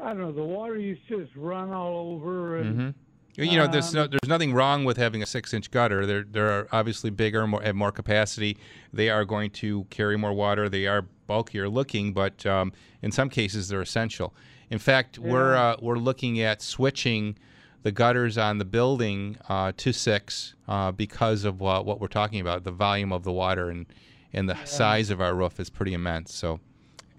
I 0.00 0.08
don't 0.08 0.18
know. 0.18 0.32
The 0.32 0.42
water 0.44 0.78
used 0.78 1.06
to 1.08 1.22
just 1.24 1.34
run 1.36 1.72
all 1.72 2.12
over, 2.14 2.58
and 2.58 2.94
hmm 3.36 3.42
You 3.42 3.56
know, 3.56 3.66
there's 3.66 3.94
no, 3.94 4.02
um, 4.02 4.10
there's 4.10 4.28
nothing 4.28 4.52
wrong 4.52 4.84
with 4.84 4.96
having 4.96 5.22
a 5.22 5.26
six-inch 5.26 5.70
gutter. 5.70 6.06
They're 6.06 6.24
they're 6.24 6.68
obviously 6.72 7.10
bigger, 7.10 7.46
more 7.46 7.62
have 7.62 7.74
more 7.74 7.92
capacity. 7.92 8.58
They 8.92 9.10
are 9.10 9.24
going 9.24 9.50
to 9.52 9.84
carry 9.90 10.16
more 10.16 10.32
water. 10.32 10.68
They 10.68 10.86
are 10.86 11.02
bulkier 11.26 11.68
looking, 11.68 12.12
but 12.12 12.44
um, 12.46 12.72
in 13.00 13.10
some 13.12 13.28
cases 13.30 13.68
they're 13.68 13.80
essential. 13.82 14.34
In 14.70 14.78
fact, 14.78 15.18
we're 15.18 15.54
uh, 15.54 15.76
we're 15.80 15.98
looking 15.98 16.40
at 16.40 16.62
switching 16.62 17.36
the 17.82 17.92
gutters 17.92 18.38
on 18.38 18.58
the 18.58 18.64
building 18.64 19.36
uh, 19.48 19.72
to 19.76 19.92
six 19.92 20.54
uh, 20.68 20.92
because 20.92 21.44
of 21.44 21.60
uh, 21.62 21.82
what 21.82 22.00
we're 22.00 22.06
talking 22.08 22.40
about. 22.40 22.64
The 22.64 22.70
volume 22.70 23.12
of 23.12 23.22
the 23.24 23.32
water 23.32 23.70
and 23.70 23.86
and 24.32 24.48
the 24.48 24.56
size 24.64 25.10
of 25.10 25.20
our 25.20 25.34
roof 25.34 25.60
is 25.60 25.68
pretty 25.68 25.92
immense. 25.94 26.34
So, 26.34 26.60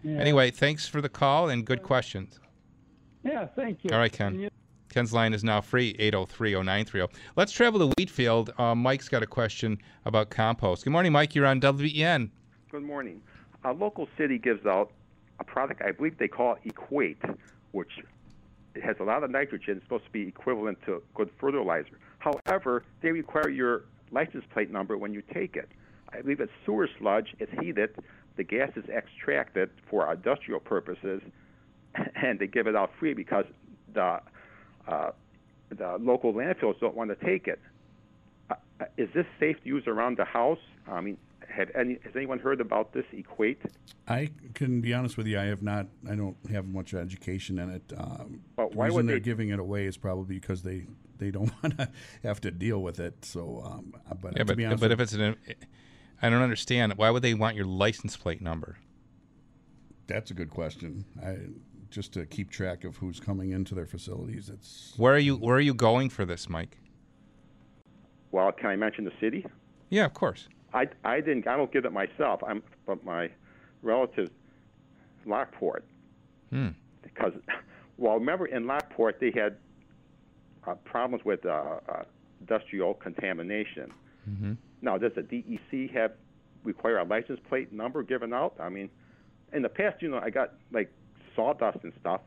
Yeah. 0.04 0.18
anyway, 0.20 0.50
thanks 0.52 0.88
for 0.88 1.00
the 1.02 1.10
call 1.10 1.50
and 1.50 1.64
good 1.66 1.84
questions. 1.84 2.40
Yeah, 3.24 3.48
thank 3.56 3.84
you. 3.84 3.90
All 3.92 4.00
right, 4.00 4.12
Ken. 4.12 4.50
Ken's 4.90 5.14
line 5.14 5.34
is 5.34 5.44
now 5.44 5.60
free, 5.60 5.96
803-0930. 5.96 7.10
Let's 7.36 7.52
travel 7.52 7.80
to 7.80 7.96
Wheatfield. 7.98 8.54
Uh, 8.60 8.76
Mike's 8.76 9.10
got 9.10 9.24
a 9.24 9.28
question 9.28 9.80
about 10.06 10.30
compost. 10.30 10.84
Good 10.84 10.92
morning, 10.92 11.12
Mike. 11.12 11.34
You're 11.34 11.48
on 11.48 11.60
WEN. 11.60 12.30
Good 12.70 12.84
morning. 12.84 13.22
A 13.64 13.72
local 13.74 14.08
city 14.18 14.38
gives 14.38 14.66
out 14.68 14.92
a 15.40 15.44
product 15.44 15.82
I 15.82 15.92
believe 15.92 16.18
they 16.18 16.28
call 16.28 16.58
Equate, 16.64 17.18
which 17.72 18.00
it 18.76 18.84
has 18.84 18.98
a 19.00 19.04
lot 19.04 19.24
of 19.24 19.32
nitrogen. 19.32 19.78
It's 19.78 19.86
supposed 19.86 20.06
to 20.06 20.12
be 20.12 20.28
equivalent 20.28 20.80
to 20.86 21.02
good 21.16 21.30
fertilizer. 21.40 21.98
However, 22.20 22.84
they 23.02 23.12
require 23.12 23.50
your 23.50 23.86
license 24.12 24.46
plate 24.54 24.70
number 24.70 24.98
when 24.98 25.14
you 25.14 25.24
take 25.34 25.56
it. 25.56 25.70
I 26.12 26.22
believe 26.22 26.40
it's 26.40 26.52
sewer 26.66 26.88
sludge. 27.00 27.34
It's 27.40 27.52
heated. 27.60 27.96
The 28.36 28.44
gas 28.44 28.72
is 28.76 28.86
extracted 28.90 29.70
for 29.90 30.12
industrial 30.12 30.60
purposes, 30.60 31.22
and 32.16 32.40
they 32.40 32.48
give 32.48 32.68
it 32.68 32.76
out 32.76 32.92
free 33.00 33.14
because 33.14 33.46
the 33.94 34.20
uh, 34.88 35.12
the 35.70 35.98
local 36.00 36.34
landfills 36.34 36.80
don't 36.80 36.96
want 36.96 37.10
to 37.18 37.26
take 37.26 37.48
it. 37.48 37.60
Uh, 38.50 38.56
uh, 38.82 38.86
is 38.98 39.10
this 39.14 39.26
safe 39.40 39.62
to 39.64 39.68
use 39.68 39.84
around 39.88 40.18
the 40.18 40.26
house? 40.26 40.60
I 40.88 41.02
mean, 41.02 41.18
had 41.48 41.72
any 41.76 42.00
has 42.04 42.16
anyone 42.16 42.40
heard 42.40 42.62
about 42.62 42.94
this 42.94 43.06
equate? 43.12 43.62
I 44.08 44.32
can 44.54 44.82
be 44.82 44.94
honest 44.94 45.18
with 45.18 45.28
you. 45.28 45.40
I 45.40 45.46
have 45.46 45.62
not. 45.64 45.88
I 46.10 46.16
don't 46.16 46.36
have 46.52 46.66
much 46.68 46.94
education 46.94 47.60
in 47.60 47.70
it. 47.70 47.94
Um, 47.98 48.42
But 48.56 48.72
the 48.72 48.78
why 48.78 48.86
reason 48.86 48.96
would 48.98 49.08
they're 49.08 49.16
they- 49.16 49.20
giving 49.22 49.50
it 49.50 49.60
away 49.60 49.86
is 49.86 49.98
probably 49.98 50.36
because 50.36 50.64
they 50.64 50.88
they 51.20 51.32
don't 51.32 51.52
want 51.64 51.78
to 51.78 51.90
have 52.24 52.42
to 52.42 52.52
deal 52.52 52.82
with 52.82 53.00
it. 53.00 53.24
So, 53.24 53.62
um, 53.66 53.94
but 54.22 54.34
Yeah, 54.34 54.40
to 54.40 54.46
but, 54.46 54.58
be 54.58 54.66
honest 54.66 54.82
but 54.82 54.90
with 54.90 55.00
if 55.00 55.04
it's 55.04 55.14
an, 55.14 55.36
I 56.22 56.30
don't 56.30 56.42
understand. 56.42 56.94
Why 56.98 57.10
would 57.12 57.22
they 57.24 57.34
want 57.34 57.56
your 57.56 57.66
license 57.66 58.18
plate 58.18 58.42
number? 58.42 58.78
That's 60.08 60.32
a 60.32 60.34
good 60.34 60.50
question. 60.50 61.06
I 61.24 61.38
just 61.94 62.12
to 62.14 62.26
keep 62.26 62.50
track 62.50 62.84
of 62.84 62.98
who's 62.98 63.20
coming 63.20 63.52
into 63.52 63.76
their 63.76 63.86
facilities. 63.86 64.50
It's 64.50 64.94
Where 64.98 65.14
are 65.14 65.20
you? 65.20 65.36
Where 65.36 65.56
are 65.56 65.62
you 65.62 65.74
going 65.76 66.10
for 66.10 66.26
this, 66.26 66.50
Mike? 66.50 66.78
Well, 68.32 68.52
can 68.52 68.72
I 68.72 68.76
mention 68.76 69.06
the 69.06 69.12
city? 69.22 69.46
Yeah, 69.90 70.06
of 70.06 70.14
course. 70.16 70.50
I, 70.74 70.88
I 71.04 71.22
didn't. 71.22 71.48
I 71.48 71.56
don't 71.56 71.72
give 71.72 71.86
it 71.86 71.94
myself. 71.94 72.42
I'm 72.46 72.64
but 72.88 73.06
my 73.06 73.30
relatives, 73.84 74.32
Lockport, 75.26 75.86
Hmm. 76.50 76.70
because 77.04 77.34
well, 77.98 78.16
remember 78.16 78.48
in 78.48 78.66
Lockport 78.66 79.20
they 79.20 79.32
had 79.32 79.58
uh, 80.66 80.74
problems 80.84 81.24
with 81.24 81.46
uh, 81.46 81.80
uh, 81.88 82.04
industrial 82.40 82.96
contamination. 82.96 83.94
Mm-hmm. 84.28 84.54
Now, 84.82 84.98
does 84.98 85.12
the 85.16 85.22
DEC 85.22 85.94
have 85.94 86.14
require 86.64 86.98
a 86.98 87.04
license 87.04 87.40
plate 87.48 87.72
number 87.72 88.02
given 88.02 88.34
out? 88.34 88.56
I 88.60 88.70
mean, 88.70 88.90
in 89.52 89.62
the 89.62 89.70
past, 89.70 90.02
you 90.02 90.10
know, 90.10 90.20
I 90.24 90.32
got 90.32 90.54
like 90.72 90.92
sawdust 91.36 91.80
and 91.84 91.94
stuff, 92.00 92.22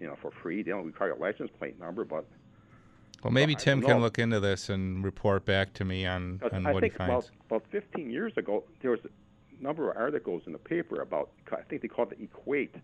you 0.00 0.06
know, 0.06 0.16
for 0.20 0.30
free. 0.30 0.62
They 0.62 0.70
don't 0.70 0.86
require 0.86 1.12
a 1.12 1.18
license 1.18 1.50
plate 1.58 1.78
number, 1.80 2.04
but 2.04 2.24
Well, 3.22 3.32
maybe 3.32 3.54
Tim 3.54 3.80
can 3.82 4.00
look 4.00 4.18
into 4.18 4.40
this 4.40 4.68
and 4.68 5.04
report 5.04 5.44
back 5.44 5.72
to 5.74 5.84
me 5.84 6.06
on, 6.06 6.40
on 6.52 6.66
I 6.66 6.72
what 6.72 6.80
think 6.82 6.94
he 6.94 6.98
finds. 6.98 7.30
about, 7.48 7.62
about 7.62 7.70
15 7.70 8.10
years 8.10 8.32
ago, 8.36 8.64
there 8.82 8.90
was 8.90 9.00
a 9.04 9.62
number 9.62 9.90
of 9.90 9.96
articles 9.96 10.42
in 10.46 10.52
the 10.52 10.58
paper 10.58 11.00
about, 11.00 11.30
I 11.52 11.62
think 11.62 11.82
they 11.82 11.88
called 11.88 12.12
it 12.12 12.18
Equate, 12.20 12.74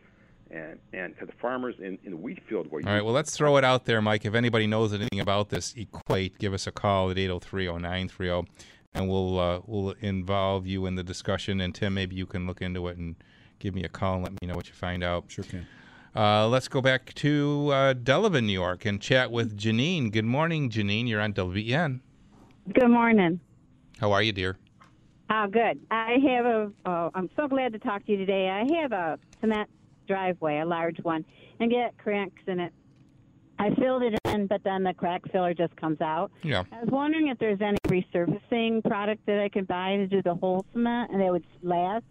and 0.50 0.78
and 0.92 1.14
the 1.20 1.32
farmers 1.40 1.76
in, 1.78 1.96
in 2.02 2.10
the 2.10 2.16
wheat 2.16 2.42
field 2.48 2.70
were 2.72 2.80
All 2.84 2.92
right, 2.92 3.04
well, 3.04 3.14
let's 3.14 3.36
throw 3.36 3.56
it 3.56 3.64
out 3.64 3.84
there, 3.84 4.02
Mike. 4.02 4.24
If 4.24 4.34
anybody 4.34 4.66
knows 4.66 4.92
anything 4.92 5.20
about 5.20 5.48
this 5.50 5.74
equate, 5.76 6.38
give 6.38 6.52
us 6.52 6.66
a 6.66 6.72
call 6.72 7.08
at 7.10 7.16
803-0930, 7.18 8.46
and 8.94 9.08
we'll 9.08 9.38
uh, 9.38 9.60
we'll 9.64 9.94
involve 10.00 10.66
you 10.66 10.86
in 10.86 10.96
the 10.96 11.04
discussion. 11.04 11.60
And 11.60 11.72
Tim, 11.72 11.94
maybe 11.94 12.16
you 12.16 12.26
can 12.26 12.48
look 12.48 12.60
into 12.60 12.88
it 12.88 12.96
and 12.96 13.14
give 13.60 13.74
me 13.74 13.84
a 13.84 13.88
call 13.88 14.14
and 14.14 14.24
let 14.24 14.32
me 14.42 14.48
know 14.48 14.54
what 14.54 14.66
you 14.66 14.74
find 14.74 15.04
out. 15.04 15.24
Sure 15.28 15.44
can. 15.44 15.66
Uh, 16.16 16.48
let's 16.48 16.66
go 16.66 16.80
back 16.80 17.14
to 17.14 17.70
uh, 17.72 17.94
Delevan, 17.94 18.44
New 18.46 18.52
York, 18.52 18.84
and 18.84 19.00
chat 19.00 19.30
with 19.30 19.56
Janine. 19.56 20.10
Good 20.10 20.24
morning, 20.24 20.68
Janine. 20.68 21.08
You're 21.08 21.20
on 21.20 21.32
WEN. 21.36 22.00
Good 22.72 22.88
morning. 22.88 23.38
How 24.00 24.10
are 24.10 24.22
you, 24.22 24.32
dear? 24.32 24.58
Oh, 25.30 25.46
good. 25.46 25.78
I 25.92 26.16
have 26.26 26.46
a. 26.46 26.72
Oh, 26.84 27.10
I'm 27.14 27.30
so 27.36 27.46
glad 27.46 27.72
to 27.74 27.78
talk 27.78 28.04
to 28.06 28.12
you 28.12 28.18
today. 28.18 28.48
I 28.48 28.80
have 28.80 28.90
a 28.90 29.18
cement 29.40 29.70
driveway, 30.08 30.58
a 30.58 30.64
large 30.64 30.98
one, 31.02 31.24
and 31.60 31.70
get 31.70 31.96
cracks 31.98 32.42
in 32.48 32.58
it. 32.58 32.72
I 33.60 33.72
filled 33.74 34.02
it 34.02 34.18
in, 34.24 34.46
but 34.46 34.64
then 34.64 34.82
the 34.82 34.94
crack 34.94 35.20
filler 35.30 35.54
just 35.54 35.76
comes 35.76 36.00
out. 36.00 36.32
Yeah. 36.42 36.64
I 36.72 36.80
was 36.80 36.88
wondering 36.90 37.28
if 37.28 37.38
there's 37.38 37.60
any 37.60 37.76
resurfacing 37.86 38.82
product 38.82 39.26
that 39.26 39.38
I 39.38 39.50
could 39.50 39.68
buy 39.68 39.96
to 39.96 40.06
do 40.06 40.22
the 40.22 40.34
whole 40.34 40.64
cement 40.72 41.12
and 41.12 41.22
it 41.22 41.30
would 41.30 41.44
last. 41.62 42.04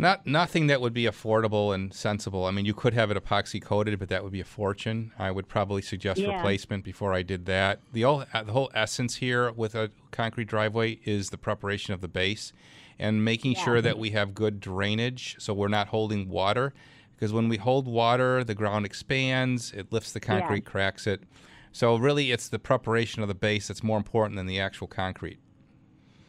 Not 0.00 0.28
nothing 0.28 0.68
that 0.68 0.80
would 0.80 0.94
be 0.94 1.04
affordable 1.06 1.74
and 1.74 1.92
sensible. 1.92 2.44
I 2.44 2.52
mean, 2.52 2.64
you 2.64 2.72
could 2.72 2.94
have 2.94 3.10
it 3.10 3.16
epoxy 3.22 3.60
coated, 3.60 3.98
but 3.98 4.08
that 4.10 4.22
would 4.22 4.30
be 4.32 4.40
a 4.40 4.44
fortune. 4.44 5.10
I 5.18 5.32
would 5.32 5.48
probably 5.48 5.82
suggest 5.82 6.20
Yeah. 6.20 6.36
replacement 6.36 6.84
before 6.84 7.12
I 7.12 7.22
did 7.22 7.46
that. 7.46 7.80
The 7.92 8.02
whole 8.02 8.24
uh, 8.32 8.44
the 8.44 8.52
whole 8.52 8.70
essence 8.74 9.16
here 9.16 9.50
with 9.50 9.74
a 9.74 9.90
concrete 10.12 10.46
driveway 10.46 11.00
is 11.04 11.30
the 11.30 11.36
preparation 11.36 11.94
of 11.94 12.00
the 12.00 12.06
base 12.06 12.52
and 12.96 13.24
making 13.24 13.52
Yeah. 13.54 13.64
sure 13.64 13.80
that 13.82 13.98
we 13.98 14.10
have 14.10 14.34
good 14.36 14.60
drainage, 14.60 15.34
so 15.40 15.52
we're 15.52 15.66
not 15.66 15.88
holding 15.88 16.28
water. 16.28 16.72
Because 17.16 17.32
when 17.32 17.48
we 17.48 17.56
hold 17.56 17.88
water, 17.88 18.44
the 18.44 18.54
ground 18.54 18.86
expands, 18.86 19.72
it 19.72 19.92
lifts 19.92 20.12
the 20.12 20.20
Yeah. 20.22 20.38
concrete, 20.38 20.64
cracks 20.64 21.08
it. 21.08 21.24
So 21.72 21.96
really, 21.96 22.30
it's 22.30 22.48
the 22.48 22.60
preparation 22.60 23.22
of 23.22 23.28
the 23.28 23.34
base 23.34 23.66
that's 23.66 23.82
more 23.82 23.96
important 23.98 24.36
than 24.36 24.46
the 24.46 24.60
actual 24.60 24.86
concrete. 24.86 25.38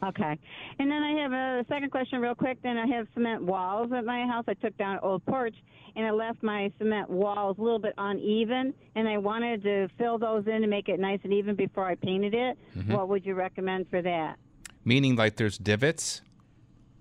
Okay. 0.02 0.38
And 0.78 0.90
then 0.90 1.02
I 1.02 1.12
have 1.22 1.32
a 1.32 1.64
second 1.68 1.90
question, 1.90 2.20
real 2.20 2.34
quick. 2.34 2.58
Then 2.62 2.78
I 2.78 2.86
have 2.86 3.06
cement 3.14 3.42
walls 3.42 3.92
at 3.92 4.04
my 4.04 4.26
house. 4.26 4.44
I 4.48 4.54
took 4.54 4.76
down 4.78 4.94
an 4.94 5.00
old 5.02 5.24
porch, 5.26 5.54
and 5.94 6.06
I 6.06 6.10
left 6.10 6.42
my 6.42 6.72
cement 6.78 7.10
walls 7.10 7.58
a 7.58 7.62
little 7.62 7.78
bit 7.78 7.92
uneven, 7.98 8.72
and 8.94 9.08
I 9.08 9.18
wanted 9.18 9.62
to 9.64 9.88
fill 9.98 10.16
those 10.18 10.46
in 10.46 10.62
to 10.62 10.66
make 10.66 10.88
it 10.88 10.98
nice 11.00 11.20
and 11.24 11.32
even 11.34 11.54
before 11.54 11.84
I 11.86 11.96
painted 11.96 12.32
it. 12.34 12.58
Mhm. 12.76 12.96
What 12.96 13.08
would 13.10 13.26
you 13.26 13.34
recommend 13.34 13.88
for 13.90 14.00
that? 14.00 14.38
Meaning, 14.84 15.16
like 15.16 15.36
there's 15.36 15.58
divots. 15.58 16.22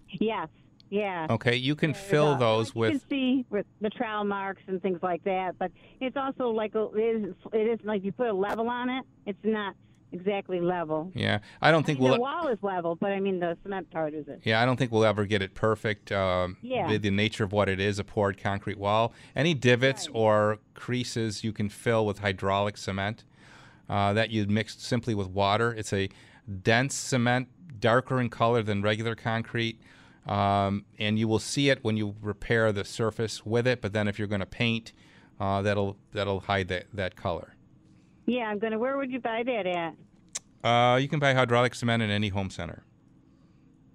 Yes. 0.10 0.50
Yeah. 0.89 1.28
Okay, 1.30 1.56
you 1.56 1.76
can 1.76 1.91
There's 1.91 2.04
fill 2.04 2.36
those 2.36 2.74
you 2.74 2.80
with 2.82 2.91
can 2.91 3.10
see 3.10 3.45
with 3.52 3.68
the 3.80 3.91
trowel 3.91 4.24
marks 4.24 4.64
and 4.68 4.82
things 4.82 5.00
like 5.04 5.24
that, 5.24 5.58
but 5.60 5.72
it's 6.02 6.18
also 6.18 6.50
like 6.50 6.74
a, 6.74 6.88
it 6.95 7.00
is 7.28 7.36
it 7.54 7.80
is 7.80 7.80
like 7.86 8.04
you 8.04 8.12
put 8.12 8.28
a 8.28 8.34
level 8.34 8.68
on 8.68 8.89
it. 8.89 9.06
It's 9.28 9.38
not 9.43 9.76
exactly 10.12 10.60
level. 10.60 11.12
Yeah, 11.16 11.39
I 11.62 11.72
don't 11.72 11.86
think 11.86 11.99
I 11.99 12.01
mean, 12.01 12.10
we'll. 12.10 12.18
the 12.18 12.22
wall 12.22 12.47
is 12.47 12.57
level, 12.62 12.95
but 12.95 13.12
I 13.12 13.20
mean 13.20 13.39
the 13.39 13.57
cement 13.64 13.89
part 13.91 14.14
isn't. 14.14 14.41
Yeah, 14.45 14.62
I 14.62 14.66
don't 14.66 14.78
think 14.78 14.91
we'll 14.91 15.05
ever 15.05 15.26
get 15.26 15.41
it 15.41 15.53
perfect. 15.55 16.12
Um, 16.12 16.57
Yeah. 16.62 16.88
with 16.88 17.01
the 17.01 17.12
nature 17.12 17.43
of 17.43 17.51
what 17.51 17.70
it 17.70 17.80
is, 17.80 17.99
a 17.99 18.03
poured 18.03 18.38
concrete 18.38 18.78
wall. 18.78 19.14
Any 19.36 19.53
divots 19.53 20.07
or 20.14 20.60
creases 20.74 21.43
you 21.43 21.51
can 21.51 21.70
fill 21.70 22.05
with 22.05 22.20
hydraulic 22.20 22.78
cement 22.78 23.24
uh, 23.89 24.14
that 24.14 24.30
you 24.32 24.45
mix 24.47 24.78
simply 24.82 25.16
with 25.16 25.28
water. 25.28 25.74
It's 25.74 25.93
a 25.93 26.10
dense 26.64 26.95
cement, 26.95 27.47
darker 27.80 28.20
in 28.20 28.30
color 28.30 28.64
than 28.64 28.82
regular 28.82 29.16
concrete. 29.16 29.80
Um, 30.28 30.86
and 30.99 31.18
you 31.18 31.28
will 31.28 31.39
see 31.39 31.70
it 31.70 31.84
when 31.84 31.97
you 31.97 32.16
repair 32.22 32.72
the 32.72 32.86
surface 32.86 33.45
with 33.45 33.66
it. 33.66 33.82
But 33.82 33.93
then, 33.93 34.07
if 34.07 34.20
you're 34.20 34.28
going 34.28 34.41
to 34.41 34.45
paint, 34.45 34.93
uh, 35.39 35.62
that'll 35.64 35.97
that'll 36.14 36.41
hide 36.41 36.68
that, 36.68 36.86
that 36.93 37.16
color. 37.16 37.55
Yeah, 38.30 38.43
I'm 38.43 38.59
gonna. 38.59 38.77
Where 38.77 38.95
would 38.95 39.11
you 39.11 39.19
buy 39.19 39.41
that 39.43 39.65
at? 39.65 39.95
Uh, 40.63 40.97
you 40.97 41.07
can 41.07 41.19
buy 41.19 41.34
hydraulic 41.34 41.73
cement 41.73 42.03
in 42.03 42.11
any 42.11 42.30
home 42.30 42.51
center. 42.51 42.84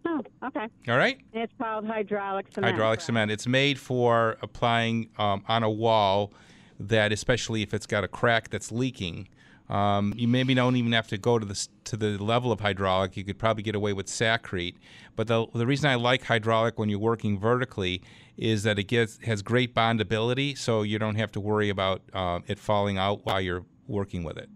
Oh, 0.05 0.20
okay. 0.45 0.66
All 0.89 0.97
right. 0.97 1.18
It's 1.32 1.53
called 1.57 1.87
hydraulic 1.87 2.47
cement. 2.53 2.72
hydraulic 2.72 3.01
cement. 3.01 3.30
It's 3.30 3.47
made 3.47 3.78
for 3.78 4.37
applying 4.43 5.09
um, 5.18 5.45
on 5.49 5.62
a 5.62 5.70
wall 5.70 6.32
that, 6.80 7.12
especially 7.12 7.62
if 7.62 7.72
it's 7.72 7.87
got 7.87 8.03
a 8.03 8.09
crack 8.09 8.51
that's 8.51 8.72
leaking. 8.72 9.28
Um, 9.70 10.12
you 10.16 10.28
maybe 10.28 10.53
don't 10.53 10.76
even 10.76 10.93
have 10.93 11.07
to 11.09 11.16
go 11.16 11.39
to 11.39 11.47
the 11.47 11.68
to 11.85 11.97
the 11.97 12.18
level 12.18 12.51
of 12.51 12.61
hydraulic. 12.61 13.16
You 13.16 13.24
could 13.24 13.39
probably 13.39 13.62
get 13.62 13.76
away 13.76 13.93
with 13.93 14.07
Sakrete. 14.07 14.74
But 15.14 15.28
the 15.28 15.47
the 15.55 15.66
reason 15.66 15.89
I 15.89 15.95
like 15.95 16.24
hydraulic 16.24 16.76
when 16.78 16.89
you're 16.89 16.99
working 16.99 17.39
vertically 17.39 18.03
is 18.37 18.64
that 18.64 18.80
it 18.80 18.85
gets 18.89 19.18
has 19.24 19.43
great 19.43 19.74
bondability, 19.74 20.59
so 20.59 20.82
you 20.82 20.99
don't 20.99 21.14
have 21.14 21.30
to 21.32 21.41
worry 21.41 21.70
about 21.70 22.03
uh, 22.12 22.41
it 22.49 22.59
falling 22.59 22.99
out 22.99 23.24
while 23.24 23.41
you're 23.41 23.64
working 23.87 24.24
with 24.24 24.37
it. 24.39 24.49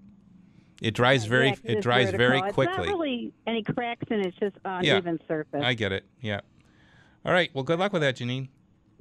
It 0.80 0.94
dries 0.94 1.24
very 1.24 1.48
Yeah, 1.48 1.72
it 1.72 1.80
dries 1.82 2.10
very 2.10 2.40
quickly. 2.40 2.64
It's 2.66 2.76
not 2.78 2.86
really 2.86 3.32
any 3.46 3.62
cracks 3.62 4.06
in 4.10 4.20
it. 4.20 4.26
It's 4.26 4.36
just 4.38 4.56
Yeah. 4.64 4.78
uneven 4.96 5.18
surface. 5.26 5.60
I 5.62 5.74
get 5.74 5.92
it. 5.92 6.04
Yeah. 6.20 6.40
All 7.24 7.32
right. 7.32 7.50
Well, 7.52 7.64
good 7.64 7.78
luck 7.78 7.92
with 7.92 8.02
that, 8.02 8.16
Janine. 8.16 8.48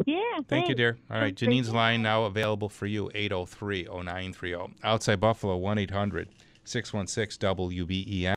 yeah. 0.05 0.19
Thank 0.47 0.69
you, 0.69 0.75
dear. 0.75 0.97
All 1.09 1.17
right, 1.17 1.37
Thanks, 1.37 1.41
Janine's 1.41 1.71
line 1.73 2.01
now 2.01 2.23
available 2.23 2.67
for 2.69 2.87
you 2.87 3.11
803 3.13 3.85
0930. 3.85 4.73
Outside 4.83 5.19
Buffalo 5.19 5.55
1 5.57 5.77
800 5.77 6.29
616 6.67 7.39
WBEN. 7.39 8.35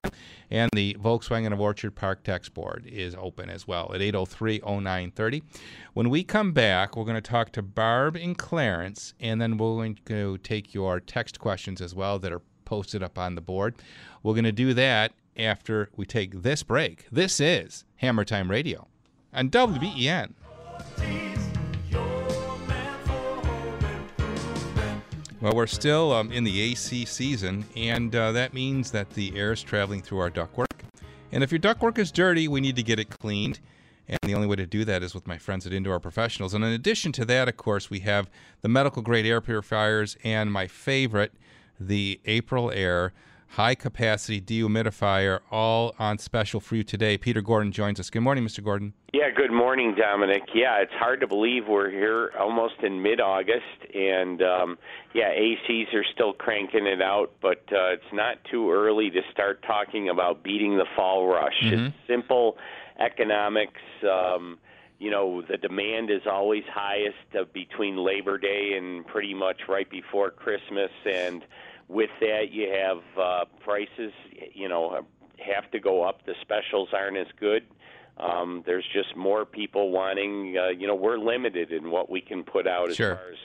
And 0.50 0.70
the 0.74 0.96
Volkswagen 1.00 1.52
of 1.52 1.60
Orchard 1.60 1.94
Park 1.94 2.24
text 2.24 2.54
board 2.54 2.86
is 2.86 3.14
open 3.14 3.50
as 3.50 3.66
well 3.68 3.92
at 3.94 4.02
803 4.02 4.60
0930. 4.60 5.42
When 5.94 6.10
we 6.10 6.24
come 6.24 6.52
back, 6.52 6.96
we're 6.96 7.04
going 7.04 7.14
to 7.14 7.20
talk 7.20 7.52
to 7.52 7.62
Barb 7.62 8.16
and 8.16 8.36
Clarence, 8.36 9.14
and 9.20 9.40
then 9.40 9.56
we're 9.56 9.76
going 9.76 9.98
to 10.06 10.38
take 10.38 10.74
your 10.74 11.00
text 11.00 11.38
questions 11.38 11.80
as 11.80 11.94
well 11.94 12.18
that 12.18 12.32
are 12.32 12.42
posted 12.64 13.02
up 13.02 13.18
on 13.18 13.34
the 13.34 13.40
board. 13.40 13.74
We're 14.22 14.34
going 14.34 14.44
to 14.44 14.52
do 14.52 14.74
that 14.74 15.12
after 15.36 15.90
we 15.96 16.06
take 16.06 16.42
this 16.42 16.62
break. 16.62 17.06
This 17.10 17.40
is 17.40 17.84
Hammer 17.96 18.24
Time 18.24 18.50
Radio 18.50 18.88
on 19.32 19.50
WBEN. 19.50 20.34
Well, 25.40 25.54
we're 25.54 25.66
still 25.66 26.12
um, 26.12 26.30
in 26.32 26.44
the 26.44 26.60
AC 26.60 27.06
season, 27.06 27.64
and 27.74 28.14
uh, 28.14 28.32
that 28.32 28.52
means 28.52 28.90
that 28.90 29.08
the 29.08 29.34
air 29.34 29.52
is 29.52 29.62
traveling 29.62 30.02
through 30.02 30.18
our 30.18 30.30
ductwork. 30.30 30.66
And 31.32 31.42
if 31.42 31.50
your 31.50 31.58
ductwork 31.58 31.96
is 31.96 32.12
dirty, 32.12 32.46
we 32.46 32.60
need 32.60 32.76
to 32.76 32.82
get 32.82 33.00
it 33.00 33.08
cleaned. 33.08 33.58
And 34.06 34.18
the 34.22 34.34
only 34.34 34.46
way 34.46 34.56
to 34.56 34.66
do 34.66 34.84
that 34.84 35.02
is 35.02 35.14
with 35.14 35.26
my 35.26 35.38
friends 35.38 35.66
at 35.66 35.72
Indoor 35.72 35.98
Professionals. 35.98 36.52
And 36.52 36.62
in 36.62 36.72
addition 36.72 37.10
to 37.12 37.24
that, 37.24 37.48
of 37.48 37.56
course, 37.56 37.88
we 37.88 38.00
have 38.00 38.28
the 38.60 38.68
medical 38.68 39.00
grade 39.00 39.24
air 39.24 39.40
purifiers 39.40 40.18
and 40.22 40.52
my 40.52 40.66
favorite, 40.66 41.32
the 41.78 42.20
Aprilaire 42.26 43.12
high 43.50 43.74
capacity 43.74 44.40
dehumidifier, 44.40 45.40
all 45.50 45.94
on 45.98 46.18
special 46.18 46.60
for 46.60 46.76
you 46.76 46.84
today. 46.84 47.18
Peter 47.18 47.40
Gordon 47.42 47.72
joins 47.72 47.98
us. 47.98 48.08
Good 48.08 48.20
morning, 48.22 48.44
Mr. 48.44 48.62
Gordon. 48.62 48.94
Yeah, 49.12 49.30
good 49.34 49.50
morning, 49.50 49.96
Domenic. 49.96 50.42
Yeah, 50.54 50.76
it's 50.80 50.92
hard 50.92 51.20
to 51.20 51.26
believe 51.26 51.66
we're 51.66 51.90
here 51.90 52.30
almost 52.38 52.74
in 52.82 53.02
mid-August, 53.02 53.92
and 53.92 54.40
um, 54.40 54.78
yeah, 55.14 55.30
ACs 55.30 55.92
are 55.94 56.04
still 56.14 56.32
cranking 56.32 56.86
it 56.86 57.02
out, 57.02 57.32
but 57.42 57.64
uh, 57.72 57.90
it's 57.94 58.12
not 58.12 58.36
too 58.48 58.70
early 58.70 59.10
to 59.10 59.20
start 59.32 59.64
talking 59.66 60.08
about 60.08 60.44
beating 60.44 60.78
the 60.78 60.86
fall 60.94 61.26
rush. 61.26 61.60
Mhm. 61.64 61.88
It's 61.88 61.96
simple 62.06 62.56
economics. 63.00 63.80
Um, 64.08 64.58
you 65.00 65.10
know, 65.10 65.42
the 65.42 65.56
demand 65.56 66.10
is 66.10 66.22
always 66.30 66.62
highest 66.72 67.16
uh, 67.34 67.44
between 67.52 67.96
Labor 67.96 68.38
Day 68.38 68.74
and 68.76 69.04
pretty 69.06 69.34
much 69.34 69.62
right 69.68 69.90
before 69.90 70.30
Christmas, 70.30 70.90
and 71.04 71.42
with 71.90 72.10
that, 72.20 72.52
you 72.52 72.70
have 72.72 72.98
uh, 73.18 73.44
prices. 73.62 74.12
You 74.54 74.68
know, 74.68 75.04
have 75.38 75.70
to 75.72 75.80
go 75.80 76.02
up. 76.02 76.24
The 76.26 76.34
specials 76.40 76.90
aren't 76.92 77.16
as 77.16 77.26
good. 77.38 77.64
Um, 78.18 78.62
there's 78.66 78.84
just 78.92 79.16
more 79.16 79.44
people 79.44 79.90
wanting. 79.90 80.56
Uh, 80.58 80.68
you 80.68 80.86
know, 80.86 80.94
we're 80.94 81.18
limited 81.18 81.72
in 81.72 81.90
what 81.90 82.10
we 82.10 82.20
can 82.20 82.44
put 82.44 82.66
out 82.66 82.94
Sure. 82.94 83.12
as 83.12 83.18
far 83.18 83.30
as 83.30 83.38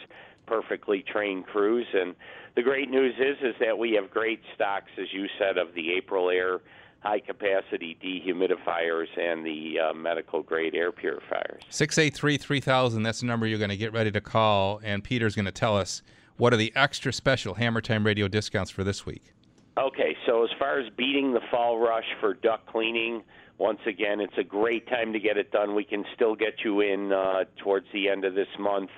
perfectly 0.46 1.04
trained 1.12 1.46
crews. 1.48 1.88
And 1.94 2.16
the 2.56 2.62
great 2.62 2.90
news 2.90 3.16
is 3.18 3.38
is 3.42 3.56
that 3.60 3.78
we 3.78 3.94
have 3.94 4.12
great 4.12 4.42
stocks, 4.54 4.92
as 5.00 5.08
you 5.14 5.28
said, 5.40 5.58
of 5.58 5.74
the 5.74 6.00
Aprilaire 6.00 6.60
high 7.00 7.20
capacity 7.20 7.96
dehumidifiers 8.04 9.06
and 9.18 9.46
the 9.46 9.76
uh, 9.80 9.94
medical 9.94 10.42
grade 10.42 10.74
air 10.74 10.92
purifiers. 10.92 11.62
683 11.70 12.38
3000, 12.38 13.04
that's 13.04 13.20
the 13.20 13.28
number 13.28 13.46
you're 13.46 13.60
going 13.60 13.70
to 13.70 13.78
get 13.78 13.94
ready 13.94 14.12
to 14.12 14.22
call. 14.22 14.82
And 14.84 15.04
Peter's 15.04 15.36
going 15.36 15.46
to 15.46 15.52
tell 15.52 15.78
us 15.78 16.02
what 16.38 16.54
are 16.54 16.58
the 16.58 16.74
extra 16.76 17.14
special 17.14 17.56
Hammer 17.56 17.82
Time 17.82 18.06
Radio 18.06 18.28
discounts 18.28 18.72
for 18.72 18.84
this 18.84 19.06
week. 19.06 19.34
Okay, 19.78 20.16
so 20.26 20.44
as 20.44 20.50
far 20.58 20.80
as 20.80 20.90
beating 20.96 21.34
the 21.34 21.42
fall 21.52 21.80
rush 21.80 22.06
for 22.20 22.34
duct 22.34 22.66
cleaning, 22.68 23.24
once 23.58 23.80
again, 23.86 24.20
it's 24.20 24.38
a 24.38 24.44
great 24.44 24.88
time 24.88 25.14
to 25.14 25.20
get 25.20 25.38
it 25.38 25.52
done. 25.52 25.76
We 25.76 25.84
can 25.84 26.06
still 26.14 26.36
get 26.36 26.64
you 26.64 26.82
in 26.82 27.12
uh, 27.12 27.46
towards 27.58 27.86
the 27.94 28.10
end 28.10 28.26
of 28.26 28.36
this 28.36 28.48
month. 28.60 28.90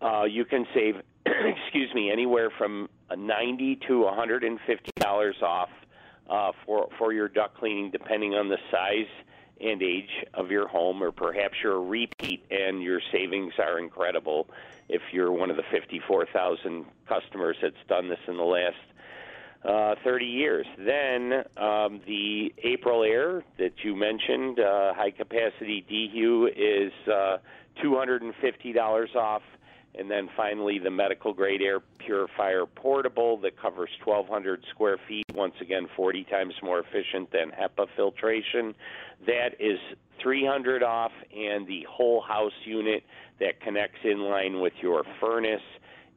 Uh, 0.00 0.24
you 0.24 0.44
can 0.44 0.66
save, 0.74 0.96
excuse 1.26 1.92
me, 1.94 2.10
anywhere 2.10 2.50
from 2.56 2.88
90 3.16 3.80
to 3.88 4.02
150 4.02 4.90
dollars 4.98 5.36
off 5.42 5.70
uh, 6.30 6.52
for 6.64 6.88
for 6.98 7.12
your 7.12 7.28
duct 7.28 7.56
cleaning, 7.56 7.90
depending 7.90 8.34
on 8.34 8.48
the 8.48 8.58
size 8.70 9.10
and 9.62 9.82
age 9.82 10.10
of 10.34 10.50
your 10.50 10.68
home, 10.68 11.02
or 11.02 11.12
perhaps 11.12 11.54
you're 11.62 11.76
a 11.76 11.80
repeat 11.80 12.44
and 12.50 12.82
your 12.82 13.00
savings 13.12 13.54
are 13.58 13.78
incredible. 13.78 14.48
If 14.88 15.02
you're 15.12 15.32
one 15.32 15.50
of 15.50 15.56
the 15.56 15.62
54,000 15.70 16.84
customers 17.08 17.56
that's 17.62 17.74
done 17.88 18.08
this 18.08 18.18
in 18.26 18.36
the 18.36 18.42
last 18.42 18.76
uh, 19.64 19.94
30 20.02 20.26
years. 20.26 20.66
Then 20.76 21.44
um, 21.56 22.00
the 22.06 22.52
Aprilaire 22.64 23.42
that 23.58 23.84
you 23.84 23.94
mentioned, 23.94 24.58
uh, 24.58 24.94
high 24.94 25.12
capacity 25.12 25.84
DHU, 25.88 26.50
is 26.56 26.92
uh, 27.08 27.38
$250 27.82 29.16
off. 29.16 29.42
And 29.94 30.10
then 30.10 30.28
finally, 30.36 30.78
the 30.78 30.90
medical 30.90 31.34
grade 31.34 31.60
air 31.60 31.80
purifier 31.98 32.64
portable 32.64 33.36
that 33.38 33.60
covers 33.60 33.90
1,200 34.04 34.64
square 34.70 34.98
feet. 35.06 35.24
Once 35.34 35.54
again, 35.60 35.86
40 35.94 36.24
times 36.24 36.54
more 36.62 36.80
efficient 36.80 37.30
than 37.30 37.50
HEPA 37.50 37.88
filtration. 37.94 38.74
That 39.26 39.50
is 39.60 39.78
300 40.22 40.82
off, 40.82 41.12
and 41.36 41.66
the 41.66 41.86
whole 41.90 42.22
house 42.22 42.52
unit 42.64 43.02
that 43.40 43.60
connects 43.60 43.98
in 44.04 44.22
line 44.22 44.60
with 44.60 44.72
your 44.80 45.04
furnace 45.20 45.60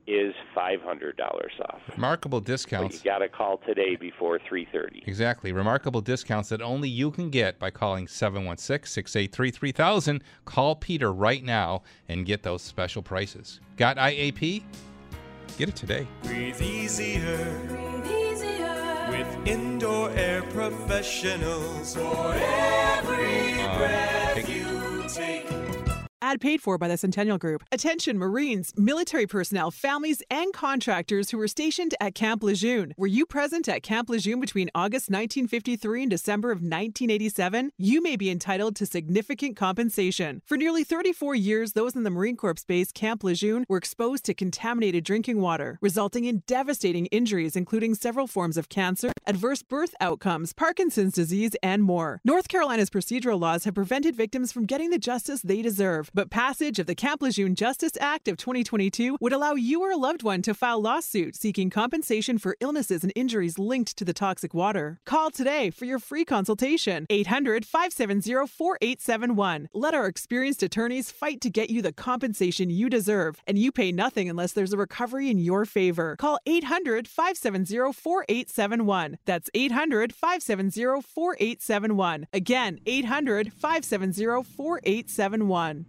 is 0.08 0.34
$500 0.56 1.20
off. 1.62 1.82
Remarkable 1.96 2.40
But 2.40 2.48
discounts. 2.48 2.98
you 2.98 3.04
got 3.12 3.20
to 3.20 3.28
call 3.30 3.58
today 3.66 3.96
before 3.96 4.40
3:30. 4.40 5.08
Exactly. 5.08 5.52
Remarkable 5.52 6.02
discounts 6.02 6.50
that 6.50 6.62
only 6.62 6.90
you 6.90 7.10
can 7.12 7.30
get 7.30 7.58
by 7.60 7.72
calling 7.72 8.08
716 8.08 8.86
683 8.88 9.52
3000. 9.52 10.24
Call 10.46 10.76
Peter 10.76 11.12
right 11.12 11.44
now 11.44 11.82
and 12.08 12.26
get 12.26 12.44
those 12.44 12.62
special 12.62 13.02
prices. 13.02 13.60
Got 13.78 13.98
IAP? 13.98 14.64
Get 15.58 15.70
it 15.70 15.76
today. 15.76 16.06
Breathe 16.24 16.62
easier. 16.62 17.62
Breathe 17.68 18.12
easier. 18.32 19.08
With 19.10 19.48
indoor 19.48 20.10
air 20.12 20.42
professionals. 20.44 21.96
For 21.96 22.34
every 22.34 23.54
Uh, 23.62 23.78
breath 23.78 23.90
take- 23.90 24.04
you 24.04 24.08
take. 24.08 24.15
Ad 26.26 26.42
paid 26.42 26.60
for 26.60 26.80
by 26.80 26.88
the 26.88 26.98
Centennial 26.98 27.38
Group. 27.38 27.64
Attention 27.72 28.18
Marines, 28.18 28.74
military 28.76 29.28
personnel, 29.28 29.70
families, 29.70 30.24
and 30.32 30.52
contractors 30.54 31.30
who 31.30 31.38
were 31.38 31.48
stationed 31.48 31.94
at 32.02 32.16
Camp 32.16 32.42
Lejeune. 32.42 32.96
Were 32.98 33.06
you 33.06 33.28
present 33.28 33.70
at 33.70 33.84
Camp 33.84 34.10
Lejeune 34.10 34.40
between 34.40 34.72
August 34.74 35.12
1953 35.12 36.02
and 36.02 36.10
December 36.10 36.50
of 36.50 36.62
1987? 36.62 37.70
You 37.78 38.02
may 38.02 38.16
be 38.16 38.32
entitled 38.32 38.76
to 38.78 38.88
significant 38.88 39.56
compensation. 39.56 40.42
For 40.48 40.58
nearly 40.58 40.84
34 40.84 41.36
years, 41.36 41.74
those 41.74 41.96
in 41.96 42.02
the 42.02 42.10
Marine 42.10 42.38
Corps 42.38 42.56
base 42.68 42.92
Camp 42.92 43.24
Lejeune 43.24 43.64
were 43.70 43.78
exposed 43.78 44.26
to 44.26 44.34
contaminated 44.34 45.04
drinking 45.04 45.42
water, 45.42 45.78
resulting 45.80 46.26
in 46.26 46.42
devastating 46.48 47.06
injuries, 47.08 47.56
including 47.56 47.94
several 47.94 48.26
forms 48.26 48.58
of 48.58 48.68
cancer, 48.68 49.12
adverse 49.28 49.62
birth 49.62 49.94
outcomes, 50.02 50.54
Parkinson's 50.54 51.14
disease, 51.14 51.56
and 51.62 51.84
more. 51.84 52.20
North 52.26 52.48
Carolina's 52.48 52.90
procedural 52.90 53.40
laws 53.40 53.66
have 53.66 53.76
prevented 53.76 54.16
victims 54.16 54.52
from 54.52 54.66
getting 54.66 54.90
the 54.90 54.98
justice 54.98 55.44
they 55.44 55.62
deserve, 55.62 56.10
but 56.16 56.30
passage 56.30 56.80
of 56.80 56.88
the 56.88 56.96
Camp 56.96 57.22
Lejeune 57.22 57.56
Justice 57.56 57.92
Act 58.00 58.30
of 58.30 58.38
2022 58.38 59.18
would 59.20 59.34
allow 59.34 59.54
you 59.54 59.82
or 59.82 59.92
a 59.92 59.98
loved 59.98 60.24
one 60.24 60.42
to 60.44 60.54
file 60.54 60.82
lawsuit 60.82 61.36
seeking 61.36 61.70
compensation 61.70 62.38
for 62.38 62.56
illnesses 62.62 63.04
and 63.04 63.12
injuries 63.18 63.60
linked 63.60 63.98
to 63.98 64.06
the 64.06 64.14
toxic 64.14 64.54
water. 64.54 64.98
Call 65.06 65.30
today 65.30 65.70
for 65.70 65.84
your 65.84 66.00
free 66.00 66.24
consultation. 66.24 67.06
800 67.10 67.66
570 67.66 68.48
4871. 68.48 69.68
Let 69.74 69.94
our 69.94 70.08
experienced 70.08 70.64
attorneys 70.64 71.12
fight 71.12 71.42
to 71.42 71.50
get 71.50 71.70
you 71.70 71.82
the 71.82 71.92
compensation 71.92 72.70
you 72.70 72.90
deserve, 72.90 73.42
and 73.46 73.60
you 73.60 73.74
pay 73.74 73.92
nothing 73.92 74.30
unless 74.30 74.54
there's 74.54 74.72
a 74.72 74.78
recovery 74.78 75.30
in 75.30 75.38
your 75.38 75.66
favor. 75.66 76.16
Call 76.16 76.40
800 76.46 77.10
570 77.10 77.92
4871. 77.92 79.18
That's 79.26 79.50
800 79.54 80.14
570 80.14 81.02
4871. 81.02 82.28
Again, 82.32 82.80
800 82.86 83.52
570 83.52 84.44
4871. 84.44 85.86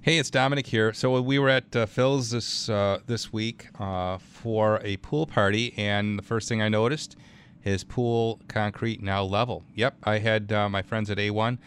Hey, 0.00 0.18
it's 0.18 0.30
Domenic 0.30 0.66
here. 0.66 0.92
So 0.92 1.20
we 1.20 1.40
were 1.40 1.48
at 1.48 1.74
uh, 1.74 1.84
Phil's 1.84 2.30
this 2.30 2.68
uh, 2.68 3.00
this 3.06 3.32
week 3.32 3.68
uh, 3.80 4.18
for 4.18 4.80
a 4.84 4.96
pool 4.98 5.26
party, 5.26 5.74
and 5.76 6.16
the 6.16 6.22
first 6.22 6.48
thing 6.48 6.62
I 6.62 6.68
noticed, 6.68 7.16
his 7.60 7.82
pool 7.82 8.40
concrete 8.46 9.02
now 9.02 9.24
level. 9.24 9.64
Yep, 9.74 9.96
I 10.04 10.18
had 10.18 10.52
uh, 10.52 10.68
my 10.68 10.82
friends 10.82 11.10
at 11.10 11.18
A1 11.18 11.58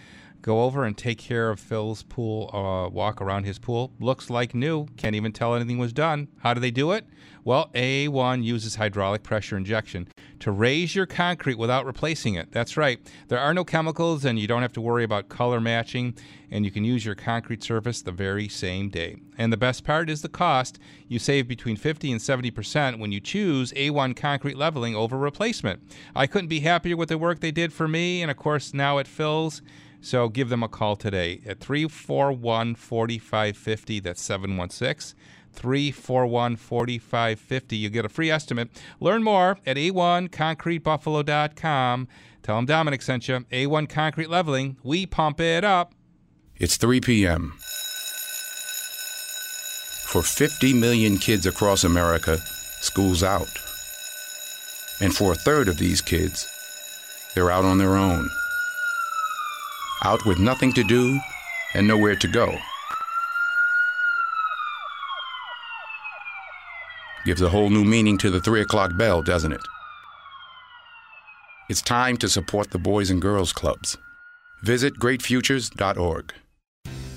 go 0.41 0.63
over 0.63 0.83
and 0.83 0.97
take 0.97 1.17
care 1.17 1.49
of 1.49 1.59
Phil's 1.59 2.03
pool, 2.03 2.49
uh, 2.53 2.89
walk 2.89 3.21
around 3.21 3.45
his 3.45 3.59
pool. 3.59 3.91
Looks 3.99 4.29
like 4.29 4.55
new. 4.55 4.87
Can't 4.97 5.15
even 5.15 5.31
tell 5.31 5.55
anything 5.55 5.77
was 5.77 5.93
done. 5.93 6.27
How 6.39 6.53
do 6.53 6.59
they 6.59 6.71
do 6.71 6.91
it? 6.91 7.05
Well, 7.43 7.71
A1 7.73 8.43
uses 8.43 8.75
hydraulic 8.75 9.23
pressure 9.23 9.57
injection 9.57 10.07
to 10.39 10.51
raise 10.51 10.93
your 10.93 11.07
concrete 11.07 11.57
without 11.57 11.87
replacing 11.87 12.35
it. 12.35 12.51
That's 12.51 12.77
right. 12.77 12.99
There 13.29 13.39
are 13.39 13.53
no 13.53 13.63
chemicals, 13.63 14.25
and 14.25 14.37
you 14.37 14.47
don't 14.47 14.61
have 14.61 14.73
to 14.73 14.81
worry 14.81 15.03
about 15.03 15.29
color 15.29 15.59
matching, 15.59 16.15
and 16.51 16.65
you 16.65 16.71
can 16.71 16.83
use 16.83 17.03
your 17.03 17.15
concrete 17.15 17.63
surface 17.63 18.01
the 18.01 18.11
very 18.11 18.47
same 18.47 18.89
day. 18.89 19.15
And 19.39 19.51
the 19.51 19.57
best 19.57 19.83
part 19.83 20.07
is 20.07 20.21
the 20.21 20.29
cost. 20.29 20.77
You 21.07 21.17
save 21.17 21.47
between 21.47 21.77
50 21.77 22.11
and 22.11 22.21
70% 22.21 22.99
when 22.99 23.11
you 23.11 23.19
choose 23.19 23.71
A1 23.73 24.15
concrete 24.15 24.57
leveling 24.57 24.95
over 24.95 25.17
replacement. 25.17 25.81
I 26.15 26.27
couldn't 26.27 26.47
be 26.47 26.59
happier 26.59 26.95
with 26.95 27.09
the 27.09 27.17
work 27.17 27.39
they 27.39 27.51
did 27.51 27.73
for 27.73 27.87
me, 27.87 28.21
and 28.21 28.29
of 28.29 28.37
course, 28.37 28.71
now 28.71 28.99
it 28.99 29.07
fills. 29.07 29.63
So 30.01 30.29
give 30.29 30.49
them 30.49 30.63
a 30.63 30.67
call 30.67 30.95
today 30.95 31.41
at 31.45 31.59
341 31.59 32.73
4550. 32.75 33.99
That's 33.99 34.21
716 34.21 35.15
341 35.53 36.55
4550. 36.55 37.77
You 37.77 37.89
get 37.89 38.05
a 38.05 38.09
free 38.09 38.31
estimate. 38.31 38.69
Learn 38.99 39.21
more 39.23 39.57
at 39.65 39.77
a1concretebuffalo.com. 39.77 42.07
Tell 42.41 42.55
them 42.55 42.65
Domenic 42.65 43.03
sent 43.03 43.27
you. 43.27 43.41
A1 43.51 43.87
Concrete 43.87 44.29
Leveling. 44.29 44.77
We 44.83 45.05
pump 45.05 45.39
it 45.39 45.63
up. 45.63 45.93
It's 46.55 46.77
3 46.77 47.01
p.m. 47.01 47.53
For 50.07 50.23
50 50.23 50.73
million 50.73 51.17
kids 51.17 51.45
across 51.45 51.83
America, 51.83 52.39
school's 52.81 53.21
out. 53.23 53.59
And 54.99 55.15
for 55.15 55.31
a 55.31 55.35
third 55.35 55.67
of 55.67 55.77
these 55.77 56.01
kids, 56.01 56.47
they're 57.33 57.51
out 57.51 57.65
on 57.65 57.77
their 57.77 57.95
own. 57.95 58.29
Out 60.03 60.25
with 60.25 60.39
nothing 60.39 60.73
to 60.73 60.83
do 60.83 61.19
and 61.73 61.87
nowhere 61.87 62.15
to 62.15 62.27
go. 62.27 62.57
Gives 67.25 67.41
a 67.41 67.49
whole 67.49 67.69
new 67.69 67.83
meaning 67.83 68.17
to 68.17 68.31
the 68.31 68.41
3 68.41 68.61
o'clock 68.61 68.97
bell, 68.97 69.21
doesn't 69.21 69.51
it? 69.51 69.61
It's 71.69 71.81
time 71.81 72.17
to 72.17 72.27
support 72.27 72.71
the 72.71 72.79
Boys 72.79 73.09
and 73.11 73.21
Girls 73.21 73.53
Clubs. 73.53 73.97
Visit 74.63 74.95
greatfutures.org. 74.99 76.33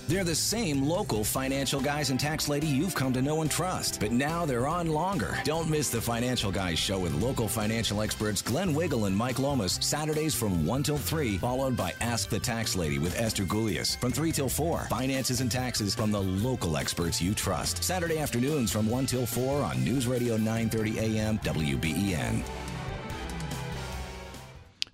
They're 0.06 0.24
the 0.24 0.34
same 0.34 0.82
local 0.82 1.24
financial 1.24 1.80
guys 1.80 2.10
and 2.10 2.20
tax 2.20 2.46
lady 2.46 2.66
you've 2.66 2.94
come 2.94 3.14
to 3.14 3.22
know 3.22 3.40
and 3.40 3.50
trust, 3.50 4.00
but 4.00 4.12
now 4.12 4.44
they're 4.44 4.66
on 4.66 4.88
longer. 4.88 5.38
Don't 5.44 5.70
miss 5.70 5.88
the 5.88 6.00
Financial 6.00 6.52
Guys 6.52 6.78
show 6.78 6.98
with 6.98 7.14
local 7.22 7.48
financial 7.48 8.02
experts 8.02 8.42
Glenn 8.42 8.74
Wiegel 8.74 9.06
and 9.06 9.16
Mike 9.16 9.38
Lomas, 9.38 9.78
Saturdays 9.80 10.34
from 10.34 10.66
1 10.66 10.82
till 10.82 10.98
3, 10.98 11.38
followed 11.38 11.74
by 11.74 11.94
Ask 12.02 12.28
the 12.28 12.38
Tax 12.38 12.76
Lady 12.76 12.98
with 12.98 13.18
Esther 13.18 13.44
Gulius 13.44 13.96
from 13.98 14.12
3 14.12 14.30
till 14.30 14.48
4. 14.48 14.88
Finances 14.90 15.40
and 15.40 15.50
taxes 15.50 15.94
from 15.94 16.10
the 16.10 16.20
local 16.20 16.76
experts 16.76 17.22
you 17.22 17.32
trust. 17.32 17.82
Saturday 17.82 18.18
afternoons 18.18 18.70
from 18.70 18.86
1 18.88 19.06
till 19.06 19.24
4 19.24 19.62
on 19.62 19.82
News 19.82 20.06
Radio 20.06 20.36
930 20.36 20.98
AM 20.98 21.38
WBEN. 21.38 22.42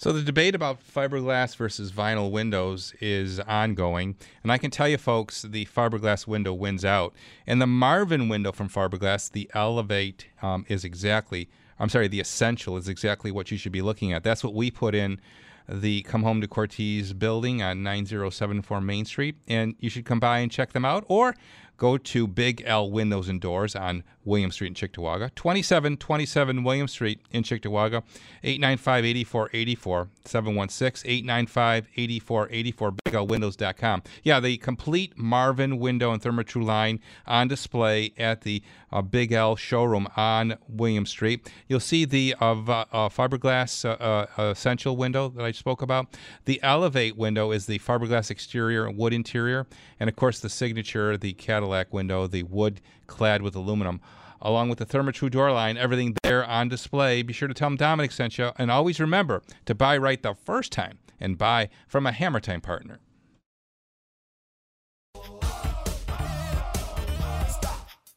So 0.01 0.13
the 0.13 0.23
debate 0.23 0.55
about 0.55 0.81
fiberglass 0.83 1.55
versus 1.57 1.93
vinyl 1.93 2.31
windows 2.31 2.95
is 3.03 3.39
ongoing, 3.41 4.17
and 4.43 4.51
I 4.51 4.57
can 4.57 4.71
tell 4.71 4.89
you, 4.89 4.97
folks, 4.97 5.43
the 5.43 5.67
fiberglass 5.67 6.27
window 6.27 6.55
wins 6.55 6.87
out. 6.87 7.13
And 7.47 7.61
the 7.61 7.67
Marvin 7.67 8.31
window 8.31 8.51
from 8.51 8.71
fiberglass, 8.71 9.31
the 9.31 9.51
Elevate, 9.53 10.25
um, 10.41 10.65
is 10.69 10.85
exactly. 10.85 11.51
I'm 11.79 11.91
sorry, 11.91 12.09
the 12.09 12.19
Essential 12.19 12.79
is 12.79 12.89
exactly 12.89 13.31
what 13.31 13.51
you 13.51 13.59
should 13.59 13.73
be 13.73 13.83
looking 13.83 14.11
at. 14.11 14.25
That's 14.25 14.43
what 14.43 14.55
we 14.55 14.71
put 14.71 14.95
in 14.95 15.21
the 15.69 16.01
Come 16.05 16.23
Home 16.23 16.41
to 16.41 16.49
Cortese 16.49 17.13
building 17.13 17.61
on 17.61 17.83
9074 17.83 18.81
Main 18.81 19.05
Street, 19.05 19.37
and 19.49 19.75
you 19.81 19.91
should 19.91 20.07
come 20.07 20.19
by 20.19 20.39
and 20.39 20.51
check 20.51 20.73
them 20.73 20.87
out, 20.87 21.05
or 21.09 21.35
go 21.81 21.97
to 21.97 22.29
Big 22.29 22.63
L 22.67 22.91
Windows 22.91 23.27
and 23.29 23.41
Doors 23.41 23.75
on 23.75 24.05
William 24.25 24.53
Street 24.53 24.69
in 24.69 24.75
Cheektowaga, 24.75 25.35
2727 25.35 26.63
William 26.63 26.87
Street 26.87 27.21
in 27.33 27.43
Cheektowaga, 27.43 28.03
895-8484, 28.45 30.09
716-895-8484, 30.27 32.99
BigLWindows.com. 33.07 34.03
Yeah, 34.23 34.41
the 34.41 34.59
complete 34.59 35.17
Marvin 35.17 35.79
window 35.79 36.13
and 36.13 36.21
Therma-Tru 36.23 36.63
line 36.63 37.01
on 37.27 37.49
display 37.49 38.13
at 38.19 38.43
the 38.43 38.63
uh, 38.93 39.03
Big 39.03 39.33
L 39.33 39.57
showroom 39.57 40.09
on 40.17 40.57
William 40.69 41.07
Street. 41.07 41.51
You'll 41.69 41.81
see 41.81 42.05
the 42.05 42.35
uh, 42.41 42.53
uh, 42.53 43.09
fiberglass 43.09 43.85
uh, 43.85 44.27
essential 44.43 44.97
window 44.97 45.29
that 45.31 45.45
I 45.45 45.53
spoke 45.53 45.83
about. 45.83 46.17
The 46.45 46.61
Elevate 46.63 47.17
window 47.17 47.51
is 47.51 47.67
the 47.67 47.79
fiberglass 47.79 48.31
exterior 48.31 48.87
and 48.87 48.97
wood 48.97 49.13
interior, 49.13 49.67
and 49.99 50.09
of 50.09 50.17
course 50.17 50.41
the 50.41 50.49
signature, 50.49 51.17
the 51.17 51.33
Cadillac 51.35 51.93
window, 51.93 52.27
the 52.27 52.43
wood 52.45 52.81
clad 53.07 53.43
with 53.43 53.55
aluminum 53.57 54.01
along 54.43 54.71
with 54.71 54.79
the 54.79 54.87
Therma-Tru 54.87 55.29
door 55.29 55.53
line, 55.53 55.77
everything 55.77 56.17
there 56.23 56.45
on 56.45 56.69
display. 56.69 57.23
Be 57.23 57.33
sure 57.33 57.49
to 57.49 57.55
tell 57.55 57.69
them 57.69 57.77
Domenic 57.77 58.11
sent 58.11 58.39
you. 58.39 58.53
And 58.57 58.71
always 58.71 58.99
remember 58.99 59.43
to 59.67 59.75
buy 59.75 59.99
right 59.99 60.23
the 60.23 60.35
first 60.35 60.73
time 60.73 60.99
and 61.21 61.37
buy 61.37 61.69
from 61.87 62.07
a 62.07 62.13
Hammer 62.13 62.41
Time 62.41 62.63
partner. 62.63 63.01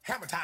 Hammer 0.04 0.26
time. 0.26 0.42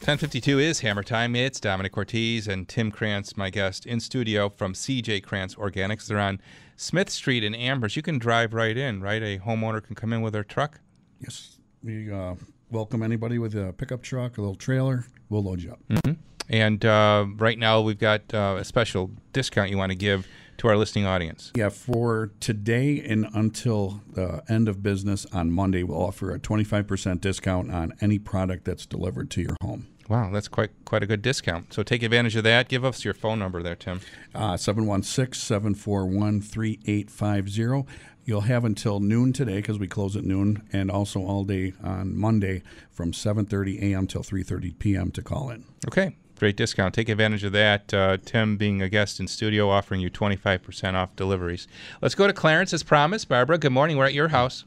1052 0.00 0.58
is 0.58 0.80
Hammer 0.80 1.04
Time. 1.04 1.36
It's 1.36 1.60
Domenic 1.60 1.92
Cortese 1.92 2.50
and 2.50 2.68
Tim 2.68 2.90
Krantz, 2.90 3.36
my 3.36 3.50
guest 3.50 3.86
in 3.86 4.00
studio 4.00 4.48
from 4.48 4.72
CJ 4.72 5.22
Krantz 5.22 5.54
Organics. 5.54 6.08
They're 6.08 6.18
on 6.18 6.40
Smith 6.74 7.08
Street 7.08 7.44
in 7.44 7.54
Amherst. 7.54 7.94
You 7.94 8.02
can 8.02 8.18
drive 8.18 8.52
right 8.52 8.76
in, 8.76 9.00
right? 9.00 9.22
A 9.22 9.38
homeowner 9.38 9.80
can 9.80 9.94
come 9.94 10.12
in 10.12 10.20
with 10.20 10.32
their 10.32 10.42
truck. 10.42 10.80
Yes. 11.20 11.60
We 11.84 12.10
uh, 12.10 12.34
welcome 12.72 13.04
anybody 13.04 13.38
with 13.38 13.54
a 13.54 13.72
pickup 13.74 14.02
truck, 14.02 14.38
a 14.38 14.40
little 14.40 14.56
trailer. 14.56 15.06
We'll 15.28 15.44
load 15.44 15.62
you 15.62 15.70
up. 15.70 15.78
Mm-hmm. 15.88 16.14
And 16.48 16.84
uh, 16.84 17.26
right 17.36 17.60
now, 17.60 17.80
we've 17.80 17.96
got 17.96 18.34
uh, 18.34 18.56
a 18.58 18.64
special 18.64 19.12
discount 19.32 19.70
you 19.70 19.78
want 19.78 19.92
to 19.92 19.96
give 19.96 20.26
to 20.58 20.68
our 20.68 20.76
listening 20.76 21.06
audience. 21.06 21.52
Yeah, 21.56 21.70
for 21.70 22.32
today 22.40 23.00
and 23.00 23.26
until 23.32 24.02
the 24.12 24.42
end 24.48 24.68
of 24.68 24.82
business 24.82 25.26
on 25.32 25.50
Monday, 25.50 25.82
we'll 25.82 26.02
offer 26.02 26.32
a 26.32 26.38
25% 26.38 27.20
discount 27.20 27.72
on 27.72 27.94
any 28.00 28.18
product 28.18 28.64
that's 28.64 28.86
delivered 28.86 29.30
to 29.30 29.40
your 29.42 29.56
home. 29.62 29.86
Wow, 30.08 30.30
that's 30.30 30.48
quite 30.48 30.70
quite 30.86 31.02
a 31.02 31.06
good 31.06 31.20
discount. 31.20 31.72
So 31.74 31.82
take 31.82 32.02
advantage 32.02 32.34
of 32.34 32.44
that. 32.44 32.68
Give 32.68 32.82
us 32.84 33.04
your 33.04 33.12
phone 33.12 33.38
number 33.38 33.62
there, 33.62 33.76
Tim. 33.76 34.00
Uh, 34.34 34.56
716 34.56 35.34
741 35.38 36.40
3850. 36.40 37.86
You'll 38.24 38.42
have 38.42 38.64
until 38.64 39.00
noon 39.00 39.32
today 39.34 39.56
because 39.56 39.78
we 39.78 39.86
close 39.86 40.16
at 40.16 40.24
noon, 40.24 40.66
and 40.72 40.90
also 40.90 41.20
all 41.20 41.44
day 41.44 41.74
on 41.82 42.16
Monday 42.16 42.62
from 42.90 43.12
7:30 43.12 43.82
a.m. 43.82 44.06
till 44.06 44.22
3:30 44.22 44.78
p.m. 44.78 45.10
to 45.10 45.22
call 45.22 45.50
in. 45.50 45.66
Okay, 45.86 46.16
great 46.38 46.56
discount. 46.56 46.94
Take 46.94 47.08
advantage 47.08 47.44
of 47.44 47.52
that. 47.52 47.92
Uh, 47.92 48.16
Tim 48.24 48.56
being 48.56 48.80
a 48.82 48.88
guest 48.88 49.20
in 49.20 49.28
studio, 49.28 49.68
offering 49.70 50.00
you 50.00 50.10
25% 50.10 50.94
off 50.94 51.14
deliveries. 51.16 51.68
Let's 52.00 52.14
go 52.14 52.26
to 52.26 52.32
Clarence 52.32 52.72
as 52.72 52.82
promised. 52.82 53.28
Barbara, 53.28 53.58
good 53.58 53.72
morning. 53.72 53.96
We're 53.96 54.06
at 54.06 54.14
your 54.14 54.28
house. 54.28 54.64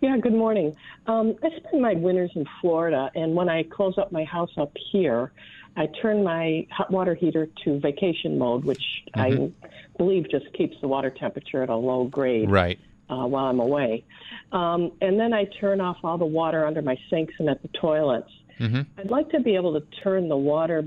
Yeah, 0.00 0.18
good 0.18 0.34
morning. 0.34 0.76
Um, 1.06 1.34
I 1.42 1.48
spend 1.56 1.82
my 1.82 1.94
winters 1.94 2.30
in 2.34 2.46
Florida, 2.60 3.10
and 3.14 3.34
when 3.34 3.48
I 3.48 3.62
close 3.62 3.96
up 3.96 4.12
my 4.12 4.24
house 4.24 4.50
up 4.58 4.76
here, 4.92 5.32
I 5.76 5.86
turn 5.86 6.22
my 6.22 6.66
hot 6.70 6.90
water 6.90 7.14
heater 7.14 7.48
to 7.64 7.78
vacation 7.80 8.38
mode, 8.38 8.64
which 8.64 9.04
mm-hmm. 9.14 9.66
I 9.66 9.68
believe 9.98 10.30
just 10.30 10.52
keeps 10.52 10.76
the 10.80 10.88
water 10.88 11.10
temperature 11.10 11.62
at 11.62 11.68
a 11.68 11.76
low 11.76 12.04
grade 12.04 12.50
right. 12.50 12.78
uh, 13.10 13.26
while 13.26 13.46
I'm 13.46 13.60
away. 13.60 14.04
Um, 14.52 14.92
and 15.00 15.18
then 15.18 15.32
I 15.32 15.44
turn 15.44 15.80
off 15.80 15.98
all 16.04 16.18
the 16.18 16.26
water 16.26 16.66
under 16.66 16.82
my 16.82 16.96
sinks 17.10 17.34
and 17.38 17.48
at 17.48 17.62
the 17.62 17.68
toilets. 17.68 18.30
Mm-hmm. 18.60 18.82
I'd 18.98 19.10
like 19.10 19.30
to 19.30 19.40
be 19.40 19.54
able 19.54 19.78
to 19.78 19.86
turn 20.02 20.28
the 20.28 20.36
water 20.36 20.84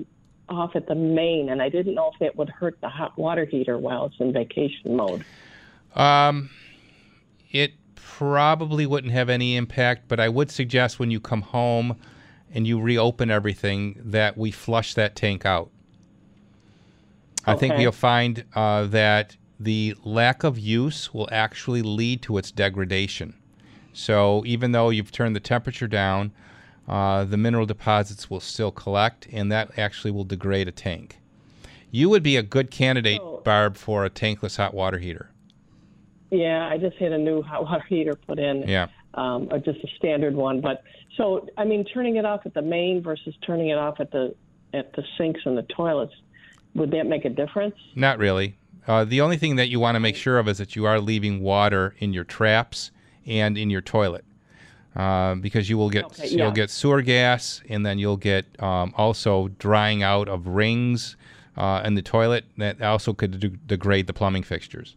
off 0.47 0.76
at 0.76 0.88
the 0.88 0.95
main, 0.95 1.49
and 1.49 1.61
I 1.61 1.70
didn't 1.70 1.93
know 1.93 2.11
if 2.15 2.22
it 2.22 2.36
would 2.36 2.49
hurt 2.49 2.80
the 2.82 2.89
hot 2.89 3.17
water 3.17 3.45
heater 3.45 3.78
while 3.78 4.05
it's 4.05 4.15
in 4.20 4.34
vacation 4.34 4.95
mode. 4.95 5.24
Um, 5.95 6.49
it 7.51 7.74
probably 7.95 8.86
wouldn't 8.86 9.13
have 9.13 9.30
any 9.30 9.55
impact, 9.55 10.07
but 10.07 10.20
I 10.20 10.30
would 10.30 10.51
suggest 10.51 10.99
when 10.99 11.11
you 11.11 11.20
come 11.20 11.41
home 11.41 11.97
and 12.51 12.65
you 12.65 12.82
reopen 12.82 13.30
everything 13.30 14.01
that 14.03 14.38
we 14.38 14.51
flush 14.51 14.95
that 14.95 15.15
tank 15.15 15.45
out. 15.45 15.70
Okay. 17.43 17.51
I 17.51 17.55
think 17.55 17.80
you'll 17.80 17.91
find 17.91 18.43
uh, 18.55 18.86
that 18.88 19.38
the 19.59 19.95
lack 20.03 20.43
of 20.43 20.57
use 20.57 21.13
will 21.13 21.30
actually 21.32 21.82
lead 21.82 22.22
to 22.24 22.38
its 22.38 22.51
degradation. 22.51 23.36
So 23.93 24.43
even 24.45 24.72
though 24.72 24.89
you've 24.89 25.11
turned 25.11 25.36
the 25.36 25.39
temperature 25.39 25.88
down, 25.88 26.32
uh, 26.90 27.24
the 27.24 27.38
mineral 27.38 27.66
deposits 27.66 28.30
will 28.30 28.40
still 28.40 28.72
collect, 28.72 29.28
and 29.32 29.52
that 29.52 29.78
actually 29.78 30.12
will 30.12 30.24
degrade 30.24 30.68
a 30.68 30.72
tank. 30.72 31.20
You 31.92 32.10
would 32.10 32.24
be 32.24 32.36
a 32.36 32.44
good 32.44 32.72
candidate, 32.72 33.22
Barb, 33.44 33.78
for 33.78 34.06
a 34.06 34.10
tankless 34.10 34.58
hot 34.58 34.74
water 34.74 34.98
heater. 34.98 35.30
Yeah, 36.32 36.68
I 36.68 36.78
just 36.78 36.98
had 36.98 37.12
a 37.12 37.18
new 37.18 37.42
hot 37.42 37.64
water 37.64 37.84
heater 37.88 38.16
put 38.16 38.40
in. 38.40 38.68
Yeah. 38.68 38.88
um, 39.16 39.48
or 39.52 39.60
just 39.60 39.80
a 39.84 39.88
standard 39.98 40.36
one. 40.36 40.62
But 40.62 40.84
so, 41.18 41.48
I 41.58 41.66
mean, 41.66 41.84
turning 41.86 42.18
it 42.18 42.26
off 42.26 42.42
at 42.46 42.54
the 42.54 42.62
main 42.62 43.02
versus 43.02 43.34
turning 43.46 43.70
it 43.70 43.78
off 43.78 44.00
at 44.00 44.12
the 44.12 44.36
at 44.74 44.94
the 44.94 45.04
sinks 45.18 45.42
and 45.46 45.58
the 45.58 45.64
toilets, 45.64 46.14
would 46.76 46.92
that 46.92 47.08
make 47.08 47.26
a 47.26 47.30
difference? 47.30 47.76
Not 47.96 48.20
really. 48.20 48.56
Uh, 48.88 49.04
the 49.04 49.20
only 49.22 49.38
thing 49.38 49.56
that 49.56 49.68
you 49.70 49.80
want 49.80 49.96
to 49.96 50.00
make 50.00 50.16
sure 50.16 50.38
of 50.38 50.48
is 50.48 50.60
that 50.60 50.76
you 50.76 50.86
are 50.86 51.00
leaving 51.00 51.42
water 51.42 51.96
in 51.98 52.14
your 52.14 52.24
traps 52.24 52.92
and 53.26 53.58
in 53.58 53.70
your 53.72 53.82
toilet, 53.82 54.24
uh, 54.96 55.36
because 55.36 55.70
you 55.70 55.78
will 55.78 55.90
get 55.90 56.06
Okay, 56.06 56.28
you'll 56.28 56.52
get 56.52 56.70
sewer 56.70 57.02
gas, 57.02 57.62
and 57.70 57.86
then 57.86 58.00
you'll 58.00 58.18
get 58.18 58.46
um, 58.62 58.94
also 58.98 59.50
drying 59.60 60.04
out 60.04 60.28
of 60.28 60.48
rings 60.48 61.16
uh, 61.58 61.82
in 61.86 61.96
the 61.96 62.02
toilet 62.02 62.46
that 62.58 62.82
also 62.82 63.14
could 63.14 63.40
de- 63.40 63.50
degrade 63.50 64.08
the 64.08 64.14
plumbing 64.14 64.44
fixtures. 64.44 64.96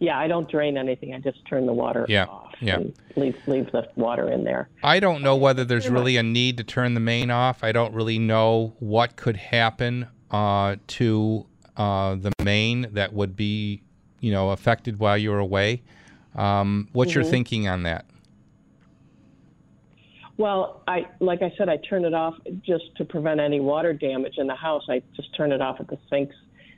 Yeah, 0.00 0.18
I 0.18 0.28
don't 0.28 0.50
drain 0.50 0.76
anything. 0.76 1.14
I 1.14 1.18
just 1.20 1.42
turn 1.46 1.64
the 1.64 1.72
water 1.72 2.04
Yeah, 2.10 2.26
off 2.26 2.54
yeah. 2.60 2.76
and 2.76 2.92
leave 3.16 3.36
leave 3.46 3.72
the 3.72 3.88
water 3.96 4.30
in 4.30 4.44
there. 4.44 4.68
I 4.82 5.00
don't 5.00 5.22
know 5.22 5.34
whether 5.36 5.64
there's 5.64 5.88
really 5.88 6.18
a 6.18 6.22
need 6.22 6.58
to 6.58 6.64
turn 6.64 6.92
the 6.92 7.00
main 7.00 7.30
off. 7.30 7.64
I 7.64 7.72
don't 7.72 7.94
really 7.94 8.18
know 8.18 8.74
what 8.80 9.16
could 9.16 9.36
happen 9.36 10.06
uh, 10.30 10.76
to 10.88 11.46
uh, 11.78 12.16
the 12.16 12.32
main 12.42 12.88
that 12.92 13.14
would 13.14 13.34
be, 13.34 13.80
you 14.20 14.30
know, 14.30 14.50
affected 14.50 14.98
while 14.98 15.16
you're 15.16 15.38
away. 15.38 15.80
Um, 16.34 16.88
what's 16.92 17.14
your 17.14 17.24
Mhm. 17.24 17.30
thinking 17.30 17.68
on 17.68 17.84
that? 17.84 18.04
Well, 20.38 20.82
I 20.86 21.06
like 21.18 21.42
I 21.42 21.52
said, 21.58 21.68
I 21.68 21.76
turn 21.78 22.04
it 22.04 22.14
off 22.14 22.34
just 22.64 22.96
to 22.96 23.04
prevent 23.04 23.40
any 23.40 23.60
water 23.60 23.92
damage 23.92 24.34
in 24.38 24.46
the 24.46 24.54
house. 24.54 24.84
I 24.88 25.02
just 25.16 25.34
turn 25.36 25.52
it 25.52 25.60
off 25.60 25.80
at 25.80 25.88
the 25.88 25.98
sinks 26.08 26.36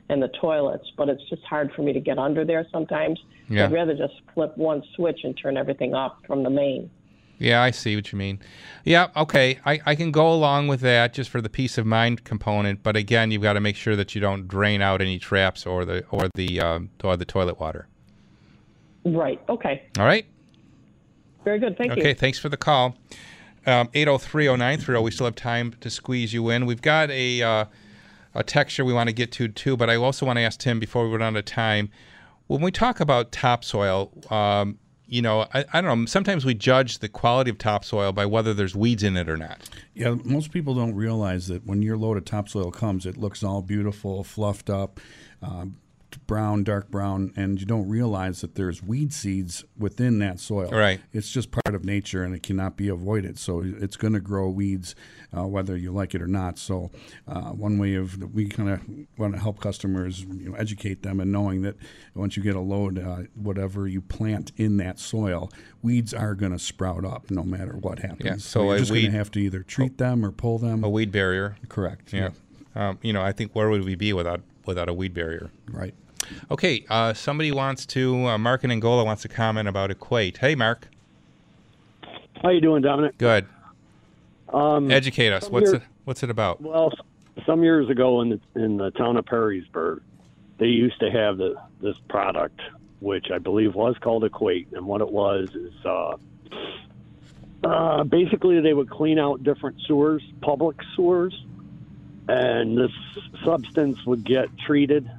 and 0.09 0.21
the 0.21 0.29
toilets, 0.41 0.91
but 0.97 1.09
it's 1.09 1.23
just 1.29 1.43
hard 1.43 1.71
for 1.73 1.83
me 1.83 1.93
to 1.93 1.99
get 1.99 2.17
under 2.17 2.43
there 2.43 2.65
sometimes. 2.71 3.19
Yeah. 3.49 3.65
I'd 3.65 3.71
rather 3.71 3.93
just 3.93 4.15
flip 4.33 4.57
one 4.57 4.83
switch 4.95 5.19
and 5.23 5.37
turn 5.37 5.57
everything 5.57 5.93
off 5.93 6.13
from 6.25 6.43
the 6.43 6.49
main. 6.49 6.89
Yeah, 7.37 7.61
I 7.61 7.71
see 7.71 7.95
what 7.95 8.11
you 8.11 8.19
mean. 8.19 8.39
Yeah, 8.83 9.09
okay, 9.15 9.59
I, 9.65 9.79
I 9.85 9.95
can 9.95 10.11
go 10.11 10.31
along 10.31 10.67
with 10.67 10.81
that 10.81 11.13
just 11.13 11.29
for 11.29 11.41
the 11.41 11.49
peace 11.49 11.77
of 11.77 11.87
mind 11.87 12.23
component. 12.23 12.83
But 12.83 12.95
again, 12.95 13.31
you've 13.31 13.41
got 13.41 13.53
to 13.53 13.59
make 13.59 13.75
sure 13.75 13.95
that 13.95 14.13
you 14.13 14.21
don't 14.21 14.47
drain 14.47 14.81
out 14.81 15.01
any 15.01 15.17
traps 15.17 15.65
or 15.65 15.85
the 15.85 16.05
or 16.11 16.29
the 16.35 16.59
um, 16.59 16.89
or 17.03 17.17
the 17.17 17.25
toilet 17.25 17.59
water. 17.59 17.87
Right. 19.05 19.41
Okay. 19.49 19.83
All 19.97 20.05
right. 20.05 20.25
Very 21.43 21.59
good. 21.59 21.77
Thank 21.77 21.95
you. 21.95 22.01
Okay, 22.01 22.13
thanks 22.13 22.37
for 22.37 22.49
the 22.49 22.57
call. 22.57 22.95
Um, 23.65 23.87
8030930, 23.89 25.03
we 25.03 25.11
still 25.11 25.25
have 25.25 25.35
time 25.35 25.75
to 25.81 25.89
squeeze 25.89 26.33
you 26.33 26.49
in. 26.49 26.65
We've 26.65 26.81
got 26.81 27.11
a 27.11 27.41
uh, 27.41 27.65
a 28.33 28.43
texture 28.43 28.85
we 28.85 28.93
want 28.93 29.07
to 29.07 29.13
get 29.13 29.31
to 29.33 29.47
too, 29.47 29.77
but 29.77 29.89
I 29.89 29.95
also 29.95 30.25
want 30.25 30.37
to 30.37 30.41
ask 30.41 30.59
Tim 30.59 30.79
before 30.79 31.07
we 31.07 31.15
run 31.15 31.35
out 31.35 31.37
of 31.37 31.45
time. 31.45 31.89
When 32.47 32.61
we 32.61 32.71
talk 32.71 32.99
about 32.99 33.31
topsoil, 33.31 34.11
um, 34.29 34.77
you 35.05 35.21
know, 35.21 35.47
I, 35.53 35.65
I 35.73 35.81
don't 35.81 35.99
know, 35.99 36.05
sometimes 36.05 36.45
we 36.45 36.53
judge 36.53 36.99
the 36.99 37.09
quality 37.09 37.49
of 37.49 37.57
topsoil 37.57 38.13
by 38.13 38.25
whether 38.25 38.53
there's 38.53 38.75
weeds 38.75 39.03
in 39.03 39.17
it 39.17 39.29
or 39.29 39.37
not. 39.37 39.69
Yeah, 39.93 40.15
most 40.23 40.51
people 40.51 40.73
don't 40.73 40.95
realize 40.95 41.47
that 41.47 41.65
when 41.65 41.81
your 41.81 41.97
load 41.97 42.17
of 42.17 42.25
topsoil 42.25 42.71
comes, 42.71 43.05
it 43.05 43.17
looks 43.17 43.43
all 43.43 43.61
beautiful, 43.61 44.23
fluffed 44.23 44.69
up, 44.69 44.99
um, 45.41 45.77
brown, 46.27 46.63
dark 46.63 46.89
brown, 46.89 47.33
and 47.35 47.59
you 47.59 47.65
don't 47.65 47.87
realize 47.87 48.41
that 48.41 48.55
there's 48.55 48.81
weed 48.81 49.13
seeds 49.13 49.63
within 49.77 50.19
that 50.19 50.39
soil. 50.39 50.69
Right. 50.69 51.01
It's 51.13 51.31
just 51.31 51.51
part 51.51 51.75
of 51.75 51.85
nature 51.85 52.23
and 52.23 52.35
it 52.35 52.43
cannot 52.43 52.77
be 52.77 52.87
avoided. 52.87 53.37
So 53.37 53.61
it's 53.63 53.97
going 53.97 54.13
to 54.13 54.19
grow 54.19 54.49
weeds 54.49 54.95
uh, 55.35 55.47
whether 55.47 55.77
you 55.77 55.91
like 55.91 56.13
it 56.13 56.21
or 56.21 56.27
not. 56.27 56.57
So 56.57 56.91
uh, 57.27 57.51
one 57.51 57.77
way 57.77 57.95
of 57.95 58.17
we 58.33 58.47
kind 58.47 58.69
of 58.69 58.81
want 59.17 59.33
to 59.33 59.39
help 59.39 59.59
customers, 59.59 60.23
you 60.23 60.49
know, 60.49 60.55
educate 60.55 61.03
them 61.03 61.19
and 61.19 61.31
knowing 61.31 61.61
that 61.61 61.75
once 62.13 62.35
you 62.35 62.43
get 62.43 62.55
a 62.55 62.59
load, 62.59 62.99
uh, 62.99 63.23
whatever 63.35 63.87
you 63.87 64.01
plant 64.01 64.51
in 64.57 64.77
that 64.77 64.99
soil, 64.99 65.51
weeds 65.81 66.13
are 66.13 66.35
going 66.35 66.51
to 66.51 66.59
sprout 66.59 67.05
up 67.05 67.31
no 67.31 67.43
matter 67.43 67.77
what 67.77 67.99
happens. 67.99 68.25
Yeah, 68.25 68.33
so, 68.37 68.39
so 68.39 68.63
you're 68.63 68.79
just 68.79 68.91
going 68.91 69.05
to 69.05 69.11
have 69.11 69.31
to 69.31 69.39
either 69.39 69.63
treat 69.63 69.97
them 69.97 70.25
or 70.25 70.31
pull 70.31 70.57
them. 70.57 70.83
A 70.83 70.89
weed 70.89 71.11
barrier. 71.11 71.55
Correct. 71.69 72.13
Yeah. 72.13 72.29
Um, 72.75 72.99
you 73.01 73.13
know, 73.13 73.21
I 73.21 73.31
think 73.31 73.53
where 73.53 73.69
would 73.69 73.83
we 73.83 73.95
be 73.95 74.13
without 74.13 74.41
without 74.65 74.87
a 74.87 74.93
weed 74.93 75.13
barrier? 75.13 75.51
Right. 75.69 75.93
Okay. 76.49 76.85
Uh, 76.89 77.13
somebody 77.13 77.51
wants 77.51 77.85
to. 77.87 78.27
Uh, 78.27 78.37
Mark 78.37 78.63
in 78.63 78.71
Angola 78.71 79.03
wants 79.03 79.21
to 79.23 79.27
comment 79.27 79.67
about 79.67 79.91
Equate. 79.91 80.37
Hey, 80.37 80.55
Mark. 80.55 80.87
How 82.41 82.49
you 82.49 82.61
doing, 82.61 82.81
Domenic? 82.81 83.17
Good. 83.17 83.45
Um, 84.49 84.91
Educate 84.91 85.31
us. 85.31 85.49
What's 85.49 85.71
it? 85.71 85.81
What's 86.05 86.23
it 86.23 86.29
about? 86.29 86.61
Well, 86.61 86.91
some 87.45 87.63
years 87.63 87.89
ago 87.89 88.21
in 88.21 88.29
the 88.29 88.39
in 88.55 88.77
the 88.77 88.91
town 88.91 89.17
of 89.17 89.25
Perrysburg, 89.25 90.01
they 90.57 90.67
used 90.67 90.99
to 90.99 91.11
have 91.11 91.37
the, 91.37 91.55
this 91.81 91.95
product, 92.09 92.59
which 92.99 93.31
I 93.31 93.37
believe 93.37 93.75
was 93.75 93.95
called 93.99 94.23
Equate, 94.23 94.67
and 94.73 94.85
what 94.85 95.01
it 95.01 95.11
was 95.11 95.49
is 95.55 95.73
uh, 95.85 96.17
uh, 97.63 98.03
basically 98.03 98.59
they 98.59 98.73
would 98.73 98.89
clean 98.89 99.19
out 99.19 99.43
different 99.43 99.79
sewers, 99.87 100.23
public 100.41 100.77
sewers, 100.95 101.45
and 102.27 102.77
this 102.77 102.91
substance 103.45 104.03
would 104.05 104.25
get 104.25 104.49
treated 104.57 105.09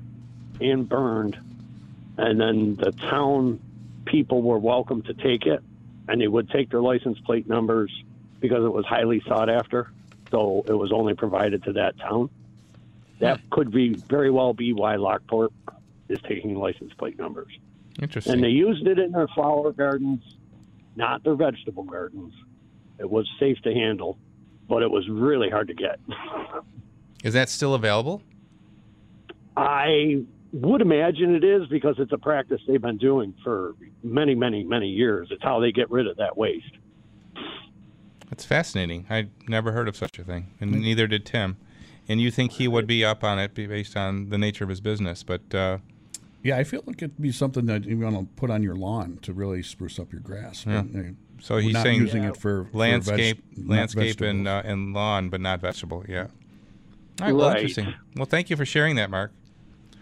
and 0.60 0.88
burned, 0.88 1.38
and 2.16 2.40
then 2.40 2.76
the 2.76 2.92
town 2.92 3.60
people 4.04 4.42
were 4.42 4.58
welcome 4.58 5.02
to 5.02 5.14
take 5.14 5.46
it, 5.46 5.62
and 6.08 6.20
they 6.20 6.28
would 6.28 6.50
take 6.50 6.70
their 6.70 6.82
license 6.82 7.18
plate 7.20 7.48
numbers 7.48 7.90
because 8.40 8.64
it 8.64 8.72
was 8.72 8.84
highly 8.84 9.22
sought 9.26 9.48
after. 9.48 9.90
So 10.30 10.64
it 10.66 10.72
was 10.72 10.92
only 10.92 11.14
provided 11.14 11.62
to 11.64 11.72
that 11.74 11.98
town. 11.98 12.30
That 13.20 13.40
hmm. 13.40 13.48
could 13.50 13.70
be 13.70 13.94
very 13.94 14.30
well 14.30 14.52
be 14.52 14.72
why 14.72 14.96
Lockport 14.96 15.52
is 16.08 16.18
taking 16.26 16.56
license 16.56 16.92
plate 16.94 17.18
numbers. 17.18 17.52
Interesting. 18.00 18.34
And 18.34 18.42
they 18.42 18.48
used 18.48 18.86
it 18.86 18.98
in 18.98 19.12
their 19.12 19.28
flower 19.28 19.72
gardens, 19.72 20.22
not 20.96 21.22
their 21.22 21.34
vegetable 21.34 21.84
gardens. 21.84 22.34
It 22.98 23.08
was 23.08 23.28
safe 23.38 23.60
to 23.62 23.72
handle, 23.72 24.18
but 24.68 24.82
it 24.82 24.90
was 24.90 25.08
really 25.08 25.50
hard 25.50 25.68
to 25.68 25.74
get. 25.74 26.00
Is 27.24 27.34
that 27.34 27.48
still 27.48 27.74
available? 27.74 28.22
I 29.56 30.24
would 30.52 30.80
imagine 30.82 31.34
it 31.34 31.44
is 31.44 31.66
because 31.68 31.96
it's 31.98 32.12
a 32.12 32.18
practice 32.18 32.60
they've 32.66 32.80
been 32.82 32.98
doing 32.98 33.34
for 33.42 33.74
many, 34.02 34.34
many, 34.34 34.62
many 34.64 34.88
years. 34.88 35.28
It's 35.30 35.42
how 35.42 35.60
they 35.60 35.72
get 35.72 35.90
rid 35.90 36.06
of 36.06 36.16
that 36.18 36.36
waste. 36.36 36.72
That's 38.28 38.44
fascinating. 38.44 39.06
I 39.10 39.28
never 39.48 39.72
heard 39.72 39.88
of 39.88 39.96
such 39.96 40.18
a 40.18 40.24
thing, 40.24 40.48
and 40.60 40.72
neither 40.72 41.06
did 41.06 41.26
Tim. 41.26 41.56
And 42.08 42.20
you 42.20 42.30
think 42.30 42.52
he 42.52 42.66
would 42.66 42.86
be 42.86 43.04
up 43.04 43.22
on 43.22 43.38
it 43.38 43.54
based 43.54 43.96
on 43.96 44.28
the 44.30 44.38
nature 44.38 44.64
of 44.64 44.70
his 44.70 44.80
business, 44.80 45.22
but 45.22 45.54
uh, 45.54 45.78
Yeah, 46.42 46.56
I 46.58 46.64
feel 46.64 46.82
like 46.86 46.96
it'd 47.02 47.20
be 47.20 47.30
something 47.32 47.66
that 47.66 47.84
you 47.84 47.98
want 47.98 48.18
to 48.18 48.26
put 48.36 48.50
on 48.50 48.62
your 48.62 48.74
lawn 48.74 49.18
to 49.22 49.32
really 49.32 49.62
spruce 49.62 49.98
up 49.98 50.12
your 50.12 50.20
grass. 50.20 50.64
Yeah. 50.66 50.82
But, 50.82 50.98
uh, 50.98 51.02
So 51.40 51.58
he's 51.58 51.74
not 51.74 51.82
saying 51.84 52.00
using 52.00 52.24
it 52.24 52.36
for 52.36 52.64
for 52.64 52.76
landscape, 52.78 53.42
veg- 53.54 53.68
landscape 53.68 54.20
and 54.20 54.48
uh, 54.48 54.62
and 54.64 54.92
lawn, 54.94 55.28
but 55.28 55.40
not 55.40 55.60
vegetable. 55.60 56.04
Yeah. 56.08 56.26
All 57.20 57.26
right. 57.26 57.32
Well, 57.34 57.48
Right. 57.50 57.56
interesting. 57.62 57.94
Well, 58.16 58.26
thank 58.26 58.50
you 58.50 58.56
for 58.56 58.64
sharing 58.66 58.96
that, 58.96 59.08
Mark. 59.10 59.32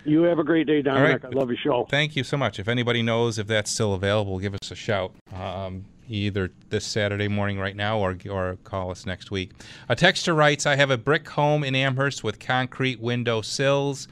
You 0.05 0.23
have 0.23 0.39
a 0.39 0.45
great 0.45 0.67
day, 0.67 0.83
Domenic. 0.83 1.23
right. 1.23 1.25
I 1.25 1.29
love 1.29 1.49
your 1.49 1.59
show. 1.59 1.87
Thank 1.91 2.17
you 2.17 2.25
so 2.25 2.37
much. 2.37 2.59
If 2.59 2.69
anybody 2.69 3.03
knows 3.03 3.39
if 3.39 3.47
that's 3.47 3.71
still 3.71 3.95
available, 3.95 4.39
give 4.39 4.55
us 4.55 4.71
a 4.71 4.75
shout. 4.75 5.13
Um, 5.35 5.85
either 6.09 6.51
this 6.71 6.85
Saturday 6.85 7.29
morning 7.29 7.59
right 7.59 7.77
now 7.77 7.99
or 7.99 8.17
or 8.29 8.59
call 8.65 8.91
us 8.91 9.07
next 9.07 9.31
week. 9.31 9.53
A 9.89 9.97
texter 9.97 10.37
writes, 10.37 10.67
"I 10.67 10.77
have 10.77 10.91
a 10.91 10.99
brick 10.99 11.29
home 11.29 11.63
in 11.63 11.75
Amherst 11.75 12.25
with 12.25 12.41
concrete 12.41 13.01
window 13.01 13.43
sills. 13.43 14.09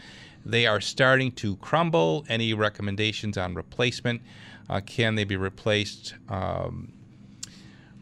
They 0.46 0.66
are 0.66 0.80
starting 0.80 1.32
to 1.32 1.56
crumble. 1.56 2.24
Any 2.28 2.54
recommendations 2.54 3.36
on 3.36 3.54
replacement? 3.54 4.22
Uh, 4.70 4.80
can 4.80 5.14
they 5.16 5.24
be 5.24 5.36
replaced 5.36 6.14
um, 6.28 6.92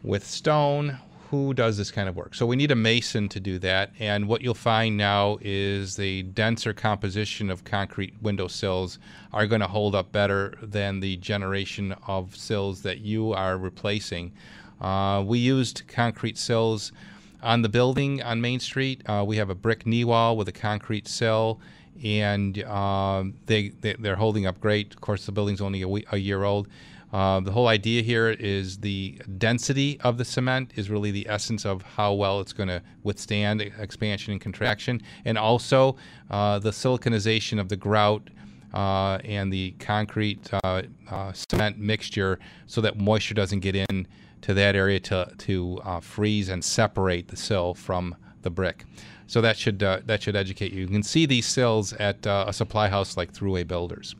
with 0.03 0.26
stone?" 0.26 0.99
Who 1.31 1.55
does 1.55 1.77
this 1.77 1.91
kind 1.91 2.09
of 2.09 2.14
work? 2.14 2.35
So 2.35 2.47
we 2.47 2.55
need 2.55 2.70
a 2.70 2.77
mason 2.77 3.29
to 3.31 3.41
do 3.41 3.59
that. 3.59 3.91
And 3.99 4.29
what 4.29 4.43
you'll 4.43 4.55
find 4.55 4.97
now 4.97 5.39
is 5.41 5.97
the 5.97 6.22
denser 6.22 6.72
composition 6.72 7.51
of 7.51 7.64
concrete 7.64 8.14
window 8.22 8.47
sills 8.47 8.99
are 9.33 9.47
going 9.49 9.61
to 9.61 9.66
hold 9.66 9.97
up 9.97 10.12
better 10.12 10.55
than 10.62 11.01
the 11.01 11.16
generation 11.16 11.97
of 12.07 12.37
sills 12.37 12.83
that 12.83 12.99
you 13.01 13.33
are 13.33 13.59
replacing. 13.59 14.33
Uh, 14.81 15.24
we 15.27 15.39
used 15.39 15.83
concrete 15.89 16.39
sills 16.39 16.93
on 17.43 17.62
the 17.62 17.68
building 17.68 18.22
on 18.22 18.41
Main 18.41 18.61
Street. 18.61 19.03
Uh, 19.07 19.24
we 19.27 19.37
have 19.37 19.51
a 19.51 19.55
brick 19.55 19.85
knee 19.85 20.05
wall 20.05 20.37
with 20.37 20.49
a 20.49 20.53
concrete 20.53 21.09
sill, 21.09 21.61
and 22.05 22.62
um, 22.64 23.35
they, 23.47 23.70
they 23.81 23.95
they're 23.95 24.16
holding 24.16 24.47
up 24.47 24.61
great. 24.61 24.95
Of 24.95 25.01
course, 25.01 25.27
the 25.27 25.33
building's 25.33 25.61
only 25.61 25.83
a, 25.83 26.14
a 26.14 26.18
year 26.18 26.45
old. 26.45 26.68
Uh, 27.13 27.41
the 27.41 27.53
whole 27.53 27.69
idea 27.69 28.03
here 28.03 28.31
is 28.31 28.79
the 28.79 29.21
density 29.39 29.99
of 30.01 30.19
the 30.19 30.25
cement 30.25 30.73
is 30.77 30.91
really 30.91 31.11
the 31.11 31.27
essence 31.29 31.65
of 31.65 31.83
how 31.83 32.13
well 32.13 32.41
it's 32.41 32.53
going 32.53 32.69
to 32.69 32.83
withstand 33.05 33.61
expansion 33.61 34.33
and 34.33 34.41
contraction, 34.41 35.01
and 35.25 35.39
also 35.39 35.97
uh, 36.31 36.59
the 36.59 36.71
siliconization 36.71 37.61
of 37.61 37.69
the 37.69 37.77
grout 37.77 38.29
uh, 38.75 39.19
and 39.25 39.53
the 39.53 39.71
concrete 39.79 40.49
uh, 40.53 40.83
uh, 41.11 41.33
cement 41.33 41.79
mixture, 41.79 42.39
so 42.67 42.81
that 42.81 42.99
moisture 42.99 43.35
doesn't 43.35 43.61
get 43.61 43.75
in 43.75 44.07
to 44.43 44.53
that 44.53 44.75
area 44.77 45.01
to 45.01 45.33
to 45.39 45.81
freeze 46.03 46.49
and 46.49 46.63
separate 46.63 47.29
the 47.29 47.37
sill 47.37 47.75
from 47.75 48.15
the 48.43 48.51
brick. 48.51 48.85
So 49.27 49.41
that 49.41 49.57
should 49.57 49.83
uh, 49.83 50.01
that 50.07 50.23
should 50.23 50.37
educate 50.37 50.73
you. 50.73 50.83
You 50.83 50.89
can 50.89 51.03
see 51.03 51.27
these 51.27 51.47
sills 51.47 51.93
at 51.95 52.27
uh, 52.27 52.45
a 52.47 52.53
supply 52.53 52.89
house 52.89 53.17
like 53.17 53.33
Throughway 53.33 53.67
Builders. 53.67 54.15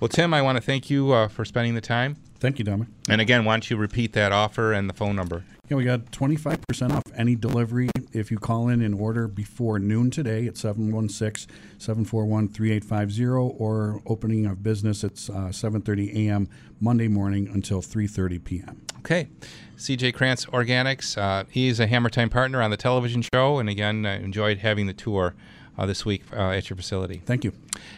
Well, 0.00 0.08
Tim, 0.08 0.34
I 0.34 0.42
want 0.42 0.56
to 0.56 0.62
thank 0.62 0.90
you 0.90 1.12
uh, 1.12 1.28
for 1.28 1.44
spending 1.44 1.74
the 1.74 1.80
time. 1.80 2.16
Thank 2.40 2.58
you, 2.58 2.64
Domenic. 2.64 2.88
And 3.08 3.20
again, 3.20 3.44
why 3.44 3.52
don't 3.54 3.70
you 3.70 3.76
repeat 3.76 4.14
that 4.14 4.32
offer 4.32 4.72
and 4.72 4.88
the 4.88 4.94
phone 4.94 5.14
number? 5.14 5.44
Yeah, 5.68 5.76
we 5.76 5.84
got 5.84 6.06
25% 6.06 6.90
off 6.90 7.02
any 7.14 7.36
delivery 7.36 7.90
if 8.12 8.30
you 8.30 8.38
call 8.38 8.68
in 8.68 8.82
and 8.82 8.98
order 8.98 9.28
before 9.28 9.78
noon 9.78 10.10
today 10.10 10.46
at 10.46 10.56
716 10.56 11.54
741 11.78 12.48
3850 12.48 13.24
or 13.26 14.02
opening 14.06 14.46
of 14.46 14.62
business 14.62 15.04
at 15.04 15.12
uh, 15.12 15.50
7.30 15.50 16.26
a.m. 16.26 16.48
Monday 16.80 17.06
morning 17.06 17.46
until 17.46 17.82
3.30 17.82 18.42
p.m. 18.42 18.80
Okay. 18.98 19.28
CJ 19.76 20.14
Krantz 20.14 20.46
Organics. 20.46 21.16
Uh, 21.16 21.44
he's 21.50 21.78
a 21.78 21.86
Hammer 21.86 22.10
Time 22.10 22.30
partner 22.30 22.60
on 22.62 22.70
the 22.70 22.76
television 22.76 23.22
show. 23.22 23.58
And 23.58 23.68
again, 23.68 24.04
I 24.04 24.16
enjoyed 24.16 24.58
having 24.58 24.86
the 24.86 24.92
tour 24.94 25.34
uh, 25.80 25.86
this 25.86 26.04
week 26.04 26.22
uh, 26.34 26.50
at 26.50 26.68
your 26.68 26.76
facility. 26.76 27.22
Thank 27.24 27.42
you. 27.42 27.52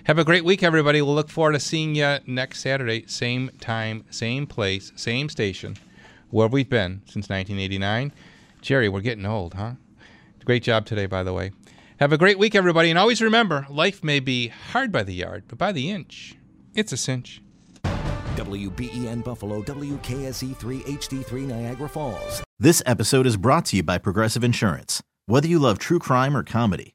Have 0.04 0.18
a 0.18 0.24
great 0.24 0.44
week, 0.44 0.62
everybody. 0.62 1.02
We'll 1.02 1.16
look 1.16 1.28
forward 1.28 1.52
to 1.52 1.60
seeing 1.60 1.96
you 1.96 2.18
next 2.26 2.60
Saturday. 2.60 3.04
Same 3.08 3.50
time, 3.60 4.04
same 4.08 4.46
place, 4.46 4.92
same 4.94 5.28
station, 5.28 5.76
where 6.30 6.46
we've 6.46 6.70
been 6.70 7.02
since 7.06 7.28
1989. 7.28 8.12
Jerry, 8.60 8.88
we're 8.88 9.00
getting 9.00 9.26
old, 9.26 9.54
huh? 9.54 9.72
Great 10.44 10.62
job 10.62 10.86
today, 10.86 11.06
by 11.06 11.24
the 11.24 11.32
way. 11.32 11.50
Have 11.98 12.12
a 12.12 12.18
great 12.18 12.38
week, 12.38 12.54
everybody. 12.54 12.88
And 12.88 12.98
always 12.98 13.20
remember 13.20 13.66
life 13.68 14.04
may 14.04 14.20
be 14.20 14.48
hard 14.48 14.92
by 14.92 15.02
the 15.02 15.14
yard, 15.14 15.44
but 15.48 15.58
by 15.58 15.72
the 15.72 15.90
inch, 15.90 16.36
it's 16.74 16.92
a 16.92 16.96
cinch. 16.96 17.42
WBEN 18.36 19.24
Buffalo, 19.24 19.60
WKSE 19.62 20.56
3 20.56 20.80
HD3 20.80 21.46
Niagara 21.46 21.88
Falls. 21.88 22.42
This 22.60 22.80
episode 22.86 23.26
is 23.26 23.36
brought 23.36 23.66
to 23.66 23.76
you 23.76 23.82
by 23.82 23.98
Progressive 23.98 24.44
Insurance. 24.44 25.02
Whether 25.26 25.48
you 25.48 25.58
love 25.58 25.78
true 25.78 25.98
crime 25.98 26.36
or 26.36 26.42
comedy, 26.42 26.94